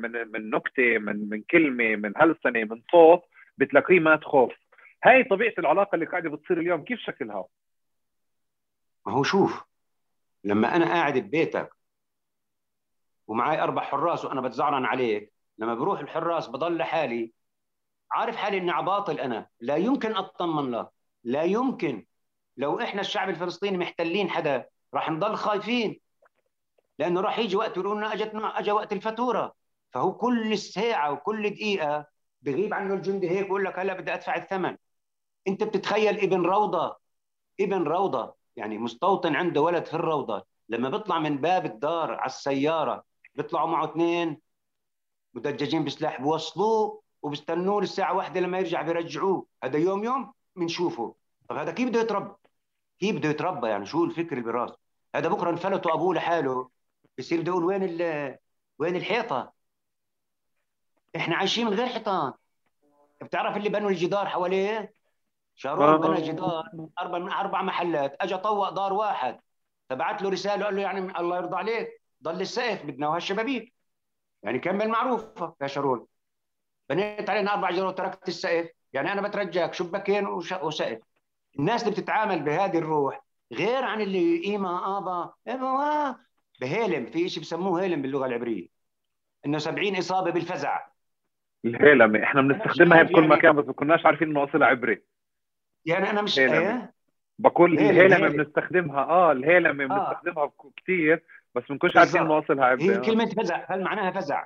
من 0.01 0.11
من 0.31 0.49
نكتة 0.49 0.97
من 0.97 1.29
من 1.29 1.41
كلمة 1.41 1.95
من 1.95 2.13
هلسنه 2.17 2.63
من 2.63 2.81
صوت 2.91 3.21
بتلاقيه 3.57 3.99
مات 3.99 4.23
خوف 4.23 4.53
هاي 5.03 5.23
طبيعة 5.23 5.53
العلاقة 5.59 5.95
اللي 5.95 6.05
قاعدة 6.05 6.29
بتصير 6.29 6.59
اليوم. 6.59 6.83
كيف 6.83 6.99
شكلها؟ 6.99 7.45
ما 9.05 9.13
هو 9.13 9.23
شوف 9.23 9.63
لما 10.43 10.75
أنا 10.75 10.85
قاعد 10.85 11.17
ببيتك 11.17 11.69
ومعي 13.27 13.61
أربع 13.61 13.81
حراس 13.81 14.25
وأنا 14.25 14.41
بتزعرن 14.41 14.85
عليك 14.85 15.33
لما 15.57 15.73
بروح 15.75 15.99
الحراس 15.99 16.47
بضل 16.47 16.77
لحالي. 16.77 17.31
عارف 18.11 18.35
حالي 18.35 18.57
إني 18.57 18.71
عباطل 18.71 19.19
أنا. 19.19 19.47
لا 19.59 19.75
يمكن 19.75 20.15
أطمن 20.15 20.71
له 20.71 20.89
لا 21.23 21.43
يمكن. 21.43 22.05
لو 22.57 22.79
إحنا 22.79 23.01
الشعب 23.01 23.29
الفلسطيني 23.29 23.77
محتلين 23.77 24.29
حدا 24.29 24.65
راح 24.93 25.09
نضل 25.09 25.35
خايفين. 25.35 25.99
لأنه 26.99 27.21
راح 27.21 27.39
يجي 27.39 27.55
وقت 27.55 27.71
يقولوا 27.71 27.95
لنا 27.95 28.13
اجتنا 28.13 28.59
اجى 28.59 28.71
وقت 28.71 28.93
الفاتورة. 28.93 29.53
فهو 29.91 30.13
كل 30.13 30.57
ساعة 30.57 31.11
وكل 31.11 31.49
دقيقة 31.49 32.05
بغيب 32.41 32.73
عنه 32.73 32.93
الجندي 32.93 33.29
هيك 33.29 33.47
بقول 33.47 33.65
لك 33.65 33.79
هلا 33.79 33.93
بدي 33.93 34.13
أدفع 34.13 34.35
الثمن. 34.35 34.77
أنت 35.47 35.63
بتتخيل 35.63 36.17
ابن 36.17 36.41
روضة؟ 36.41 36.97
ابن 37.59 37.83
روضة 37.83 38.35
يعني 38.55 38.77
مستوطن 38.77 39.35
عنده 39.35 39.61
ولد 39.61 39.85
في 39.85 39.93
الروضة. 39.93 40.45
لما 40.69 40.89
بيطلع 40.89 41.19
من 41.19 41.37
باب 41.37 41.65
الدار 41.65 42.11
على 42.11 42.25
السيارة 42.25 43.03
بيطلعوا 43.35 43.67
معه 43.67 43.85
اثنين 43.85 44.41
مدججين 45.33 45.83
بسلاح 45.83 46.21
بوصلوه 46.21 47.01
وبستنوه 47.21 47.79
الساعة 47.79 48.13
واحدة 48.13 48.39
لما 48.39 48.59
يرجع 48.59 48.81
بيرجعوه. 48.81 49.47
هذا 49.63 49.77
يوم 49.77 50.03
يوم 50.03 50.33
بنشوفه. 50.55 51.15
طب 51.49 51.55
هذا 51.55 51.71
كيف 51.71 51.89
بده 51.89 51.99
يتربى؟ 51.99 52.35
كيف 52.99 53.15
بده 53.15 53.29
يتربى 53.29 53.67
يعني؟ 53.67 53.85
شو 53.85 54.03
الفكر 54.03 54.37
اللي 54.37 54.51
براسه؟ 54.51 54.77
هذا 55.15 55.27
بكرة 55.27 55.49
انفلتوا 55.49 55.93
أبوه 55.93 56.15
لحاله. 56.15 56.69
بصير 57.17 57.41
بده 57.41 57.51
يقول 57.51 57.63
وين 57.63 57.83
وين 58.79 58.95
الحيطة؟ 58.95 59.53
إحنا 61.15 61.35
عايشين 61.35 61.67
من 61.67 61.73
غير 61.73 61.87
حيطان. 61.87 62.33
بتعرف 63.21 63.57
اللي 63.57 63.69
بنوا 63.69 63.89
الجدار 63.89 64.25
حواليه؟ 64.27 64.93
شارون 65.55 65.89
آه. 65.89 65.97
بنى 65.97 66.21
جدار 66.21 66.63
أربع 66.99 67.17
من 67.17 67.31
أربع 67.31 67.61
محلات. 67.61 68.15
اجى 68.21 68.37
طوق 68.37 68.69
دار 68.69 68.93
واحد. 68.93 69.39
فبعت 69.89 70.21
له 70.21 70.29
رسالة 70.29 70.65
قال 70.65 70.75
له 70.75 70.81
يعني 70.81 71.19
الله 71.19 71.37
يرضى 71.37 71.55
عليك 71.55 72.01
ضل 72.23 72.41
السقف 72.41 72.85
بدنا 72.85 73.07
وهالشبابيك 73.07 73.73
يعني 74.43 74.59
كمل 74.59 74.87
معروفه 74.87 75.55
يا 75.61 75.67
شارون. 75.67 76.05
بنيت 76.89 77.29
علينا 77.29 77.53
أربع 77.53 77.71
جدار 77.71 77.87
وتركت 77.87 78.27
السقف. 78.27 78.69
يعني 78.93 79.11
أنا 79.11 79.21
بترجاك 79.21 79.73
شباكين 79.73 80.27
وسقف 80.27 80.99
الناس 81.59 81.83
اللي 81.83 81.93
بتتعامل 81.93 82.43
بهذه 82.43 82.77
الروح 82.77 83.23
غير 83.53 83.83
عن 83.83 84.01
اللي 84.01 84.43
إيما 84.43 84.97
آبا 84.97 85.33
ابا 85.47 86.15
بهيلم 86.61 87.05
في 87.05 87.29
شيء 87.29 87.43
بسموه 87.43 87.81
هيلم 87.81 88.01
باللغة 88.01 88.25
العبرية. 88.25 88.67
إنه 89.45 89.57
70 89.57 89.95
إصابة 89.95 90.31
بالفزع. 90.31 90.79
الهيلم 91.65 92.15
إحنا 92.15 92.41
بنستخدمها 92.41 93.03
بكل 93.03 93.13
يعني 93.15 93.27
مكان 93.27 93.55
بس 93.55 93.65
ما 93.65 93.73
كناش 93.73 94.05
عارفين 94.05 94.29
إنه 94.29 94.43
أصلها 94.43 94.67
عبري. 94.67 95.03
يعني 95.85 96.09
أنا 96.09 96.21
مش 96.21 96.39
إيه؟ 96.39 96.93
بقول 97.39 97.73
الهيلم 97.73 98.29
بنستخدمها 98.29 99.03
آه 99.03 99.31
الهيلم 99.31 99.81
آه. 99.81 100.09
بنستخدمها 100.09 100.51
كثير 100.77 101.23
بس 101.55 101.63
ما 101.63 101.67
بنكونش 101.69 101.97
عارفين 101.97 102.21
إنه 102.21 102.39
أصلها 102.39 102.65
عبري. 102.65 102.95
هي 102.95 102.99
كلمة 102.99 103.25
فزع. 103.25 103.65
هل 103.69 103.83
معناها 103.83 104.11
فزع؟ 104.11 104.45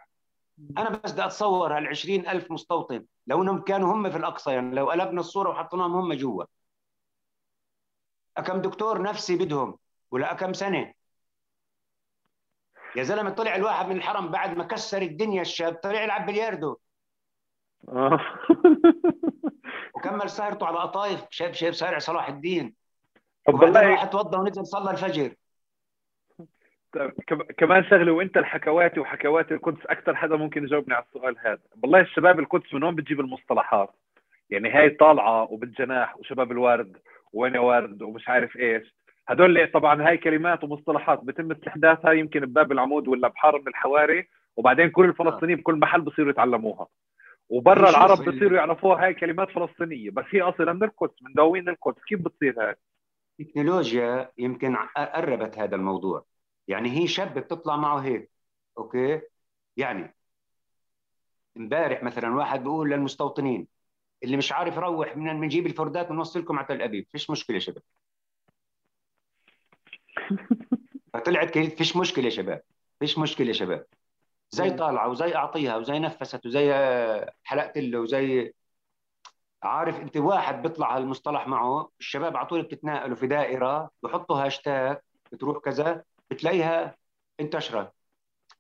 أنا 0.77 0.89
بس 0.89 1.11
بدي 1.11 1.25
أتصور 1.25 1.77
هال 1.77 1.87
20000 1.87 2.51
مستوطن. 2.51 3.05
لو 3.27 3.43
انهم 3.43 3.61
كانوا 3.61 3.93
هم 3.93 4.09
في 4.09 4.17
الأقصى 4.17 4.51
يعني 4.51 4.75
لو 4.75 4.89
قلبنا 4.89 5.19
الصورة 5.19 5.49
وحطيناهم 5.49 5.95
هم 5.95 6.13
جوا. 6.13 6.43
كم 8.45 8.61
دكتور 8.61 9.01
نفسي 9.01 9.35
بدهم 9.35 9.77
ولا 10.11 10.33
كم 10.33 10.53
سنة؟ 10.53 10.93
يا 12.95 13.03
زلمة 13.03 13.29
طلع 13.29 13.55
الواحد 13.55 13.87
من 13.87 13.95
الحرم 13.95 14.27
بعد 14.27 14.57
ما 14.57 14.63
كسر 14.63 15.01
الدنيا 15.01 15.41
الشاب 15.41 15.73
طلع 15.83 16.01
يلعب 16.01 16.25
بلياردو. 16.25 16.77
آه. 17.89 18.19
وكمل 19.95 20.29
سهرته 20.29 20.65
على 20.65 20.77
قطايف 20.77 21.25
شاف 21.29 21.53
شاف 21.53 21.73
شارع 21.73 21.99
صلاح 21.99 22.27
الدين. 22.27 22.75
والله 23.47 23.81
راح 23.81 24.05
توضى 24.05 24.37
ونزل 24.37 24.65
صلى 24.65 24.91
الفجر. 24.91 25.35
طيب 26.93 27.11
كمان 27.57 27.83
شغلة 27.83 28.11
وإنت 28.11 28.37
الحكواتي 28.37 28.99
وحكواتي 28.99 29.53
القدس 29.53 29.85
أكثر 29.85 30.15
حدا 30.15 30.35
ممكن 30.35 30.63
يجاوبني 30.63 30.95
على 30.95 31.05
السؤال 31.05 31.35
هذا. 31.39 31.59
والله 31.83 31.99
الشباب 31.99 32.39
القدس 32.39 32.73
من 32.73 32.83
وين 32.83 32.95
بتجيب 32.95 33.19
المصطلحات؟ 33.19 33.89
يعني 34.49 34.69
هاي 34.69 34.89
طالعة 34.89 35.51
وبالجناح 35.51 36.17
وشباب 36.17 36.51
الورد 36.51 36.97
وين 37.33 37.57
ورد 37.57 38.01
ومش 38.01 38.29
عارف 38.29 38.57
إيش. 38.57 38.95
هدول 39.27 39.71
طبعا 39.71 40.07
هاي 40.07 40.17
كلمات 40.17 40.63
ومصطلحات 40.63 41.23
بتم 41.23 41.51
استحداثها 41.51 42.11
يمكن 42.11 42.39
بباب 42.39 42.71
العمود 42.71 43.07
ولا 43.07 43.27
بحاره 43.27 43.57
من 43.57 43.67
الحواري 43.67 44.27
وبعدين 44.57 44.89
كل 44.89 45.05
الفلسطينيين 45.05 45.57
بكل 45.57 45.75
محل 45.75 46.01
بصيروا 46.01 46.29
يتعلموها. 46.29 46.87
وبرا 47.49 47.89
العرب 47.89 48.17
بصيروا 48.17 48.57
يعرفوها 48.57 49.05
هاي 49.05 49.13
كلمات 49.13 49.51
فلسطينية 49.51 50.09
بس 50.09 50.25
هي 50.31 50.41
أصلا 50.41 50.73
من 50.73 50.83
القدس 50.83 51.23
من 51.23 51.33
دواوين 51.33 51.69
القدس. 51.69 52.03
كيف 52.03 52.19
بتصير 52.19 52.55
هاي؟ 52.57 52.75
التكنولوجيا 53.39 54.29
يمكن 54.37 54.75
قربت 54.95 55.57
هذا 55.57 55.75
الموضوع. 55.75 56.25
يعني 56.67 56.89
هي 56.91 57.07
شاب 57.07 57.33
بتطلع 57.39 57.75
معه 57.75 57.99
هيك 57.99 58.31
okay؟ 58.77 59.21
يعني 59.77 60.15
امبارح 61.57 62.03
مثلا 62.03 62.35
واحد 62.35 62.63
بيقول 62.63 62.89
للمستوطنين 62.89 63.67
اللي 64.23 64.37
مش 64.37 64.51
عارف 64.51 64.77
يروح 64.77 65.17
من 65.17 65.41
بنجيب 65.41 65.65
الفردات 65.67 66.11
ونوصلكم 66.11 66.57
على 66.59 66.67
تل 66.67 66.81
أبيب 66.81 67.07
فيش 67.11 67.29
مشكلة 67.29 67.55
يا 67.55 67.59
شباب. 67.61 67.83
فطلعت 71.13 71.51
كلمه 71.51 71.69
فيش 71.69 71.95
مشكلة 71.97 72.25
يا 72.25 72.29
شباب 72.29 72.63
فيش 72.99 73.17
مشكلة 73.17 73.47
يا 73.47 73.53
شباب. 73.53 73.85
زي 74.51 74.69
طالعة 74.71 75.09
وزي 75.09 75.35
أعطيها 75.35 75.77
وزي 75.77 75.99
نفست 75.99 76.45
وزي 76.45 76.73
حلقت 77.43 77.77
له 77.77 77.99
وزي 77.99 78.53
عارف 79.63 79.99
أنت 80.01 80.17
واحد 80.17 80.61
بيطلع 80.61 80.97
هالمصطلح 80.97 81.47
معه 81.47 81.89
الشباب 81.99 82.37
على 82.37 82.45
طول 82.47 82.61
بتتناقلوا 82.63 83.15
في 83.15 83.27
دائرة 83.27 83.89
بحطوا 84.03 84.45
هاشتاج 84.45 84.97
بتروح 85.31 85.57
كذا. 85.57 86.03
بتلاقيها 86.31 86.97
انتشرت. 87.39 87.93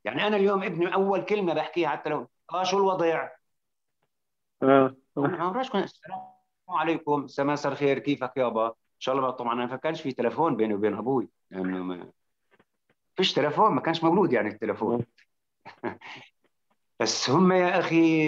يعني 0.03 0.27
أنا 0.27 0.37
اليوم 0.37 0.63
ابني 0.63 0.93
أول 0.93 1.25
كلمة 1.25 1.53
بحكيها 1.53 1.89
حتى 1.89 2.09
لو 2.09 2.27
آه 2.53 2.63
شو 2.63 2.77
الوضع؟ 2.77 3.29
آه 4.63 4.95
السلام 5.83 6.19
عليكم 6.69 7.27
مساء 7.39 7.71
الخير 7.71 7.99
كيفك 7.99 8.33
يابا؟ 8.37 8.67
إن 8.67 8.99
شاء 8.99 9.15
الله 9.15 9.29
طبعا 9.29 9.53
أنا 9.53 9.65
ما 9.65 9.75
كانش 9.75 10.01
في 10.01 10.11
تلفون 10.11 10.55
بيني 10.55 10.73
وبين 10.73 10.93
أبوي 10.93 11.29
يعني 11.51 11.67
ما 11.67 12.11
فيش 13.15 13.33
تلفون 13.33 13.71
ما 13.71 13.81
كانش 13.81 14.03
مولود 14.03 14.33
يعني 14.33 14.49
التلفون 14.49 15.05
بس 16.99 17.29
هم 17.29 17.51
يا 17.51 17.79
أخي 17.79 18.27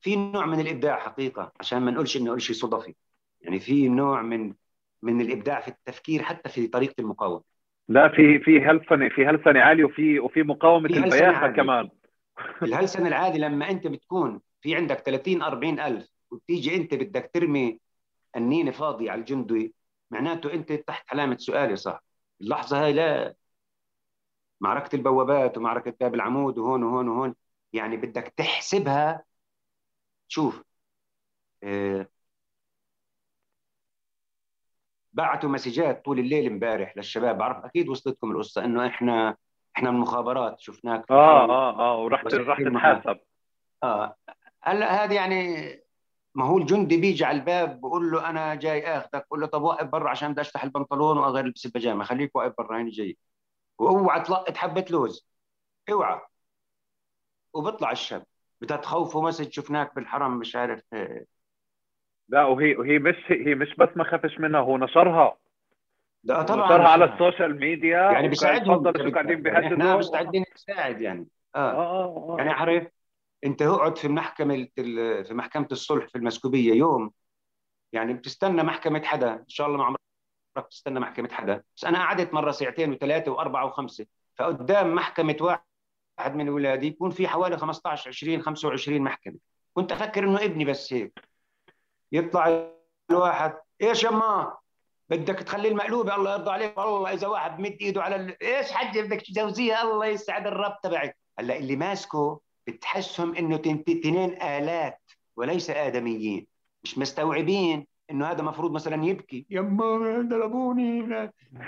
في 0.00 0.16
نوع 0.16 0.46
من 0.46 0.60
الإبداع 0.60 0.98
حقيقة 0.98 1.52
عشان 1.60 1.82
ما 1.82 1.90
نقولش 1.90 2.16
إنه 2.16 2.38
شيء 2.38 2.56
صدفي. 2.56 2.94
يعني 3.40 3.60
في 3.60 3.88
نوع 3.88 4.22
من 4.22 4.54
من 5.02 5.20
الإبداع 5.20 5.60
في 5.60 5.68
التفكير 5.68 6.22
حتى 6.22 6.48
في 6.48 6.66
طريقة 6.66 6.94
المقاومة. 7.00 7.42
لا 7.90 8.08
في 8.08 8.38
في 8.38 8.60
هلسنة 8.60 9.08
في 9.08 9.26
هلسنة 9.26 9.60
عالية 9.60 9.84
وفي 9.84 10.20
وفي 10.20 10.42
مقاومة 10.42 10.90
البياخه 10.90 11.48
كمان. 11.48 11.90
الهلسنة 12.62 13.08
العادي 13.08 13.38
لما 13.38 13.70
أنت 13.70 13.86
بتكون 13.86 14.40
في 14.60 14.76
عندك 14.76 14.96
30 15.00 15.42
40 15.42 15.80
ألف 15.80 16.08
وتيجي 16.30 16.76
أنت 16.76 16.94
بدك 16.94 17.30
ترمي 17.34 17.80
النينة 18.36 18.70
فاضي 18.70 19.10
على 19.10 19.20
الجندي 19.20 19.74
معناته 20.10 20.52
أنت 20.54 20.72
تحت 20.72 21.04
علامة 21.12 21.36
سؤال 21.36 21.70
يا 21.70 21.76
صاحبي 21.76 22.04
اللحظة 22.40 22.84
هاي 22.84 22.92
لا. 22.92 23.34
معركة 24.60 24.96
البوابات 24.96 25.58
ومعركة 25.58 25.94
باب 26.00 26.14
العمود 26.14 26.58
وهون 26.58 26.82
وهون 26.82 27.08
وهون. 27.08 27.34
يعني 27.72 27.96
بدك 27.96 28.32
تحسبها. 28.36 29.24
شوف 30.28 30.62
آه 31.64 32.08
بعتوا 35.12 35.50
مسجات 35.50 36.04
طول 36.04 36.18
الليل 36.18 36.46
امبارح 36.46 36.96
للشباب. 36.96 37.38
بعرف 37.38 37.64
أكيد 37.64 37.88
وصلتكم 37.88 38.30
القصة 38.30 38.64
إنه 38.64 38.86
إحنا 38.86 39.36
إحنا 39.76 39.90
من 39.90 39.96
المخابرات 39.96 40.60
شفناك 40.60 41.10
آه 41.10 41.44
آه 41.50 41.80
آه 41.80 41.98
ورحت 41.98 42.34
رحت. 42.34 42.62
تتحاسب 42.62 43.18
آه 43.82 44.16
هلا 44.62 45.04
هذه 45.04 45.14
يعني 45.14 45.70
ما 46.34 46.44
هو 46.44 46.58
الجندي 46.58 46.96
بيجي 46.96 47.24
على 47.24 47.38
الباب 47.38 47.80
بقول 47.80 48.10
له 48.10 48.30
أنا 48.30 48.54
جاي 48.54 48.86
آخذك. 48.98 49.24
بقول 49.28 49.40
له 49.40 49.46
طب 49.46 49.62
وقف 49.62 49.86
برا 49.86 50.10
عشان 50.10 50.32
بدي 50.32 50.40
افتح 50.40 50.64
البنطلون 50.64 51.18
وأغير 51.18 51.46
لبس 51.46 51.66
البيجامة. 51.66 52.04
خليك 52.04 52.36
واقف 52.36 52.54
برا 52.58 52.78
هيني 52.78 52.90
جاي. 52.90 53.18
وأوعى 53.78 54.20
تلقط 54.20 54.56
حبه 54.56 54.84
لوز. 54.90 55.26
أوعى. 55.90 56.20
وبيطلع 57.54 57.90
الشاب. 57.90 58.24
بدها 58.60 58.76
تخوفه 58.76 59.22
message 59.22 59.52
شفناك 59.52 59.94
بالحرم 59.94 60.38
مش 60.38 60.56
عارف 60.56 60.82
إيه. 60.92 61.26
لا 62.30 62.44
وهي 62.44 62.76
وهي 62.76 62.98
مش 62.98 63.16
هي 63.28 63.54
مش 63.54 63.74
بس 63.78 63.88
ما 63.96 64.04
خافش 64.04 64.38
منها 64.38 64.60
هو 64.60 64.78
نشرها. 64.78 65.36
ده 66.24 66.42
طبعا 66.42 66.66
نشرها 66.66 66.88
على 66.88 67.04
ال 67.04 67.12
social 67.12 67.60
media 67.60 67.98
يعني 67.98 68.28
بيساعدهم 68.28 68.76
تفضل 68.76 69.02
شو 69.04 69.14
قاعدين 69.14 69.46
يعني 69.46 69.58
إحنا 69.58 69.76
بيهددوا 69.76 69.98
مستعدين 69.98 70.44
نساعد 70.54 71.00
يعني. 71.00 71.26
آه. 71.54 71.58
آه 71.58 72.04
آه 72.04 72.34
آه. 72.34 72.36
يعني 72.38 72.50
عارف 72.50 72.86
أنت 73.44 73.62
اقعد 73.62 73.98
في 73.98 74.08
محكمة 74.08 74.68
في 74.76 75.28
محكمة 75.30 75.68
الصلح 75.72 76.06
في 76.06 76.18
المسكوبية 76.18 76.74
يوم. 76.74 77.12
يعني 77.92 78.14
بتستنى 78.14 78.62
محكمة 78.62 79.02
حدا. 79.02 79.32
إن 79.32 79.48
شاء 79.48 79.66
الله 79.66 79.78
ما 79.78 79.84
عمرك 79.84 80.00
بتستنى 80.56 81.00
محكمة 81.00 81.28
حدا. 81.32 81.62
بس 81.76 81.84
أنا 81.84 81.98
قعدت 81.98 82.34
مرة 82.34 82.50
ساعتين 82.50 82.92
وثلاثة 82.92 83.32
وأربعة 83.32 83.66
وخمسة. 83.66 84.06
فقدام 84.36 84.94
محكمة 84.94 85.36
واحد 85.40 86.34
من 86.34 86.48
اولادي 86.48 86.86
يكون 86.86 87.10
في 87.10 87.28
حوالي 87.28 87.56
15 87.58 88.08
20 88.08 88.42
25 88.42 89.00
محكمة. 89.02 89.36
كنت 89.74 89.92
أفكر 89.92 90.24
إنه 90.24 90.44
ابني 90.44 90.64
بس 90.64 90.92
هيك. 90.92 91.29
يطلع 92.12 92.66
الواحد. 93.10 93.54
إيش 93.82 94.04
يما 94.04 94.56
بدك 95.10 95.34
تخلي 95.38 95.68
المقلوبة 95.68 96.14
الله 96.16 96.32
يرضى 96.32 96.50
عليك. 96.50 96.78
والله 96.78 97.12
إذا 97.12 97.26
واحد 97.26 97.60
مد 97.60 97.76
إيده 97.80 98.02
على 98.02 98.16
ال... 98.16 98.42
إيش 98.42 98.72
حجه 98.72 99.00
بدك 99.00 99.20
تجوزيها 99.22 99.82
الله 99.82 100.06
يسعد 100.06 100.46
الرب 100.46 100.76
تبعك 100.82 101.16
هلأ 101.38 101.56
اللي 101.56 101.76
ماسكه 101.76 102.40
بتحسهم 102.66 103.34
إنه 103.34 103.56
تن- 103.56 103.84
تنين 103.84 104.42
آلات 104.42 105.00
وليس 105.36 105.70
آدميين. 105.70 106.46
مش 106.84 106.98
مستوعبين 106.98 107.86
إنه 108.10 108.26
هذا 108.26 108.42
مفروض 108.42 108.72
مثلا 108.72 109.04
يبكي. 109.04 109.46
يما 109.50 110.26
ضربوني 110.30 111.02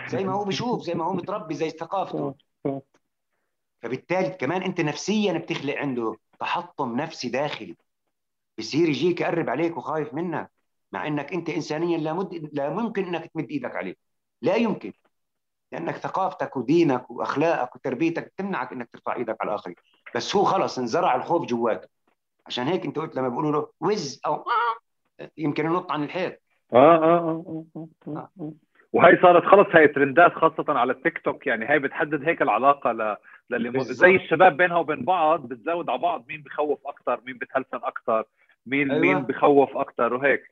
زي 0.08 0.24
ما 0.24 0.32
هو 0.32 0.44
بشوف 0.44 0.82
زي 0.82 0.94
ما 0.94 1.04
هو 1.04 1.12
متربي 1.12 1.54
زي 1.54 1.70
ثقافته. 1.70 2.34
فبالتالي 3.82 4.30
كمان 4.30 4.62
أنت 4.62 4.80
نفسيا 4.80 5.32
بتخلق 5.32 5.74
عنده 5.74 6.16
تحطم 6.40 6.96
نفسي 6.96 7.28
داخلي. 7.28 7.76
بصير 8.58 8.88
يجيك 8.88 9.20
يقرب 9.20 9.50
عليك 9.50 9.76
وخايف 9.76 10.14
منك 10.14 10.50
مع 10.92 11.06
إنك 11.06 11.32
أنت 11.32 11.50
انسانيا 11.50 11.98
لا, 11.98 12.12
مد... 12.12 12.50
لا 12.52 12.70
ممكن 12.70 13.04
إنك 13.04 13.30
تمد 13.34 13.50
إيدك 13.50 13.76
عليه. 13.76 13.94
لا 14.42 14.56
يمكن 14.56 14.92
لأنك 15.72 15.96
ثقافتك 15.96 16.56
ودينك 16.56 17.10
وأخلاقك 17.10 17.76
وتربيتك 17.76 18.32
تمنعك 18.36 18.72
إنك 18.72 18.88
ترفع 18.92 19.16
إيدك 19.16 19.36
على 19.40 19.48
الآخرين. 19.48 19.76
بس 20.14 20.36
هو 20.36 20.44
خلص 20.44 20.78
انزرع 20.78 21.16
الخوف 21.16 21.46
جواته 21.46 21.88
عشان 22.46 22.66
هيك 22.66 22.84
أنت 22.84 22.98
قلت 22.98 23.16
لما 23.16 23.28
بيقولوا 23.28 23.52
له 23.52 23.68
وز 23.80 24.20
أو 24.26 24.34
آه، 24.34 25.30
يمكن 25.38 25.66
ينط 25.66 25.92
عن 25.92 26.04
الحيط. 26.04 26.32
آه 26.72 26.76
آه 26.76 27.44
آه 27.46 27.64
آه، 27.76 27.88
آه، 28.08 28.28
آه. 28.40 28.52
وهي 28.92 29.18
صارت 29.22 29.44
خلص 29.44 29.76
هي 29.76 29.88
ترندات 29.88 30.32
خاصة 30.32 30.64
على 30.68 30.92
التيك 30.92 31.18
توك 31.18 31.46
يعني 31.46 31.70
هي 31.70 31.78
بتحدد 31.78 32.24
هيك 32.24 32.42
العلاقة 32.42 32.92
ل... 32.92 33.16
للي. 33.50 33.80
زي 33.84 34.16
الشباب 34.16 34.56
بينها 34.56 34.76
وبين 34.76 35.04
بعض 35.04 35.48
بتزود 35.48 35.90
على 35.90 35.98
بعض 35.98 36.24
مين 36.28 36.42
بخوف 36.42 36.86
أكثر 36.86 37.20
مين 37.26 37.38
بتهلسن 37.38 37.76
أكثر 37.76 38.24
مين 38.66 38.90
أيوة. 38.90 39.02
مين 39.02 39.18
بخوف 39.22 39.76
أكثر 39.76 40.14
وهيك. 40.14 40.42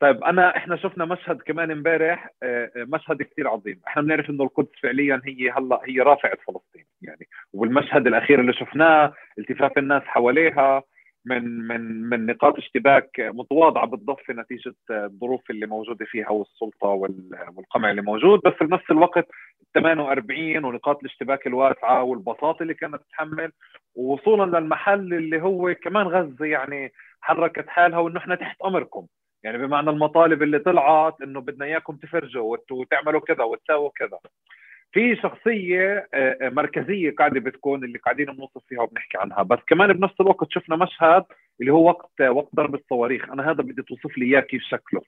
طيب 0.00 0.24
أنا 0.24 0.56
إحنا 0.56 0.76
شفنا 0.76 1.04
مشهد 1.04 1.42
كمان 1.42 1.70
امبارح 1.70 2.30
آه، 2.42 2.70
آه، 2.76 2.84
مشهد 2.88 3.22
كثير 3.22 3.48
عظيم. 3.48 3.80
إحنا 3.88 4.02
بنعرف 4.02 4.30
إنه 4.30 4.44
القدس 4.44 4.68
فعليا 4.82 5.20
هي 5.24 5.50
هلأ 5.50 5.80
هي 5.84 6.00
رافعة 6.00 6.36
فلسطين 6.46 6.84
يعني. 7.02 7.28
والمشهد 7.52 8.06
الأخير 8.06 8.40
اللي 8.40 8.52
شفناه 8.52 9.12
التفاف 9.38 9.78
الناس 9.78 10.02
حواليها 10.02 10.82
من 11.24 11.66
من 11.68 11.80
من 12.08 12.26
نقاط 12.26 12.56
اشتباك 12.58 13.10
متواضعة 13.20 13.86
بالضفه 13.86 14.34
نتيجة 14.34 14.74
الظروف 14.90 15.50
اللي 15.50 15.66
موجودة 15.66 16.04
فيها 16.04 16.30
والسلطة 16.30 16.86
وال- 16.88 17.38
والقمع 17.56 17.90
اللي 17.90 18.02
موجود. 18.02 18.40
بس 18.44 18.52
بنفس 18.60 18.90
الوقت 18.90 19.26
48 19.74 20.64
ونقاط 20.64 20.98
الاشتباك 21.00 21.46
الواسعة 21.46 22.02
والبساطه 22.02 22.62
اللي 22.62 22.74
كانت 22.74 22.94
تتحمل. 23.02 23.52
ووصولا 23.94 24.58
للمحل 24.58 25.14
اللي 25.14 25.42
هو 25.42 25.74
كمان 25.74 26.06
غزة 26.06 26.44
يعني 26.46 26.92
حركت 27.26 27.68
حالها 27.68 27.98
وإنه 27.98 28.18
إحنا 28.18 28.34
تحت 28.34 28.62
أمركم. 28.62 29.06
يعني 29.42 29.58
بمعنى 29.58 29.90
المطالب 29.90 30.42
اللي 30.42 30.58
طلعت 30.58 31.22
إنه 31.22 31.40
بدنا 31.40 31.64
إياكم 31.64 31.96
تفرجوا 31.96 32.42
وت- 32.52 32.72
وتعملوا 32.72 33.20
كذا 33.20 33.44
وتساووا 33.44 33.90
كذا. 33.96 34.18
في 34.92 35.16
شخصية 35.16 36.08
آه، 36.14 36.36
آه، 36.42 36.48
مركزية 36.48 37.10
قاعدة 37.10 37.40
بتكون 37.40 37.84
اللي 37.84 37.98
قاعدين 37.98 38.26
بنوصف 38.26 38.62
فيها 38.68 38.80
وبنحكي 38.82 39.18
عنها. 39.18 39.42
بس 39.42 39.58
كمان 39.66 39.92
بنفس 39.92 40.20
الوقت 40.20 40.46
شفنا 40.50 40.76
مشهد 40.76 41.24
اللي 41.60 41.72
هو 41.72 41.86
وقت 41.88 42.20
وقت 42.20 42.48
ضرب 42.54 42.74
الصواريخ. 42.74 43.30
أنا 43.30 43.50
هذا 43.50 43.62
بدي 43.62 43.82
توصف 43.82 44.18
لي 44.18 44.26
إياه 44.26 44.40
كيف 44.40 44.62
شكله. 44.62 45.02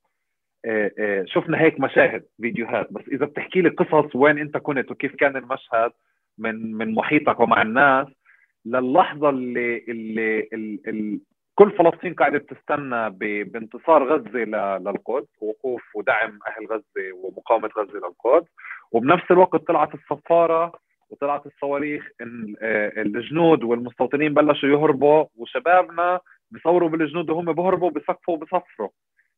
آه، 0.64 0.90
آه، 0.98 1.24
شفنا 1.26 1.60
هيك 1.60 1.80
مشاهد 1.80 2.24
فيديوهات. 2.40 2.92
بس 2.92 3.08
إذا 3.08 3.26
بتحكي 3.26 3.60
لي 3.62 3.68
قصص 3.68 4.16
وين 4.16 4.38
أنت 4.38 4.56
كنت 4.56 4.90
وكيف 4.90 5.14
كان 5.14 5.36
المشهد 5.36 5.92
من 6.38 6.72
من 6.74 6.94
محيطك 6.94 7.40
ومع 7.40 7.62
الناس 7.62 8.06
للحظة 8.64 9.28
اللي 9.30 9.84
اللي 9.88 10.40
ال 10.52 10.88
ال 10.88 11.20
كل 11.58 11.70
فلسطين 11.70 12.14
قاعدة 12.14 12.38
بتستنى 12.38 13.10
ب- 13.10 13.52
بانتصار 13.52 14.04
غزة 14.14 14.38
للقدس 14.78 15.28
ووقوف 15.40 15.82
ودعم 15.96 16.38
أهل 16.48 16.66
غزة 16.66 17.12
ومقاومة 17.14 17.68
غزة 17.78 17.92
للقدس. 17.92 18.48
وبنفس 18.92 19.30
الوقت 19.30 19.56
طلعت 19.66 19.94
الصفارة 19.94 20.72
وطلعت 21.10 21.46
الصواريخ 21.46 22.08
آه، 22.62 22.92
الجنود 23.02 23.62
والمستوطنين 23.64 24.34
بلشوا 24.34 24.68
يهربوا 24.68 25.24
وشبابنا 25.36 26.20
بيصوروا 26.50 26.88
بالجنود 26.88 27.30
وهم 27.30 27.52
بيهربوا 27.52 27.90
بصفوا 27.90 28.34
وبصفروا 28.34 28.88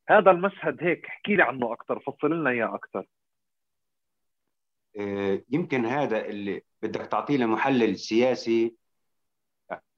هذا 0.08 0.30
المشهد 0.30 0.76
هيك 0.84 1.06
احكي 1.06 1.36
لي 1.36 1.42
عنه 1.42 1.72
أكثر 1.72 2.00
فصل 2.00 2.32
لنا 2.32 2.50
إياه 2.50 2.74
أكثر 2.74 3.06
آه، 5.00 5.42
يمكن 5.50 5.84
هذا 5.86 6.24
اللي 6.26 6.62
بدك 6.82 7.06
تعطيه 7.06 7.36
لمحلل 7.36 7.96
سياسي 7.96 8.74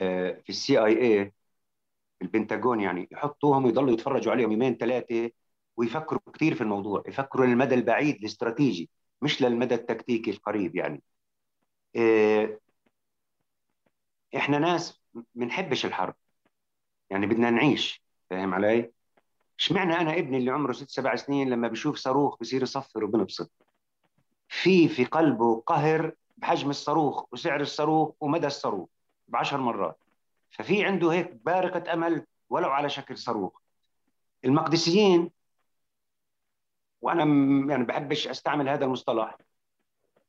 آه، 0.01 0.31
في 0.31 0.49
السي 0.49 0.79
آي 0.85 1.03
اي 1.03 1.33
في 2.23 2.29
البنتاغون 2.29 2.81
يعني 2.81 3.09
يحطوهم 3.13 3.65
ويضلوا 3.65 3.93
يتفرجوا 3.93 4.33
عليهم 4.33 4.53
يومين 4.53 4.77
ثلاثة 4.77 5.31
ويفكروا 5.77 6.21
كثير 6.35 6.55
في 6.55 6.61
الموضوع 6.61 7.03
يفكروا 7.09 7.47
للمدى 7.47 7.75
البعيد 7.75 8.17
الاستراتيجي 8.17 8.91
مش 9.23 9.43
للمدى 9.43 9.75
التكتيكي 9.75 10.31
القريب 10.31 10.77
يعني. 10.77 11.03
آه، 11.97 12.59
إحنا 14.37 14.59
ناس 14.59 15.01
بنحبش 15.35 15.87
الحرب 15.87 16.15
يعني 17.11 17.27
بدنا 17.27 17.51
نعيش 17.51 18.03
فاهم 18.31 18.55
علي؟ 18.55 18.93
اشمعنى 19.59 19.93
أنا 19.95 20.15
ابني 20.15 20.39
اللي 20.39 20.51
عمره 20.51 20.73
ست 20.73 20.91
سبع 20.91 21.17
سنين 21.17 21.51
لما 21.51 21.69
بشوف 21.69 21.97
صاروخ 21.97 22.39
بصير 22.41 22.63
يصفر 22.63 23.05
وبنبسط؟ 23.05 23.51
في 24.49 24.89
في 24.89 25.05
قلبه 25.05 25.61
قهر 25.61 26.13
بحجم 26.37 26.71
الصاروخ 26.71 27.33
وسعر 27.33 27.61
الصاروخ 27.61 28.15
ومدى 28.21 28.47
الصاروخ 28.47 28.89
بعشر 29.29 29.61
مرات. 29.61 30.02
ففي 30.53 30.85
عنده 30.85 31.13
هيك 31.13 31.33
بارقة 31.33 31.93
أمل 31.93 32.27
ولو 32.51 32.71
على 32.71 32.89
شكل 32.89 33.19
صاروخ. 33.19 33.53
المقدسيين 34.45 35.31
وأنا 37.01 37.25
يعني 37.73 37.85
بحبش 37.85 38.29
أستعمل 38.29 38.69
هذا 38.69 38.85
المصطلح 38.85 39.37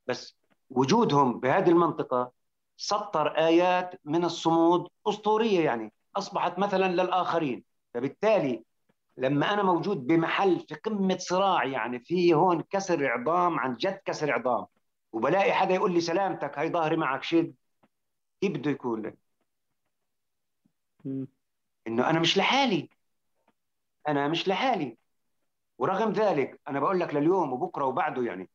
بس 0.06 0.36
وجودهم 0.70 1.40
بهذه 1.40 1.68
المنطقة 1.68 2.32
سطر 2.76 3.28
آيات 3.28 4.00
من 4.04 4.24
الصمود 4.24 4.88
أسطورية 5.06 5.64
يعني 5.64 5.92
أصبحت 6.16 6.58
مثلا 6.58 6.92
للآخرين. 6.92 7.64
فبالتالي 7.94 8.64
لما 9.16 9.52
أنا 9.54 9.62
موجود 9.62 10.06
بمحل 10.06 10.60
في 10.60 10.74
قمة 10.74 11.16
صراع 11.18 11.64
يعني 11.64 11.98
في 12.00 12.34
هون 12.34 12.62
كسر 12.62 13.06
عظام 13.06 13.58
عن 13.58 13.74
جد 13.74 14.00
كسر 14.04 14.32
عظام 14.32 14.66
وبلاقي 15.12 15.52
حدا 15.52 15.74
يقول 15.74 15.92
لي 15.94 16.00
سلامتك 16.00 16.58
هاي 16.58 16.70
ظهري 16.70 16.96
معك 16.96 17.22
شد 17.22 17.54
كيف 18.40 18.52
بده 18.52 18.70
يكون 18.70 19.02
لك؟ 19.06 19.23
إنه 21.86 22.10
أنا 22.10 22.20
مش 22.20 22.38
لحالي. 22.38 22.88
أنا 24.08 24.28
مش 24.28 24.48
لحالي. 24.48 24.96
ورغم 25.78 26.12
ذلك 26.12 26.60
أنا 26.68 26.80
بقول 26.80 27.00
لك 27.00 27.14
لليوم 27.14 27.52
وبكرة 27.52 27.84
وبعده 27.84 28.22
يعني 28.22 28.48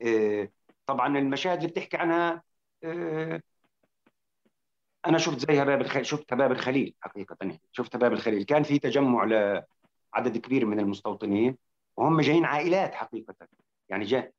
إيه 0.00 0.52
طبعا 0.86 1.18
المشاهد 1.18 1.56
اللي 1.56 1.68
بتحكي 1.68 1.96
عنها 1.96 2.42
إيه 2.84 3.42
أنا 5.06 5.18
شفت 5.18 5.50
زيها 5.50 5.64
باب 5.64 5.80
الخليل 5.80 6.06
شفت 6.06 6.34
باب 6.34 6.52
الخليل 6.52 6.94
حقيقة. 7.00 7.36
يعني 7.40 7.60
شفت 7.72 7.96
باب 7.96 8.12
الخليل. 8.12 8.42
كان 8.44 8.62
في 8.62 8.78
تجمع 8.78 9.24
لعدد 9.24 10.38
كبير 10.38 10.66
من 10.66 10.80
المستوطنين 10.80 11.58
وهم 11.96 12.20
جايين 12.20 12.44
عائلات 12.44 12.94
حقيقة. 12.94 13.34
يعني 13.88 14.04
جاي 14.04 14.32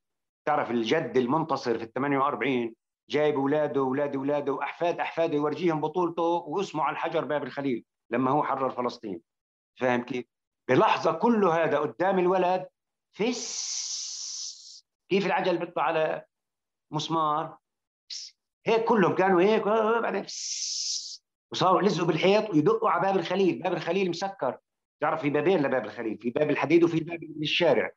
تعرف 0.46 0.72
الجد 0.72 1.18
المنتصر 1.18 1.78
في 1.78 1.84
ال 1.84 1.94
48 1.94 2.76
جايب 3.10 3.36
أولاده 3.36 3.82
واولاد 3.82 4.16
اولاده 4.16 4.54
وأحفاد 4.54 5.00
احفاده 5.00 5.34
يورجيهم 5.36 5.82
بطولته 5.82 6.24
واسمه 6.24 6.84
على 6.84 6.94
الحجر 6.94 7.26
باب 7.26 7.44
الخليل 7.44 7.86
لما 8.10 8.32
هو 8.32 8.44
حرر 8.44 8.70
فلسطين. 8.70 9.22
فاهم 9.80 10.04
كيف؟ 10.04 10.26
بلحظة 10.70 11.12
كل 11.12 11.46
هذا 11.46 11.80
قدام 11.80 12.20
الولد 12.20 12.68
فس. 13.12 14.86
كيف 15.10 15.26
العجل 15.26 15.58
بيطلع 15.58 15.84
على 15.84 16.26
مسمار؟ 16.92 17.58
هيك 18.66 18.84
كلهم 18.84 19.16
كانوا 19.16 19.42
هيك 19.42 19.64
بعدين 20.02 20.26
وصاروا 21.52 21.82
يلزقوا 21.82 22.08
بالحيط 22.08 22.50
ويدقوا 22.50 22.90
على 22.90 23.02
باب 23.02 23.18
الخليل. 23.18 23.62
باب 23.62 23.74
الخليل 23.74 24.10
مسكر. 24.10 24.58
تعرف 25.02 25.22
في 25.22 25.30
بابين 25.30 25.60
لباب 25.60 25.86
الخليل 25.86 26.18
في 26.18 26.30
باب 26.30 26.50
الحديد 26.50 26.84
وفي 26.84 27.00
باب 27.00 27.24
الشارع. 27.24 27.92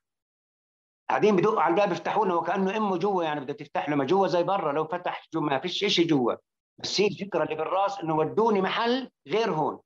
قاعدين 1.10 1.36
بدقوا 1.36 1.60
على 1.60 1.74
الباب 1.74 1.92
يفتحوا 1.92 2.26
له 2.26 2.36
وكأنه 2.36 2.76
أمه 2.76 2.96
جوا 2.98 3.24
يعني 3.24 3.40
بدها 3.40 3.56
تفتح 3.56 3.88
له 3.88 3.96
ما 3.96 4.04
جوا 4.04 4.26
زي 4.26 4.42
برا 4.42 4.72
لو 4.72 4.84
فتح 4.84 5.28
جوا 5.34 5.42
ما 5.42 5.58
فيش 5.58 5.84
شيء 5.84 6.06
جوا. 6.06 6.34
بس 6.78 7.00
هي 7.00 7.06
الفكرة 7.06 7.42
اللي 7.44 7.54
بالراس 7.54 8.00
إنه 8.00 8.14
ودوني 8.14 8.60
محل 8.60 9.10
غير 9.26 9.50
هون. 9.50 9.80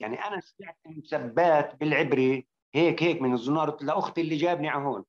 يعني 0.00 0.24
أنا 0.24 0.40
سمعت 0.40 0.78
مسبات 0.86 1.74
بالعبري 1.74 2.46
هيك 2.74 3.02
هيك 3.02 3.22
من 3.22 3.32
الزنار 3.32 3.76
لأختي 3.82 4.20
اللي 4.20 4.36
جابني 4.36 4.68
على 4.68 4.84
هون. 4.84 5.04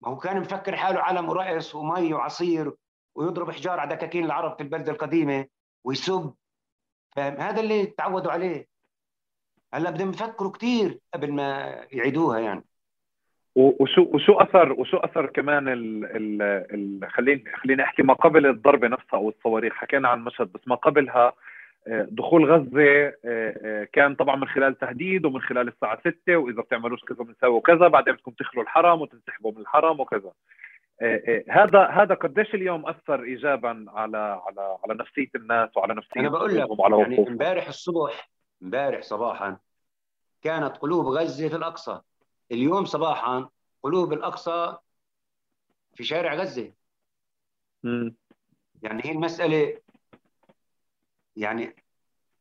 ما 0.00 0.08
هو 0.08 0.18
كان 0.18 0.40
مفكر 0.40 0.76
حاله 0.76 1.00
علم 1.00 1.28
ورأس 1.28 1.74
ومي 1.74 2.14
وعصير 2.14 2.76
ويضرب 3.14 3.50
حجار 3.50 3.80
على 3.80 3.96
دكاكين 3.96 4.24
العرب 4.24 4.56
في 4.56 4.62
البلدة 4.62 4.92
القديمة 4.92 5.46
ويسب. 5.84 6.34
فاهم؟ 7.16 7.40
هذا 7.40 7.60
اللي 7.60 7.86
تعودوا 7.86 8.32
عليه. 8.32 8.68
هلأ 9.74 9.90
بدهم 9.90 10.10
يفكروا 10.10 10.52
كثير 10.52 11.00
قبل 11.14 11.32
ما 11.32 11.68
يعيدوها 11.92 12.38
يعني. 12.38 12.64
وشو 13.54 14.02
وشو 14.02 14.32
اثر 14.32 14.72
وشو 14.72 14.96
أثر 14.96 15.26
كمان 15.26 15.68
ال 15.68 16.04
ال 16.04 16.42
ال 16.42 17.10
خليني 17.10 17.44
خليني 17.62 17.82
أحكي 17.82 18.02
ما 18.02 18.14
قبل 18.14 18.46
الضربة 18.46 18.88
نفسها 18.88 19.18
أو 19.18 19.28
الصواريخ. 19.28 19.74
حكينا 19.74 20.08
عن 20.08 20.24
مشهد 20.24 20.52
بس 20.52 20.60
ما 20.66 20.74
قبلها 20.74 21.32
آه، 21.86 22.08
دخول 22.10 22.52
غزة 22.52 23.06
آه، 23.06 23.14
آه، 23.24 23.88
كان 23.92 24.14
طبعا 24.14 24.36
من 24.36 24.48
خلال 24.48 24.78
تهديد 24.78 25.24
ومن 25.24 25.40
خلال 25.40 25.68
الساعة 25.68 26.00
6 26.00 26.36
وإذا 26.36 26.62
بتعملوش 26.62 27.00
كذا 27.04 27.24
بنسوي 27.24 27.60
كذا 27.60 27.88
بعدين 27.88 28.14
بدكم 28.14 28.30
تخلوا 28.30 28.64
الحرم 28.64 29.00
وتنسحبوا 29.00 29.52
من 29.52 29.58
الحرم 29.58 30.00
وكذا. 30.00 30.32
هذا 31.48 31.86
هذا 31.86 32.14
قديش 32.14 32.54
اليوم 32.54 32.86
أثر 32.86 33.22
ايجابا 33.22 33.84
على 33.88 34.40
على 34.46 34.78
على 34.84 34.94
نفسية 34.94 35.30
الناس 35.34 35.76
وعلى 35.76 35.94
نفسية 35.94 36.20
أنا 36.20 36.28
بقول 36.28 36.56
لك 36.56 36.68
يعني 36.80 37.28
امبارح 37.28 37.68
الصبح 37.68 38.30
امبارح 38.62 39.02
صباحا 39.02 39.56
كانت 40.42 40.76
قلوب 40.76 41.06
غزة 41.06 41.48
في 41.48 41.56
الأقصى. 41.56 42.00
اليوم 42.50 42.84
صباحا 42.84 43.48
قلوب 43.82 44.12
الأقصى 44.12 44.76
في 45.94 46.04
شارع 46.04 46.34
غزة. 46.34 46.72
م. 47.82 48.10
يعني 48.82 49.02
هي 49.04 49.10
المسألة 49.10 49.80
يعني 51.36 51.76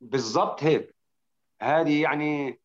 بالضبط 0.01 0.63
هيك. 0.63 0.95
هذه 1.61 2.01
يعني 2.01 2.59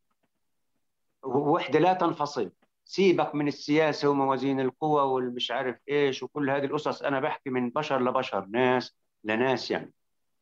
وحدة 1.22 1.78
لا 1.78 1.92
تنفصل. 1.92 2.52
سيبك 2.84 3.34
من 3.34 3.48
السياسة 3.48 4.08
وموازين 4.08 4.60
القوى 4.60 5.02
والمش 5.02 5.50
عارف 5.50 5.76
إيش 5.88 6.22
وكل 6.22 6.50
هذه 6.50 6.64
القصص. 6.64 7.02
أنا 7.02 7.20
بحكي 7.20 7.50
من 7.50 7.70
بشر 7.70 8.02
لبشر 8.02 8.44
ناس 8.44 8.96
لناس 9.24 9.70
يعني. 9.70 9.92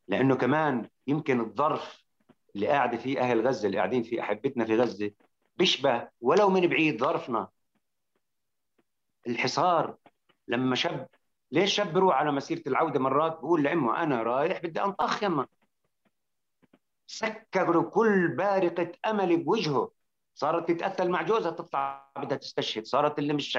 لأنه 0.09 0.37
كمان 0.37 0.89
يمكن 1.07 1.41
الظرف 1.41 2.05
اللي 2.55 2.67
قاعدة 2.67 2.97
فيه 2.97 3.21
أهل 3.21 3.47
غزة 3.47 3.67
اللي 3.67 3.79
قاعدين 3.79 4.03
فيه 4.03 4.21
أحبتنا 4.21 4.65
في 4.65 4.77
غزة 4.77 5.11
بيشبه 5.57 6.09
ولو 6.21 6.51
من 6.51 6.67
بعيد 6.67 7.01
ظرفنا. 7.01 7.49
الحصار 9.27 9.97
لما 10.49 10.75
شاب 10.75 11.09
ليش 11.53 11.75
شاب 11.75 11.93
بروح 11.93 12.17
على 12.17 12.33
مسيرة 12.33 12.63
العودة 12.67 13.01
مرات 13.01 13.33
بقول 13.33 13.63
لامه 13.63 14.03
أنا 14.03 14.23
رايح 14.23 14.63
بدي 14.63 14.83
أنطخ 14.83 15.23
يما 15.23 15.47
سكروا 17.07 17.91
كل 17.91 18.29
بارقة 18.29 18.93
أمل 19.07 19.45
بوجهه. 19.45 19.91
صارت 20.35 20.69
تتقتل 20.71 21.11
مع 21.11 21.23
جوزها 21.23 21.51
تطلع 21.51 22.11
بدها 22.17 22.39
تستشهد. 22.39 22.85
صارت 22.85 23.19
اللي 23.19 23.33
مش 23.33 23.57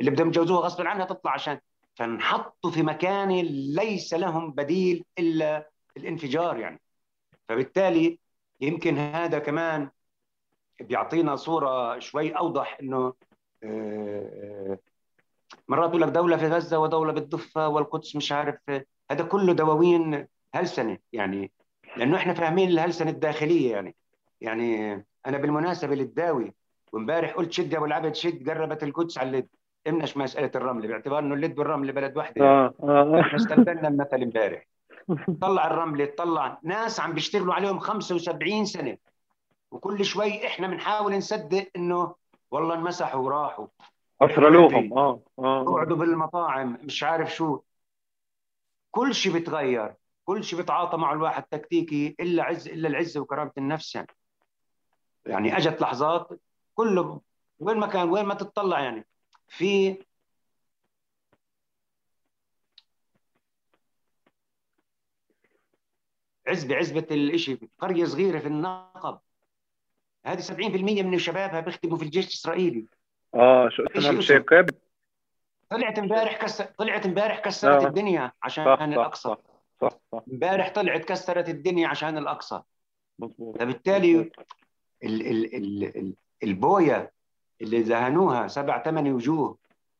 اللي 0.00 0.10
بدهم 0.10 0.28
يجوزوها 0.28 0.60
غصب 0.60 0.86
عنها 0.86 1.04
تطلع 1.06 1.32
عشان 1.32 1.60
فانحطوا 1.94 2.70
في 2.70 2.82
مكان 2.82 3.40
ليس 3.74 4.14
لهم 4.14 4.52
بديل 4.52 5.04
إلا 5.18 5.70
الانفجار 5.96 6.58
يعني. 6.58 6.80
فبالتالي 7.48 8.18
يمكن 8.60 8.98
هذا 8.98 9.38
كمان 9.38 9.90
بيعطينا 10.80 11.36
صورة 11.36 11.98
شوي 11.98 12.30
أوضح 12.30 12.78
إنه 12.82 13.12
آه، 13.64 14.78
مرات 15.68 15.88
يقول 15.88 16.02
لك 16.02 16.08
دولة 16.08 16.36
في 16.36 16.46
غزة 16.46 16.78
ودولة 16.78 17.12
بالضفة 17.12 17.68
والقدس 17.68 18.16
مش 18.16 18.32
عارف 18.32 18.56
هذا 19.10 19.24
كله 19.24 19.52
دواوين 19.52 20.26
هلسنة 20.54 20.98
يعني 21.12 21.50
لأنه 21.96 22.16
إحنا 22.16 22.34
فاهمين 22.34 22.68
الهلسنة 22.68 23.10
الداخلية 23.10 23.72
يعني. 23.72 23.94
يعني 24.40 24.92
أنا 25.26 25.38
بالمناسبة 25.38 25.94
للداوي 25.94 26.52
وإمبارح 26.92 27.32
قلت 27.32 27.52
شد 27.52 27.72
يا 27.72 27.78
أبو 27.78 27.86
العبد 27.86 28.14
شد 28.14 28.50
قربت 28.50 28.82
القدس 28.82 29.18
على 29.18 29.28
اللد 29.28 29.48
امنش 29.88 30.16
مسألة 30.16 30.50
الرمل 30.54 30.88
باعتبار 30.88 31.18
إنه 31.18 31.34
اللد 31.34 31.58
والرمل 31.58 31.92
بلد 31.92 32.16
واحدة 32.16 32.44
آه 32.44 32.74
آه 32.82 33.20
إحنا 33.20 33.36
استخدمنا 33.36 33.88
المثل 33.88 34.22
إمبارح. 34.22 34.66
طلع 35.40 35.66
الرمل 35.66 36.06
طلع 36.06 36.58
ناس 36.62 37.00
عم 37.00 37.12
بيشتغلوا 37.12 37.54
عليهم 37.54 37.78
75 37.78 38.64
سنة. 38.64 38.96
وكل 39.74 40.04
شوي 40.04 40.46
إحنا 40.46 40.66
بنحاول 40.66 41.16
نصدق 41.16 41.70
إنه 41.76 42.14
والله 42.50 42.74
انمسحوا 42.74 43.20
وراحوا. 43.20 43.66
أسرلوهم 44.22 44.98
آه 44.98 45.20
آه 45.38 45.64
قعدوا 45.64 45.96
بالمطاعم 45.96 46.78
مش 46.82 47.02
عارف 47.02 47.34
شو. 47.34 47.60
كل 48.90 49.14
شيء 49.14 49.32
بيتغير 49.32 49.94
كل 50.24 50.44
شيء 50.44 50.58
بيتعاطى 50.58 50.96
مع 50.96 51.12
الواحد 51.12 51.42
تكتيكي 51.42 52.16
إلا 52.20 52.42
عز 52.42 52.68
إلا 52.68 52.88
العزة 52.88 53.20
وكرامة 53.20 53.52
النفس 53.58 53.94
يعني. 53.94 54.08
يعني 55.26 55.56
أجت 55.56 55.80
لحظات 55.80 56.28
كله 56.74 57.20
وين 57.58 57.78
ما 57.78 57.86
كان 57.86 58.10
وين 58.10 58.24
ما 58.24 58.34
تطلع 58.34 58.80
يعني. 58.80 59.06
في 59.48 59.98
عزبة 66.46 66.76
عزبة 66.76 67.06
الإشي 67.10 67.58
قرية 67.78 68.04
صغيرة 68.04 68.38
في 68.38 68.46
النقب. 68.46 69.18
هذه 70.26 70.40
70% 70.40 70.52
من 71.02 71.18
شبابها 71.18 71.60
بيخدموا 71.60 71.96
في 71.96 72.04
الجيش 72.04 72.26
الإسرائيلي. 72.26 72.86
آه 73.34 73.68
شو 73.68 73.82
اسمها؟ 73.82 74.20
شيكب 74.20 74.70
طلعت 75.70 75.98
امبارح 75.98 76.36
كسر 76.36 76.64
طلعت 76.64 77.06
امبارح 77.06 77.38
كسرت 77.38 77.82
آه. 77.84 77.88
الدنيا 77.88 78.32
عشان 78.42 78.64
صح 78.64 78.82
الأقصى. 78.82 79.28
صح 79.28 79.38
صح 79.80 79.98
صح. 80.12 80.22
امبارح 80.32 80.72
طلعت 80.72 81.04
كسرت 81.04 81.48
الدنيا 81.48 81.88
عشان 81.88 82.18
الأقصى. 82.18 82.62
مظبوط 83.18 83.58
فبالتالي 83.58 84.20
ال 84.20 84.30
ال 85.04 85.54
ال 85.54 85.84
ال 85.96 86.14
البوية 86.42 87.12
اللي 87.62 87.82
دهنوها 87.82 88.48
سبع 88.48 88.82
ثمان 88.82 89.12
وجوه 89.12 89.58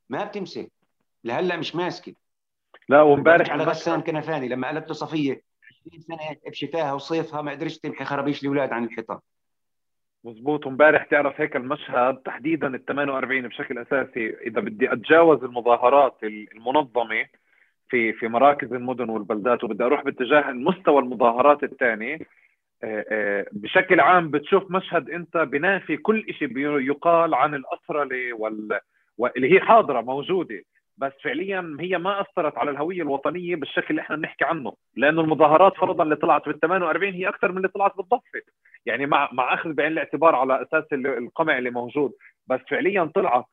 ما 0.09 0.25
بتمسك. 0.25 0.73
لهلأ 1.25 1.57
مش 1.57 1.75
ماسكة. 1.75 2.15
لا 2.89 3.03
وامبارح 3.03 3.51
على 3.51 3.65
غسان 3.65 4.01
كنفاني. 4.01 4.49
لما 4.49 4.69
قالت 4.69 4.89
له 4.89 4.95
صفية 4.95 5.43
20 5.89 6.01
سنة 6.01 6.37
بشتاها 6.47 6.93
وصيفها 6.93 7.43
ما 7.43 7.53
قدرتش 7.53 7.79
تمحي 7.79 8.05
خرابيش 8.05 8.43
الاولاد 8.43 8.73
عن 8.73 8.85
الحيطان. 8.85 9.19
مزبوط 10.25 10.67
وامبارح 10.67 11.05
تعرف 11.05 11.41
هيك 11.41 11.57
المشهد 11.57 12.17
تحديدا 12.17 12.75
ال 12.75 12.85
48 12.85 13.49
بشكل 13.49 13.79
أساسي. 13.79 14.31
إذا 14.31 14.61
بدي 14.61 14.93
أتجاوز 14.93 15.45
المظاهرات 15.45 16.19
المنظمة 16.23 17.27
في 17.89 18.13
في 18.13 18.29
مراكز 18.29 18.73
المدن 18.73 19.09
والبلدات 19.09 19.65
وبدي 19.65 19.85
أروح 19.85 20.03
باتجاه 20.05 20.51
المستوى 20.51 20.99
المظاهرات 21.03 21.63
الثاني 21.63 22.27
آه، 22.85 23.05
آه، 23.11 23.47
بشكل 23.53 24.01
عام 24.01 24.31
بتشوف 24.31 24.71
مشهد 24.71 25.11
أنت 25.11 25.37
بنافي 25.37 25.97
كل 25.97 26.35
شيء 26.39 26.59
يقال 26.59 27.35
عن 27.35 27.55
الاسرله 27.55 28.33
وال... 28.33 28.81
واللي 29.19 29.55
هي 29.55 29.61
حاضرة 29.61 30.01
موجودة. 30.01 30.63
بس 30.99 31.13
فعليا 31.25 31.77
هي 31.81 31.99
ما 31.99 32.21
أثرت 32.21 32.59
على 32.59 32.71
الهوية 32.71 33.03
الوطنية 33.03 33.57
بالشكل 33.57 33.87
اللي 33.91 34.03
إحنا 34.03 34.17
بنحكي 34.17 34.45
عنه. 34.45 34.73
لأنه 34.97 35.21
المظاهرات 35.21 35.77
فرضا 35.77 36.05
اللي 36.05 36.17
طلعت 36.17 36.47
بال 36.47 36.61
48 36.61 37.13
هي 37.15 37.29
أكثر 37.29 37.53
من 37.53 37.57
اللي 37.57 37.69
طلعت 37.69 37.97
بالضفة. 37.97 38.43
يعني 38.87 39.07
مع 39.07 39.29
مع 39.33 39.55
أخذ 39.55 39.73
بعين 39.73 39.93
الاعتبار 39.93 40.35
على 40.35 40.63
أساس 40.63 40.85
القمع 40.93 41.59
اللي 41.59 41.71
موجود. 41.71 42.13
بس 42.47 42.61
فعليا 42.71 43.11
طلعت 43.15 43.45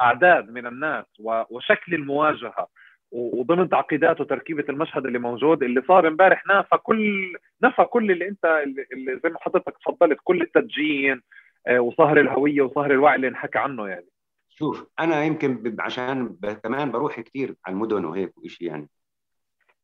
أعداد 0.00 0.50
من 0.50 0.66
الناس 0.66 1.04
وشكل 1.50 1.94
المواجهة 1.94 2.68
وضمن 3.12 3.68
تعقيدات 3.68 4.20
وتركيبة 4.20 4.64
المشهد 4.68 5.06
اللي 5.06 5.18
موجود 5.18 5.62
اللي 5.62 5.82
صار 5.88 6.08
امبارح 6.08 6.46
نافى 6.46 6.76
كل 6.76 7.32
نفى 7.62 7.84
كل 7.84 8.10
اللي 8.10 8.28
أنت 8.28 8.44
اللي 8.92 9.20
زي 9.24 9.30
ما 9.30 9.38
حضرتك 9.40 9.78
تفضلت 9.78 10.18
كل 10.24 10.42
التدجين 10.42 11.22
آه، 11.66 11.80
وصهر 11.80 12.20
الهوية 12.20 12.62
وصهر 12.62 12.90
الوعي 12.90 13.16
اللي 13.16 13.28
انحكى 13.28 13.58
عنه 13.58 13.88
يعني. 13.88 14.06
شوف 14.48 14.86
أنا 15.00 15.24
يمكن 15.24 15.76
عشان 15.80 16.36
كمان 16.64 16.90
بروح 16.92 17.20
كثير 17.20 17.54
على 17.66 17.74
المدن 17.74 18.04
وهيك 18.04 18.38
وشيء 18.38 18.68
يعني. 18.68 18.88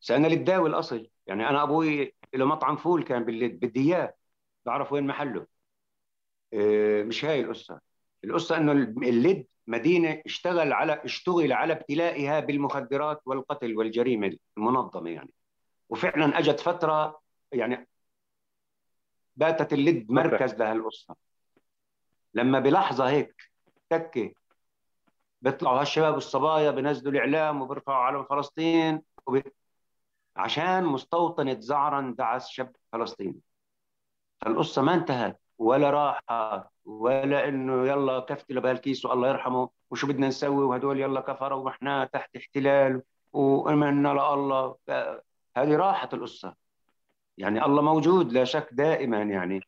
سألنا 0.01 0.29
للداوي 0.29 0.69
الأصل 0.69 1.11
يعني 1.27 1.49
أنا 1.49 1.63
أبوي 1.63 2.15
له 2.35 2.45
مطعم 2.45 2.77
فول 2.77 3.03
كان 3.03 3.25
بالليل 3.25 3.53
بدي 3.53 3.81
إياه. 3.81 4.15
بعرف 4.67 4.93
وين 4.93 5.07
محله. 5.07 5.47
آه، 6.55 7.03
مش 7.03 7.25
هاي 7.25 7.41
القصة. 7.41 7.81
القصة 8.25 8.57
إنه 8.57 8.73
اللد 8.73 9.47
مدينة 9.67 10.23
اشتغل 10.27 10.73
على 10.73 11.01
اشتغل 11.05 11.53
على 11.53 11.73
ابتلائها 11.73 12.41
بالمخدرات 12.41 13.21
والقتل 13.25 13.77
والجريمة 13.77 14.37
المنظمة 14.59 15.11
يعني. 15.11 15.35
وفعلا 15.89 16.39
أجت 16.39 16.61
فترة 16.61 17.21
يعني 17.53 17.89
باتت 19.37 19.73
اللد 19.73 20.13
مركز 20.13 20.55
لهالقصة. 20.55 21.17
لما 22.35 22.61
بلحظة 22.61 23.11
هيك 23.11 23.51
تكة 23.91 24.33
بيطلعوا 25.43 25.81
هالشباب 25.81 26.15
والصبايا 26.15 26.71
بنزلوا 26.71 27.13
الإعلام 27.13 27.63
وبيرفعوا 27.63 28.05
علم 28.05 28.25
فلسطين 28.25 29.03
عشان 30.37 30.85
مستوطنة 30.85 31.61
زعرا 31.61 32.15
دعس 32.19 32.49
شاب 32.49 32.77
فلسطيني 32.93 33.41
فالقصة 34.41 34.83
ما 34.83 34.95
انتهت 34.95 35.41
ولا 35.59 35.91
راحت 35.91 36.67
ولا 36.85 37.49
إنه 37.49 37.89
يلا 37.89 38.21
كفتي 38.21 38.55
بهالكيس 38.55 39.05
والله 39.05 39.29
يرحمه 39.29 39.69
وشو 39.91 40.07
بدنا 40.07 40.29
نسوي؟ 40.29 40.65
وهدول 40.65 41.01
يلا 41.01 41.21
كفروا 41.21 41.65
وإحنا 41.65 42.05
تحت 42.05 42.37
احتلال 42.37 43.03
وأمنا 43.33 44.09
لله. 44.09 44.77
هذه 45.57 45.77
راحت 45.77 46.15
القصة. 46.15 46.55
يعني 47.39 47.65
الله 47.65 47.83
موجود 47.83 48.33
لا 48.33 48.45
شك 48.45 48.69
دائما 48.73 49.23
يعني. 49.23 49.61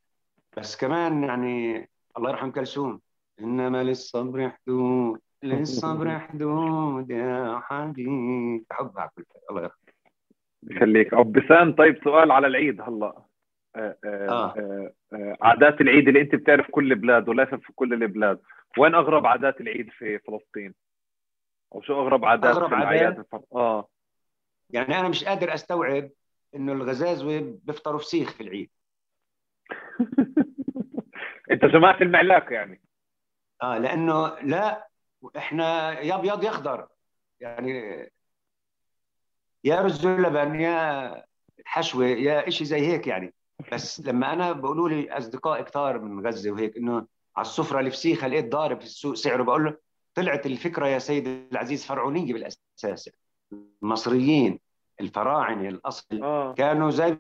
بس 0.57 0.77
كمان 0.77 1.25
يعني 1.25 1.89
الله 2.17 2.31
يرحم 2.31 2.51
كلثوم. 2.51 3.01
إنما 3.41 3.83
للصبر 3.83 4.51
حدود 4.51 5.21
للصبر 5.43 6.19
حدود 6.19 7.11
يا 7.11 7.61
حبيبي 7.65 8.65
كل 8.79 9.25
الله 9.51 9.63
يرحم 9.63 9.77
يخليك. 10.63 11.15
ابو 11.15 11.31
بسام 11.31 11.75
طيب 11.75 12.05
سؤال 12.05 12.31
على 12.31 12.47
العيد. 12.47 12.81
هلا. 12.81 13.32
آه. 13.77 13.97
آه. 14.05 14.93
آه. 15.13 15.37
عادات 15.43 15.81
العيد 15.81 16.09
اللي 16.09 16.21
انت 16.21 16.35
بتعرف 16.35 16.71
كل 16.71 16.93
البلاد 16.93 17.29
وليس 17.29 17.49
في 17.49 17.73
كل 17.73 17.93
البلاد 17.93 18.41
وين 18.79 18.95
أغرب 18.95 19.27
عادات 19.27 19.61
العيد 19.61 19.91
في 19.91 20.19
فلسطين 20.19 20.75
أو 21.75 21.83
شو 21.83 22.01
أغرب 22.01 22.25
عادات 22.25 22.57
أغرب 22.57 22.69
في 22.69 22.75
الاعياد 22.75 23.25
آه 23.55 23.89
يعني 24.71 25.01
أنا 25.01 25.09
مش 25.09 25.25
قادر 25.25 25.55
أستوعب 25.55 26.11
إنه 26.55 26.73
الغزازوه 26.73 27.59
بيفطروا 27.65 27.99
فسيخ 27.99 28.33
في 28.33 28.43
العيد 28.43 28.71
أنت 31.51 31.65
جماعة 31.65 32.03
المعلاك 32.03 32.51
يعني 32.51 32.81
آه 33.63 33.79
لأنه 33.79 34.41
لا 34.41 34.89
إحنا 35.37 36.01
يا 36.01 36.15
أبيض 36.15 36.45
يا 36.45 36.49
أخضر 36.49 36.89
يعني 37.41 38.11
يا 39.65 39.81
رز 39.81 40.07
ولبن 40.07 40.61
يا 40.61 41.25
حشوة 41.65 42.07
يا 42.07 42.51
شيء 42.51 42.67
زي 42.67 42.81
هيك 42.81 43.07
يعني 43.07 43.35
بس 43.73 44.01
لما 44.01 44.33
أنا 44.33 44.53
بقولوا 44.53 44.89
لي 44.89 45.19
أصدقاء 45.19 45.63
كثار 45.63 45.99
من 45.99 46.27
غزة 46.27 46.51
وهيك 46.51 46.77
إنه 46.77 47.07
على 47.37 47.47
السفرة 47.47 47.81
الفسيخه 47.81 48.29
لقيت 48.29 48.53
ضارب 48.53 48.79
في 48.81 48.87
السوق 48.87 49.15
سعره 49.15 49.43
بقول 49.43 49.65
له 49.65 49.77
طلعت 50.15 50.47
الفكرة 50.47 50.87
يا 50.87 50.99
سيدي 50.99 51.49
العزيز 51.53 51.87
فرعونية 51.87 52.33
بالأساس. 52.33 53.11
المصريين 53.83 54.61
الفراعنة 55.01 55.69
الأصل 55.69 56.23
آه. 56.23 56.55
كانوا 56.55 56.91
زي 56.91 57.19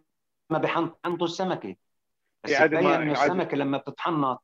ما 0.50 0.58
بيحنطوا 0.58 1.26
السمكة. 1.26 1.76
بس 2.44 2.58
تبين 2.58 2.86
إنه. 2.86 3.12
السمكة 3.12 3.56
لما 3.56 3.78
بتتحنط 3.78 4.42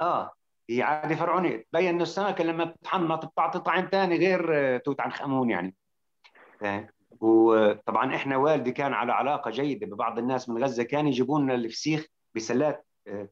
آه 0.00 0.32
هي 0.70 0.82
عاده 0.82 1.14
فرعونية. 1.14 1.66
تبين 1.72 1.88
إنه 1.88 2.02
السمكة 2.02 2.44
لما 2.44 2.64
بتتحنط 2.64 3.24
بتعطي 3.26 3.58
طعم 3.58 3.88
ثاني 3.92 4.16
غير 4.16 4.48
آه، 4.54 4.76
توت 4.78 5.00
عنخ 5.00 5.22
آمون 5.22 5.50
يعني. 5.50 5.74
فاهم؟ 6.60 6.88
وطبعا 7.22 8.14
إحنا 8.16 8.36
والدي 8.36 8.72
كان 8.72 8.92
على 8.92 9.12
علاقة 9.12 9.50
جيدة 9.50 9.86
ببعض 9.86 10.18
الناس 10.18 10.48
من 10.48 10.64
غزة 10.64 10.82
كان 10.82 11.06
يجيبوا 11.06 11.40
لنا 11.40 11.54
الفسيخ 11.54 12.06
بسلات 12.34 12.86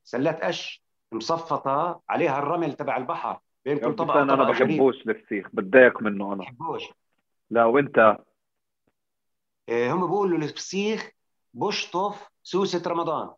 سلات 0.04 0.44
قش 0.44 0.82
مصفطة 1.12 2.00
عليها 2.08 2.38
الرمل 2.38 2.72
تبع 2.72 2.96
البحر 2.96 3.38
بين 3.64 3.78
كل 3.78 3.94
طبقة 3.96 4.22
أنا 4.22 4.52
جريد 4.52 4.68
بحبوش 4.78 4.96
الفسيخ 5.06 5.48
بتضايق 5.52 6.02
منه 6.02 6.32
أنا. 6.32 6.42
بحبوش. 6.42 6.82
لا 7.50 7.64
وإنت؟ 7.64 8.16
آه، 9.68 9.90
هم 9.92 10.06
بيقولوا 10.06 10.38
الفسيخ 10.38 11.10
بشطف 11.54 12.28
سوسة 12.42 12.82
رمضان. 12.90 13.30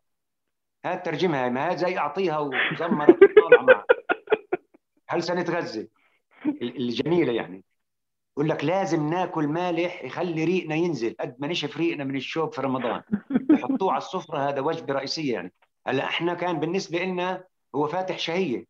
هات 0.85 1.05
ترجمها 1.05 1.49
ما 1.49 1.69
هات 1.71 1.77
زي 1.77 1.97
أعطيها 1.97 2.39
وزمرت 2.39 3.17
وطالعه 3.23 3.61
معك 3.63 3.85
هل 5.09 5.23
سنة 5.23 5.43
غزة؟ 5.49 5.87
ال- 6.45 6.77
الجميلة 6.77 7.33
يعني. 7.33 7.63
يقول 8.37 8.49
لك 8.49 8.63
لازم 8.63 9.09
ناكل 9.09 9.47
مالح 9.47 10.03
يخلي 10.03 10.43
ريقنا 10.43 10.75
ينزل. 10.75 11.15
قد 11.19 11.35
ما 11.39 11.47
نشف 11.47 11.77
ريقنا 11.77 12.03
من 12.03 12.15
الشوك 12.15 12.53
في 12.53 12.61
رمضان. 12.61 13.01
يحطوه 13.49 13.91
على 13.91 13.97
السفرة 13.97 14.49
هذا 14.49 14.61
وجبة 14.61 14.93
رئيسية 14.93 15.33
يعني. 15.33 15.53
هلا 15.87 16.03
إحنا 16.05 16.33
كان 16.33 16.59
بالنسبة 16.59 17.03
لنا 17.03 17.43
هو 17.75 17.87
فاتح 17.87 18.17
شهية. 18.19 18.65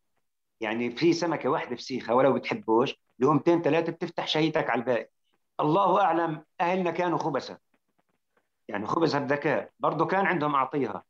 يعني 0.60 0.90
في 0.90 1.12
سمكة 1.12 1.48
واحدة 1.48 1.76
فسيخة 1.76 2.14
ولو 2.14 2.32
بتحبوش 2.32 2.94
لقمتين 3.18 3.62
ثلاثة 3.62 3.92
بتفتح 3.92 4.26
شهيتك 4.26 4.70
على 4.70 4.80
الباقي. 4.80 5.08
الله 5.60 6.00
أعلم 6.00 6.44
أهلنا 6.60 6.90
كانوا 6.90 7.18
خبثة 7.18 7.58
يعني 8.68 8.86
خبثة 8.86 9.18
بذكاء. 9.18 9.70
برضه 9.80 10.06
كان 10.06 10.26
عندهم 10.26 10.54
أعطيها. 10.54 11.04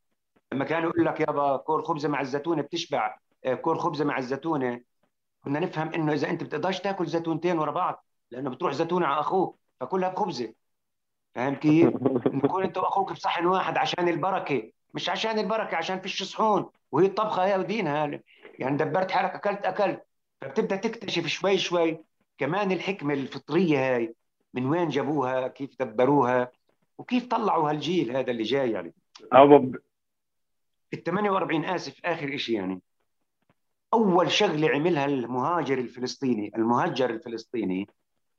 لما 0.53 0.65
كانوا 0.65 0.89
يقول 0.89 1.05
لك 1.05 1.19
يابا 1.19 1.57
كور 1.57 1.83
خبزة 1.83 2.09
مع 2.09 2.21
الزيتونة 2.21 2.61
بتشبع 2.61 3.17
آه، 3.45 3.53
كور 3.53 3.77
خبزة 3.77 4.05
مع 4.05 4.17
الزيتونة 4.17 4.81
كنا 5.43 5.59
نفهم 5.59 5.93
إنه 5.93 6.13
إذا 6.13 6.29
أنت 6.29 6.43
بتقدرش 6.43 6.79
تاكل 6.79 7.05
زيتونتين 7.05 7.59
ورا 7.59 7.71
بعض 7.71 8.05
لأنه 8.35 8.49
بتروح 8.49 8.73
زيتونه 8.73 9.05
على 9.05 9.19
أخوك 9.19 9.59
فكلها 9.79 10.09
بخبزه 10.09 10.53
فاهم 11.35 11.55
كيف؟ 11.55 11.93
نكون 12.27 12.63
أنت 12.63 12.77
وأخوك 12.77 13.11
بصحن 13.11 13.45
واحد 13.45 13.77
عشان 13.77 14.07
البركة 14.07 14.71
مش 14.93 15.09
عشان 15.09 15.39
البركة 15.39 15.77
عشان 15.77 15.99
فيش 15.99 16.23
صحون. 16.23 16.65
وهي 16.91 17.05
الطبخة 17.05 17.45
هي 17.45 17.57
ودينها 17.57 18.21
يعني 18.59 18.77
دبرت 18.77 19.11
حالك 19.11 19.33
أكلت 19.33 19.65
أكلت. 19.65 20.05
فبتبدأ 20.41 20.75
تكتشف 20.75 21.27
شوي 21.27 21.57
شوي 21.57 22.03
كمان 22.37 22.71
الحكمة 22.71 23.13
الفطرية 23.13 23.95
هاي 23.95 24.15
من 24.53 24.65
وين 24.65 24.89
جابوها 24.89 25.47
كيف 25.47 25.69
دبروها 25.79 26.51
وكيف 26.97 27.27
طلعوا 27.27 27.69
هالجيل 27.69 28.17
هذا 28.17 28.31
اللي 28.31 28.43
جاي 28.43 28.71
يعني. 28.71 28.93
أبو 29.31 29.77
ال 30.93 31.03
48 31.03 31.65
آسف 31.65 32.05
آخر 32.05 32.37
شيء 32.37 32.55
يعني. 32.55 32.81
أول 33.93 34.31
شغلة 34.31 34.69
عملها 34.69 35.05
المهاجر 35.05 35.77
الفلسطيني 35.77 36.51
المهجر 36.55 37.09
الفلسطيني 37.09 37.87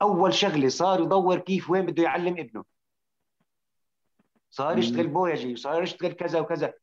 أول 0.01 0.33
شغلة 0.33 0.67
صار 0.67 1.01
يدور 1.01 1.39
كيف 1.39 1.69
وين 1.69 1.85
بده 1.85 2.03
يعلم 2.03 2.37
ابنه. 2.37 2.63
صار 4.49 4.77
يشتغل 4.77 5.07
بويجي 5.07 5.53
وصار 5.53 5.83
يشتغل 5.83 6.11
كذا 6.11 6.39
وكذا. 6.39 6.73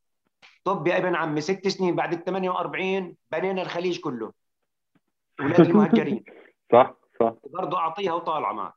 طب 0.63 0.87
يا 0.87 0.97
ابن 0.97 1.15
عمي 1.15 1.41
ست 1.41 1.67
سنين 1.67 1.95
بعد 1.95 2.13
ال 2.13 2.23
48 2.23 3.15
بنينا 3.31 3.61
الخليج 3.61 3.99
كله. 3.99 4.33
أولاد 5.39 5.59
المهجرين. 5.59 6.23
صح 6.71 6.93
صح. 7.19 7.33
برضه 7.43 7.77
أعطيها 7.77 8.13
وطالعة 8.13 8.53
معك. 8.53 8.73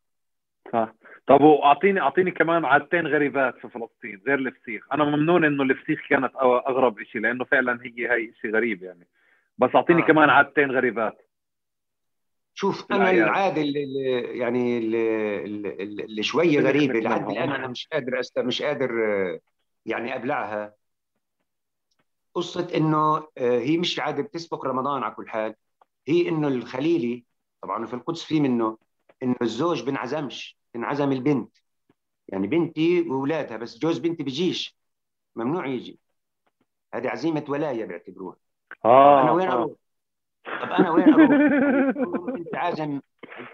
صح. 0.73 0.93
طب 1.27 1.41
واعطيني 1.41 2.01
أعطيني 2.01 2.31
كمان 2.31 2.65
عادتين 2.65 3.07
غريبات 3.07 3.55
في 3.59 3.69
فلسطين 3.69 4.23
غير 4.27 4.39
الفسيخ. 4.39 4.87
أنا 4.93 5.05
ممنون 5.05 5.45
إنه 5.45 5.63
الفسيخ 5.63 6.01
كانت 6.09 6.37
أغرب 6.37 7.03
شيء 7.03 7.21
لأنه 7.21 7.45
فعلا 7.45 7.79
هي 7.83 8.13
هي 8.13 8.33
شيء 8.41 8.55
غريب 8.55 8.83
يعني. 8.83 9.07
بس 9.59 9.71
أعطيني 9.75 10.03
آه. 10.03 10.07
كمان 10.07 10.31
عادتين 10.31 10.71
غريبات. 10.71 11.28
شوف 12.59 12.93
أنا. 12.93 13.11
العادة 13.11 13.63
اللي 13.63 13.83
يعني 14.39 14.79
اللي, 14.79 15.43
اللي, 15.83 16.23
شوية 16.23 16.61
غريبة. 16.61 17.01
لحد 17.01 17.31
الآن 17.31 17.51
أنا 17.53 17.67
مش 17.67 17.89
قادر 17.93 18.21
أست... 18.21 18.39
مش 18.39 18.63
قادر 18.63 18.91
يعني 19.87 20.15
أبلعها 20.17 20.75
قصة 22.35 22.69
إنه 22.75 23.17
آه، 23.17 23.59
هي 23.59 23.79
مش 23.79 24.01
عادة 24.01 24.23
بتسبق 24.23 24.67
رمضان 24.67 25.03
على 25.03 25.15
كل 25.15 25.29
حال 25.29 25.55
هي 26.09 26.29
إنه 26.29 26.49
الخليلي 26.49 27.25
طبعا 27.63 27.87
في 27.87 27.95
القدس 27.95 28.25
في 28.25 28.41
منه 28.41 28.79
إنه 29.23 29.37
الزوج 29.43 29.83
بنعزمش 29.83 30.59
تنعزم 30.73 31.13
البنت 31.13 31.57
يعني 32.29 32.47
بنتي 32.47 33.01
واولادها 33.01 33.57
بس 33.57 33.79
جوز 33.79 33.99
بنتي 33.99 34.23
بيجيش 34.23 34.77
ممنوع 35.37 35.67
يجي 35.67 35.99
هذه 36.95 37.09
عزيمة 37.09 37.45
ولاية 37.49 37.85
بيعتبروها 37.85 38.37
آه 38.85 39.23
أنا 39.23 39.33
وين 39.33 39.49
آه. 39.49 39.53
أروح؟ 39.53 39.88
طب 40.63 40.73
أنا 40.73 40.91
وين 40.91 41.15
أروح؟ 41.15 41.31
أنت 42.39 42.55
عازم 42.55 43.01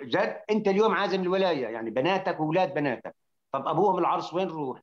جد؟ 0.02 0.40
أنت 0.50 0.68
اليوم 0.68 0.94
عازم 0.94 1.22
الولاية 1.22 1.66
يعني 1.66 1.90
بناتك 1.90 2.40
وأولاد 2.40 2.74
بناتك. 2.74 3.14
طب 3.52 3.68
أبوهم 3.68 3.98
العرس 3.98 4.34
وين 4.34 4.48
نروح؟ 4.48 4.80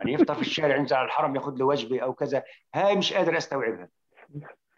يعني 0.00 0.12
يفطر 0.12 0.34
في 0.34 0.40
الشارع 0.40 0.76
ينزل 0.76 0.96
على 0.96 1.06
الحرم 1.06 1.36
ياخذ 1.36 1.56
له 1.56 1.64
وجبة 1.64 2.00
أو 2.00 2.12
كذا. 2.12 2.42
هاي 2.74 2.96
مش 2.96 3.12
قادر 3.12 3.36
أستوعبها. 3.36 3.88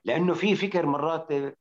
لأنه 0.05 0.35
في 0.35 0.55
فكر 0.55 0.87
مرات 0.87 1.33
آه، 1.33 1.55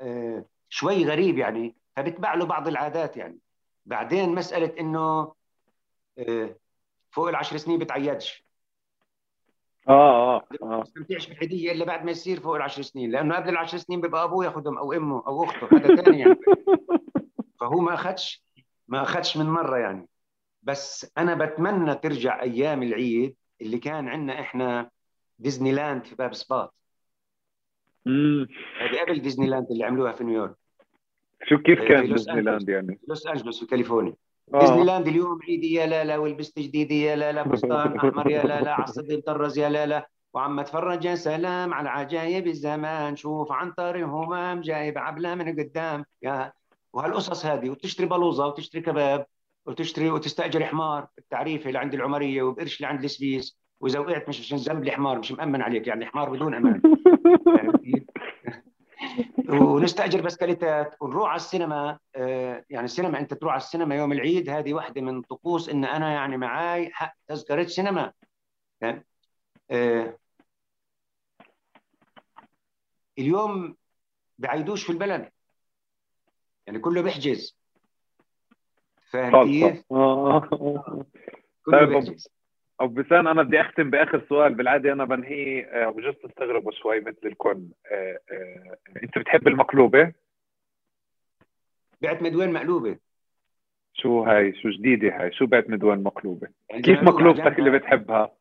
آه، 0.00 0.44
شوي 0.68 1.04
غريب 1.04 1.38
يعني. 1.38 1.76
فبتبع 1.96 2.34
له 2.34 2.46
بعض 2.46 2.68
العادات 2.68 3.16
يعني. 3.16 3.38
بعدين 3.86 4.34
مسألة 4.34 4.80
إنه 4.80 5.32
آه، 6.18 6.56
فوق 7.10 7.28
العشر 7.28 7.56
سنين 7.56 7.78
بتعيدش. 7.78 8.45
آه 9.88 10.36
آه 10.36 10.46
ما 10.62 10.74
آه. 10.76 10.80
بيستمتعش 10.80 11.28
بالهدية 11.28 11.72
إلا 11.72 11.84
بعد 11.84 12.04
ما 12.04 12.10
يصير 12.10 12.40
فوق 12.40 12.56
العشر 12.56 12.82
سنين 12.82 13.10
لأنه 13.10 13.36
قبل 13.36 13.48
العشر 13.48 13.78
سنين 13.78 14.00
بيبقى 14.00 14.24
أبوه 14.24 14.44
ياخذهم 14.44 14.78
أو 14.78 14.92
أمه 14.92 15.22
أو 15.26 15.44
أخته 15.44 15.68
هذا 15.72 15.96
ثاني 15.96 16.20
يعني. 16.20 16.36
فهو 17.60 17.80
ما 17.80 17.94
اخذش 17.94 18.44
ما 18.88 19.02
اخذش 19.02 19.36
من 19.36 19.46
مرة 19.46 19.76
يعني. 19.76 20.08
بس 20.62 21.12
أنا 21.18 21.34
بتمنى 21.34 21.94
ترجع 21.94 22.42
أيام 22.42 22.82
العيد 22.82 23.36
اللي 23.60 23.78
كان 23.78 24.08
عندنا 24.08 24.40
إحنا 24.40 24.90
ديزني 25.38 25.72
لاند 25.72 26.04
في 26.04 26.14
باب 26.14 26.34
سباط. 26.34 26.74
مم. 28.06 28.46
هذه 28.80 29.00
قبل 29.00 29.22
ديزني 29.22 29.46
لاند 29.46 29.66
اللي 29.70 29.84
عملوها 29.84 30.12
في 30.12 30.24
نيويورك. 30.24 30.56
شو 31.44 31.58
كيف 31.58 31.80
في 31.80 31.88
كان 31.88 32.12
ديزني 32.12 32.40
لاند 32.40 32.68
يعني؟ 32.68 33.00
لوس 33.08 33.26
آنجلوس 33.26 33.60
في 33.60 33.66
كاليفورنيا. 33.66 34.14
ديزني 34.54 34.80
آه. 34.80 34.84
لاند 34.84 35.08
اليوم 35.08 35.38
عيدي 35.48 35.72
يا 35.72 35.86
لا 35.86 36.04
لا 36.04 36.16
ولبست 36.16 36.58
جديدي 36.58 37.02
يا 37.02 37.16
لا 37.16 37.32
لا 37.32 37.48
فستان 37.48 37.96
أحمر 37.96 38.30
يا 38.30 38.42
لا 38.42 38.60
لا 38.60 38.70
عصدري 38.80 39.16
مطرز 39.16 39.58
يا 39.58 39.68
لا 39.68 39.86
لا. 39.86 40.08
وعم 40.34 40.60
أتفرج 40.60 41.04
يا 41.04 41.14
سلام 41.14 41.74
على 41.74 41.88
عجايب 41.88 42.46
الزمان. 42.46 43.16
شوف 43.16 43.52
عنتر 43.52 44.04
همام 44.04 44.60
جايب 44.60 44.98
عبلة 44.98 45.34
من 45.34 45.60
قدام. 45.60 46.04
يا 46.22 46.52
وهالقصص 46.92 47.46
هذه 47.46 47.70
وتشتري 47.70 48.06
بلوزة 48.06 48.46
وتشتري 48.46 48.80
كباب 48.80 49.26
وتشتري 49.66 50.10
وتستأجر 50.10 50.64
حمار 50.64 51.06
التعريفه 51.18 51.68
اللي 51.68 51.78
عند 51.78 51.94
العمرية 51.94 52.42
وبقرش 52.42 52.76
اللي 52.76 52.86
عند 52.86 53.04
السبيس 53.04 53.58
وإذا 53.80 53.98
وقعت 53.98 54.28
مش 54.28 54.40
عشان 54.40 54.58
ذنب 54.58 54.82
الحمار 54.82 55.18
مش 55.18 55.32
مأمن 55.32 55.62
عليك 55.62 55.86
يعني 55.86 56.06
حمار 56.06 56.30
بدون 56.30 56.54
أمان. 56.54 56.82
ونستأجر 59.48 60.20
بسكليتات 60.20 60.96
ونروح 61.00 61.28
على 61.28 61.36
السينما 61.36 61.98
آه، 62.16 62.64
يعني 62.70 62.84
السينما 62.84 63.18
أنت 63.18 63.34
تروح 63.34 63.52
على 63.52 63.60
السينما 63.62 63.96
يوم 63.96 64.12
العيد 64.12 64.50
هذه 64.50 64.74
واحدة 64.74 65.00
من 65.00 65.22
طقوس 65.22 65.68
إن 65.68 65.84
أنا 65.84 66.12
يعني 66.12 66.36
معاي 66.36 66.90
حق 66.92 67.14
تذكرة 67.26 67.66
سينما. 67.66 68.12
يعني 68.80 69.06
اليوم 73.18 73.76
بعيدوش 74.38 74.84
في 74.84 74.92
البلد. 74.92 75.30
يعني 76.66 76.78
كله 76.78 77.02
بيحجز. 77.02 77.56
فاهم 79.10 79.44
كيف؟ 79.44 79.84
كله 79.88 81.08
طيب 81.72 81.88
بيحجز. 81.88 82.28
ابو 82.80 83.02
بسان 83.02 83.26
أنا 83.26 83.42
بدي 83.42 83.60
أختم 83.60 83.90
بآخر 83.90 84.26
سؤال 84.28 84.54
بالعادة 84.54 84.92
أنا 84.92 85.04
بنهي 85.04 85.64
آه، 85.64 85.88
وجوز 85.88 86.14
تستغربوا 86.14 86.72
شوي 86.72 87.00
مثل 87.00 87.20
الكل 87.24 87.68
آه، 87.92 88.18
آه، 88.32 88.76
أنت 89.02 89.18
بتحب 89.18 89.48
المقلوبة؟ 89.48 90.12
بعت 92.00 92.22
مدوين 92.22 92.52
مقلوبة 92.52 92.98
شو 93.94 94.22
هاي 94.22 94.54
شو 94.62 94.68
جديدة 94.70 95.22
هاي 95.22 95.32
شو 95.32 95.46
بعت 95.46 95.70
مدوان 95.70 96.02
مقلوبة؟ 96.02 96.48
كيف 96.84 97.02
مقلوبتك 97.02 97.58
اللي 97.58 97.70
بتحبها؟ 97.70 98.32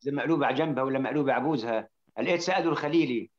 زي 0.00 0.12
مقلوبة 0.12 0.46
على 0.46 0.54
جنبها 0.54 0.84
ولا 0.84 0.98
مقلوبة 0.98 1.32
على 1.32 1.44
بوزها 1.44 1.88
لقيت 2.18 2.40
سألوا 2.40 2.72
الخليلي 2.72 3.30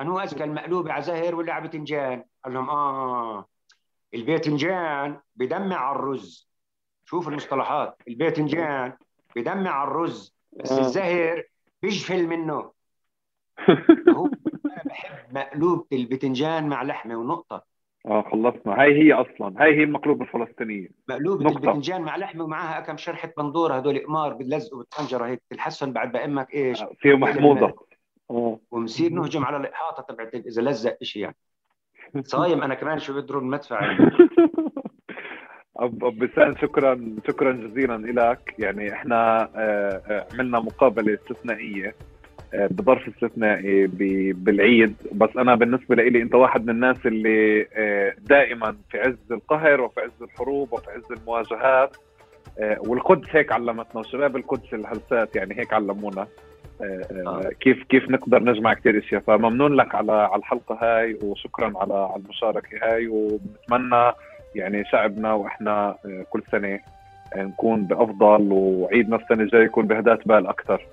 أنو 0.00 0.20
أذكى 0.20 0.44
المقلوبة 0.44 0.92
على 0.92 1.02
زهر 1.02 1.34
ولا 1.34 1.52
على 1.52 1.68
بتنجان؟ 1.68 2.24
قال 2.44 2.54
لهم 2.54 2.70
آه 2.70 3.48
الباذنجان 4.14 5.20
بدمع 5.36 5.76
على 5.76 5.96
الرز 5.96 6.48
شوف 7.04 7.28
المصطلحات 7.28 8.02
الباذنجان 8.08 8.92
بدمع 9.36 9.70
على 9.70 9.88
الرز 9.88 10.34
بس 10.60 10.72
آه. 10.72 10.80
الزهر 10.80 11.42
بيجفل 11.82 12.26
منه. 12.26 12.72
هو 14.16 14.26
أنا 14.26 14.82
بحب 14.84 15.34
مقلوبه 15.34 15.86
البتنجان 15.92 16.68
مع 16.68 16.82
لحمة 16.82 17.16
ونقطة. 17.16 17.62
آه 18.06 18.22
خلصنا. 18.32 18.82
هاي 18.82 19.02
هي 19.02 19.12
أصلا. 19.12 19.54
هاي 19.58 19.78
هي 19.78 19.82
المقلوبة 19.82 20.24
الفلسطينية. 20.24 20.88
مقلوبة 21.08 21.44
نقطة. 21.44 21.56
البتنجان 21.56 22.02
مع 22.02 22.16
لحمة 22.16 22.44
ومعاها 22.44 22.80
كم 22.80 22.96
شرحه 22.96 23.32
بندورة 23.38 23.74
هدول 23.74 23.98
قمار 23.98 24.34
بتلزقوا 24.34 24.78
بالطنجره 24.78 25.26
هيك 25.26 25.42
تلحسهم 25.50 25.92
بعد 25.92 26.12
بأمك 26.12 26.54
إيش؟ 26.54 26.84
فيه 26.98 27.14
محموضه 27.14 27.74
آه. 28.30 28.58
ونصير 28.70 29.12
نهجم 29.12 29.44
على 29.44 29.56
الإحاطة 29.56 30.02
تبعت 30.02 30.34
إذا 30.34 30.62
لزق 30.62 30.96
شيء 31.02 31.22
يعني. 31.22 31.36
صايم 32.24 32.62
أنا 32.62 32.74
كمان 32.74 32.98
شو 32.98 33.14
بيضرب 33.14 33.42
المدفع. 33.42 33.82
يعني. 33.82 33.98
أب 35.76 36.04
أب 36.04 36.18
بسان 36.18 36.56
شكرا 36.56 37.00
شكرا 37.28 37.52
جزيلا 37.52 37.96
لك 37.96 38.54
يعني 38.58 38.92
إحنا 38.92 39.48
آه، 39.56 40.02
آه، 40.08 40.26
عملنا 40.34 40.60
مقابلة 40.60 41.14
استثنائية 41.14 41.94
آه، 42.54 42.66
بظرف 42.70 43.08
استثنائي 43.08 43.86
بالعيد. 44.32 44.94
بس 45.12 45.36
أنا 45.36 45.54
بالنسبة 45.54 45.94
لي 45.94 46.22
أنت 46.22 46.34
واحد 46.34 46.62
من 46.62 46.70
الناس 46.70 46.96
اللي 47.06 47.66
دائما 48.18 48.76
في 48.90 49.00
عز 49.00 49.32
القهر 49.32 49.80
وفي 49.80 50.00
عز 50.00 50.22
الحروب 50.22 50.72
وفي 50.72 50.90
عز 50.90 51.18
المواجهات. 51.18 51.96
والقدس 52.78 53.26
هيك 53.30 53.52
علمتنا 53.52 54.00
وشباب 54.00 54.36
القدس 54.36 54.74
الهلسات 54.74 55.36
يعني 55.36 55.58
هيك 55.58 55.72
علمونا. 55.72 56.26
كيف 57.60 57.82
كيف 57.82 58.10
نقدر 58.10 58.42
نجمع 58.42 58.74
كثير 58.74 58.98
أشياء. 58.98 59.20
فممنون 59.20 59.74
لك 59.74 59.94
على 59.94 60.12
على 60.12 60.38
الحلقة 60.38 60.78
هاي 60.82 61.18
وشكرا 61.22 61.72
على 61.76 61.94
على 61.94 62.22
المشاركة 62.22 62.78
هاي 62.82 63.08
وبنتمنى 63.08 64.12
يعني 64.54 64.84
شعبنا 64.84 65.32
وإحنا 65.32 65.96
آه، 66.04 66.26
كل 66.30 66.42
سنة 66.52 66.80
آه، 67.36 67.42
نكون 67.42 67.84
بأفضل 67.84 68.48
وعيدنا 68.52 69.16
السنة 69.16 69.42
الجاية 69.42 69.64
يكون 69.64 69.86
بهداة 69.86 70.18
بال 70.26 70.46
أكثر 70.46 70.86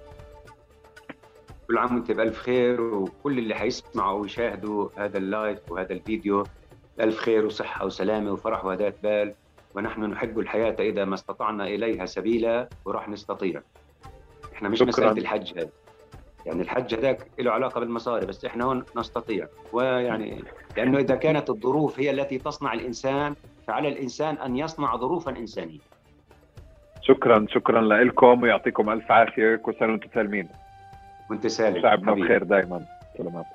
كل 1.67 1.77
عام 1.77 1.95
وأنت 1.95 2.11
بألف 2.11 2.37
خير 2.37 2.81
وكل 2.81 3.39
اللي 3.39 3.55
حيسمعوا 3.55 4.19
ويشاهدوا 4.21 4.89
هذا 4.97 5.17
اللايف 5.17 5.71
وهذا 5.71 5.93
الفيديو 5.93 6.43
بألف 6.97 7.17
خير 7.17 7.45
وصحة 7.45 7.85
وسلامة 7.85 8.31
وفرح 8.31 8.65
وهداة 8.65 8.93
بال 9.03 9.33
ونحن 9.75 10.03
نحب 10.03 10.39
الحياة 10.39 10.75
إذا 10.79 11.05
ما 11.05 11.13
استطعنا 11.15 11.67
إليها 11.67 12.05
سبيلا 12.05 12.69
وراح 12.85 13.09
نستطيع. 13.09 13.61
إحنا 14.53 14.69
مش 14.69 14.77
شكراً. 14.77 14.87
مسألة 14.87 15.11
الحج 15.11 15.59
هذا. 15.59 15.69
يعني 16.45 16.61
الحج 16.61 16.95
هذاك 16.95 17.27
له 17.39 17.51
علاقة 17.51 17.79
بالمصاري 17.79 18.25
بس 18.25 18.45
إحنا 18.45 18.63
هون 18.63 18.83
نستطيع. 18.97 19.47
ويعني 19.73 20.43
لأنه 20.77 20.97
إذا 20.97 21.15
كانت 21.15 21.49
الظروف 21.49 21.99
هي 21.99 22.11
التي 22.11 22.37
تصنع 22.37 22.73
الإنسان 22.73 23.35
فعلى 23.71 23.87
الإنسان 23.87 24.35
أن 24.37 24.57
يصنع 24.57 24.95
ظروفا 24.95 25.31
إنسانية. 25.31 25.79
شكرا 27.01 27.45
شكرا 27.49 27.81
لكم 27.81 28.41
ويعطيكم 28.43 28.89
ألف 28.89 29.11
عافية 29.11 29.55
كل 29.55 29.75
سنة 29.79 29.91
وأنتم 29.91 30.09
سالمين. 30.13 30.47
وأنت 31.29 31.47
سالم. 31.47 31.81
شعبنا. 31.81 32.13
بخير 32.13 32.43
دائما 32.43 32.85
سلامات. 33.17 33.45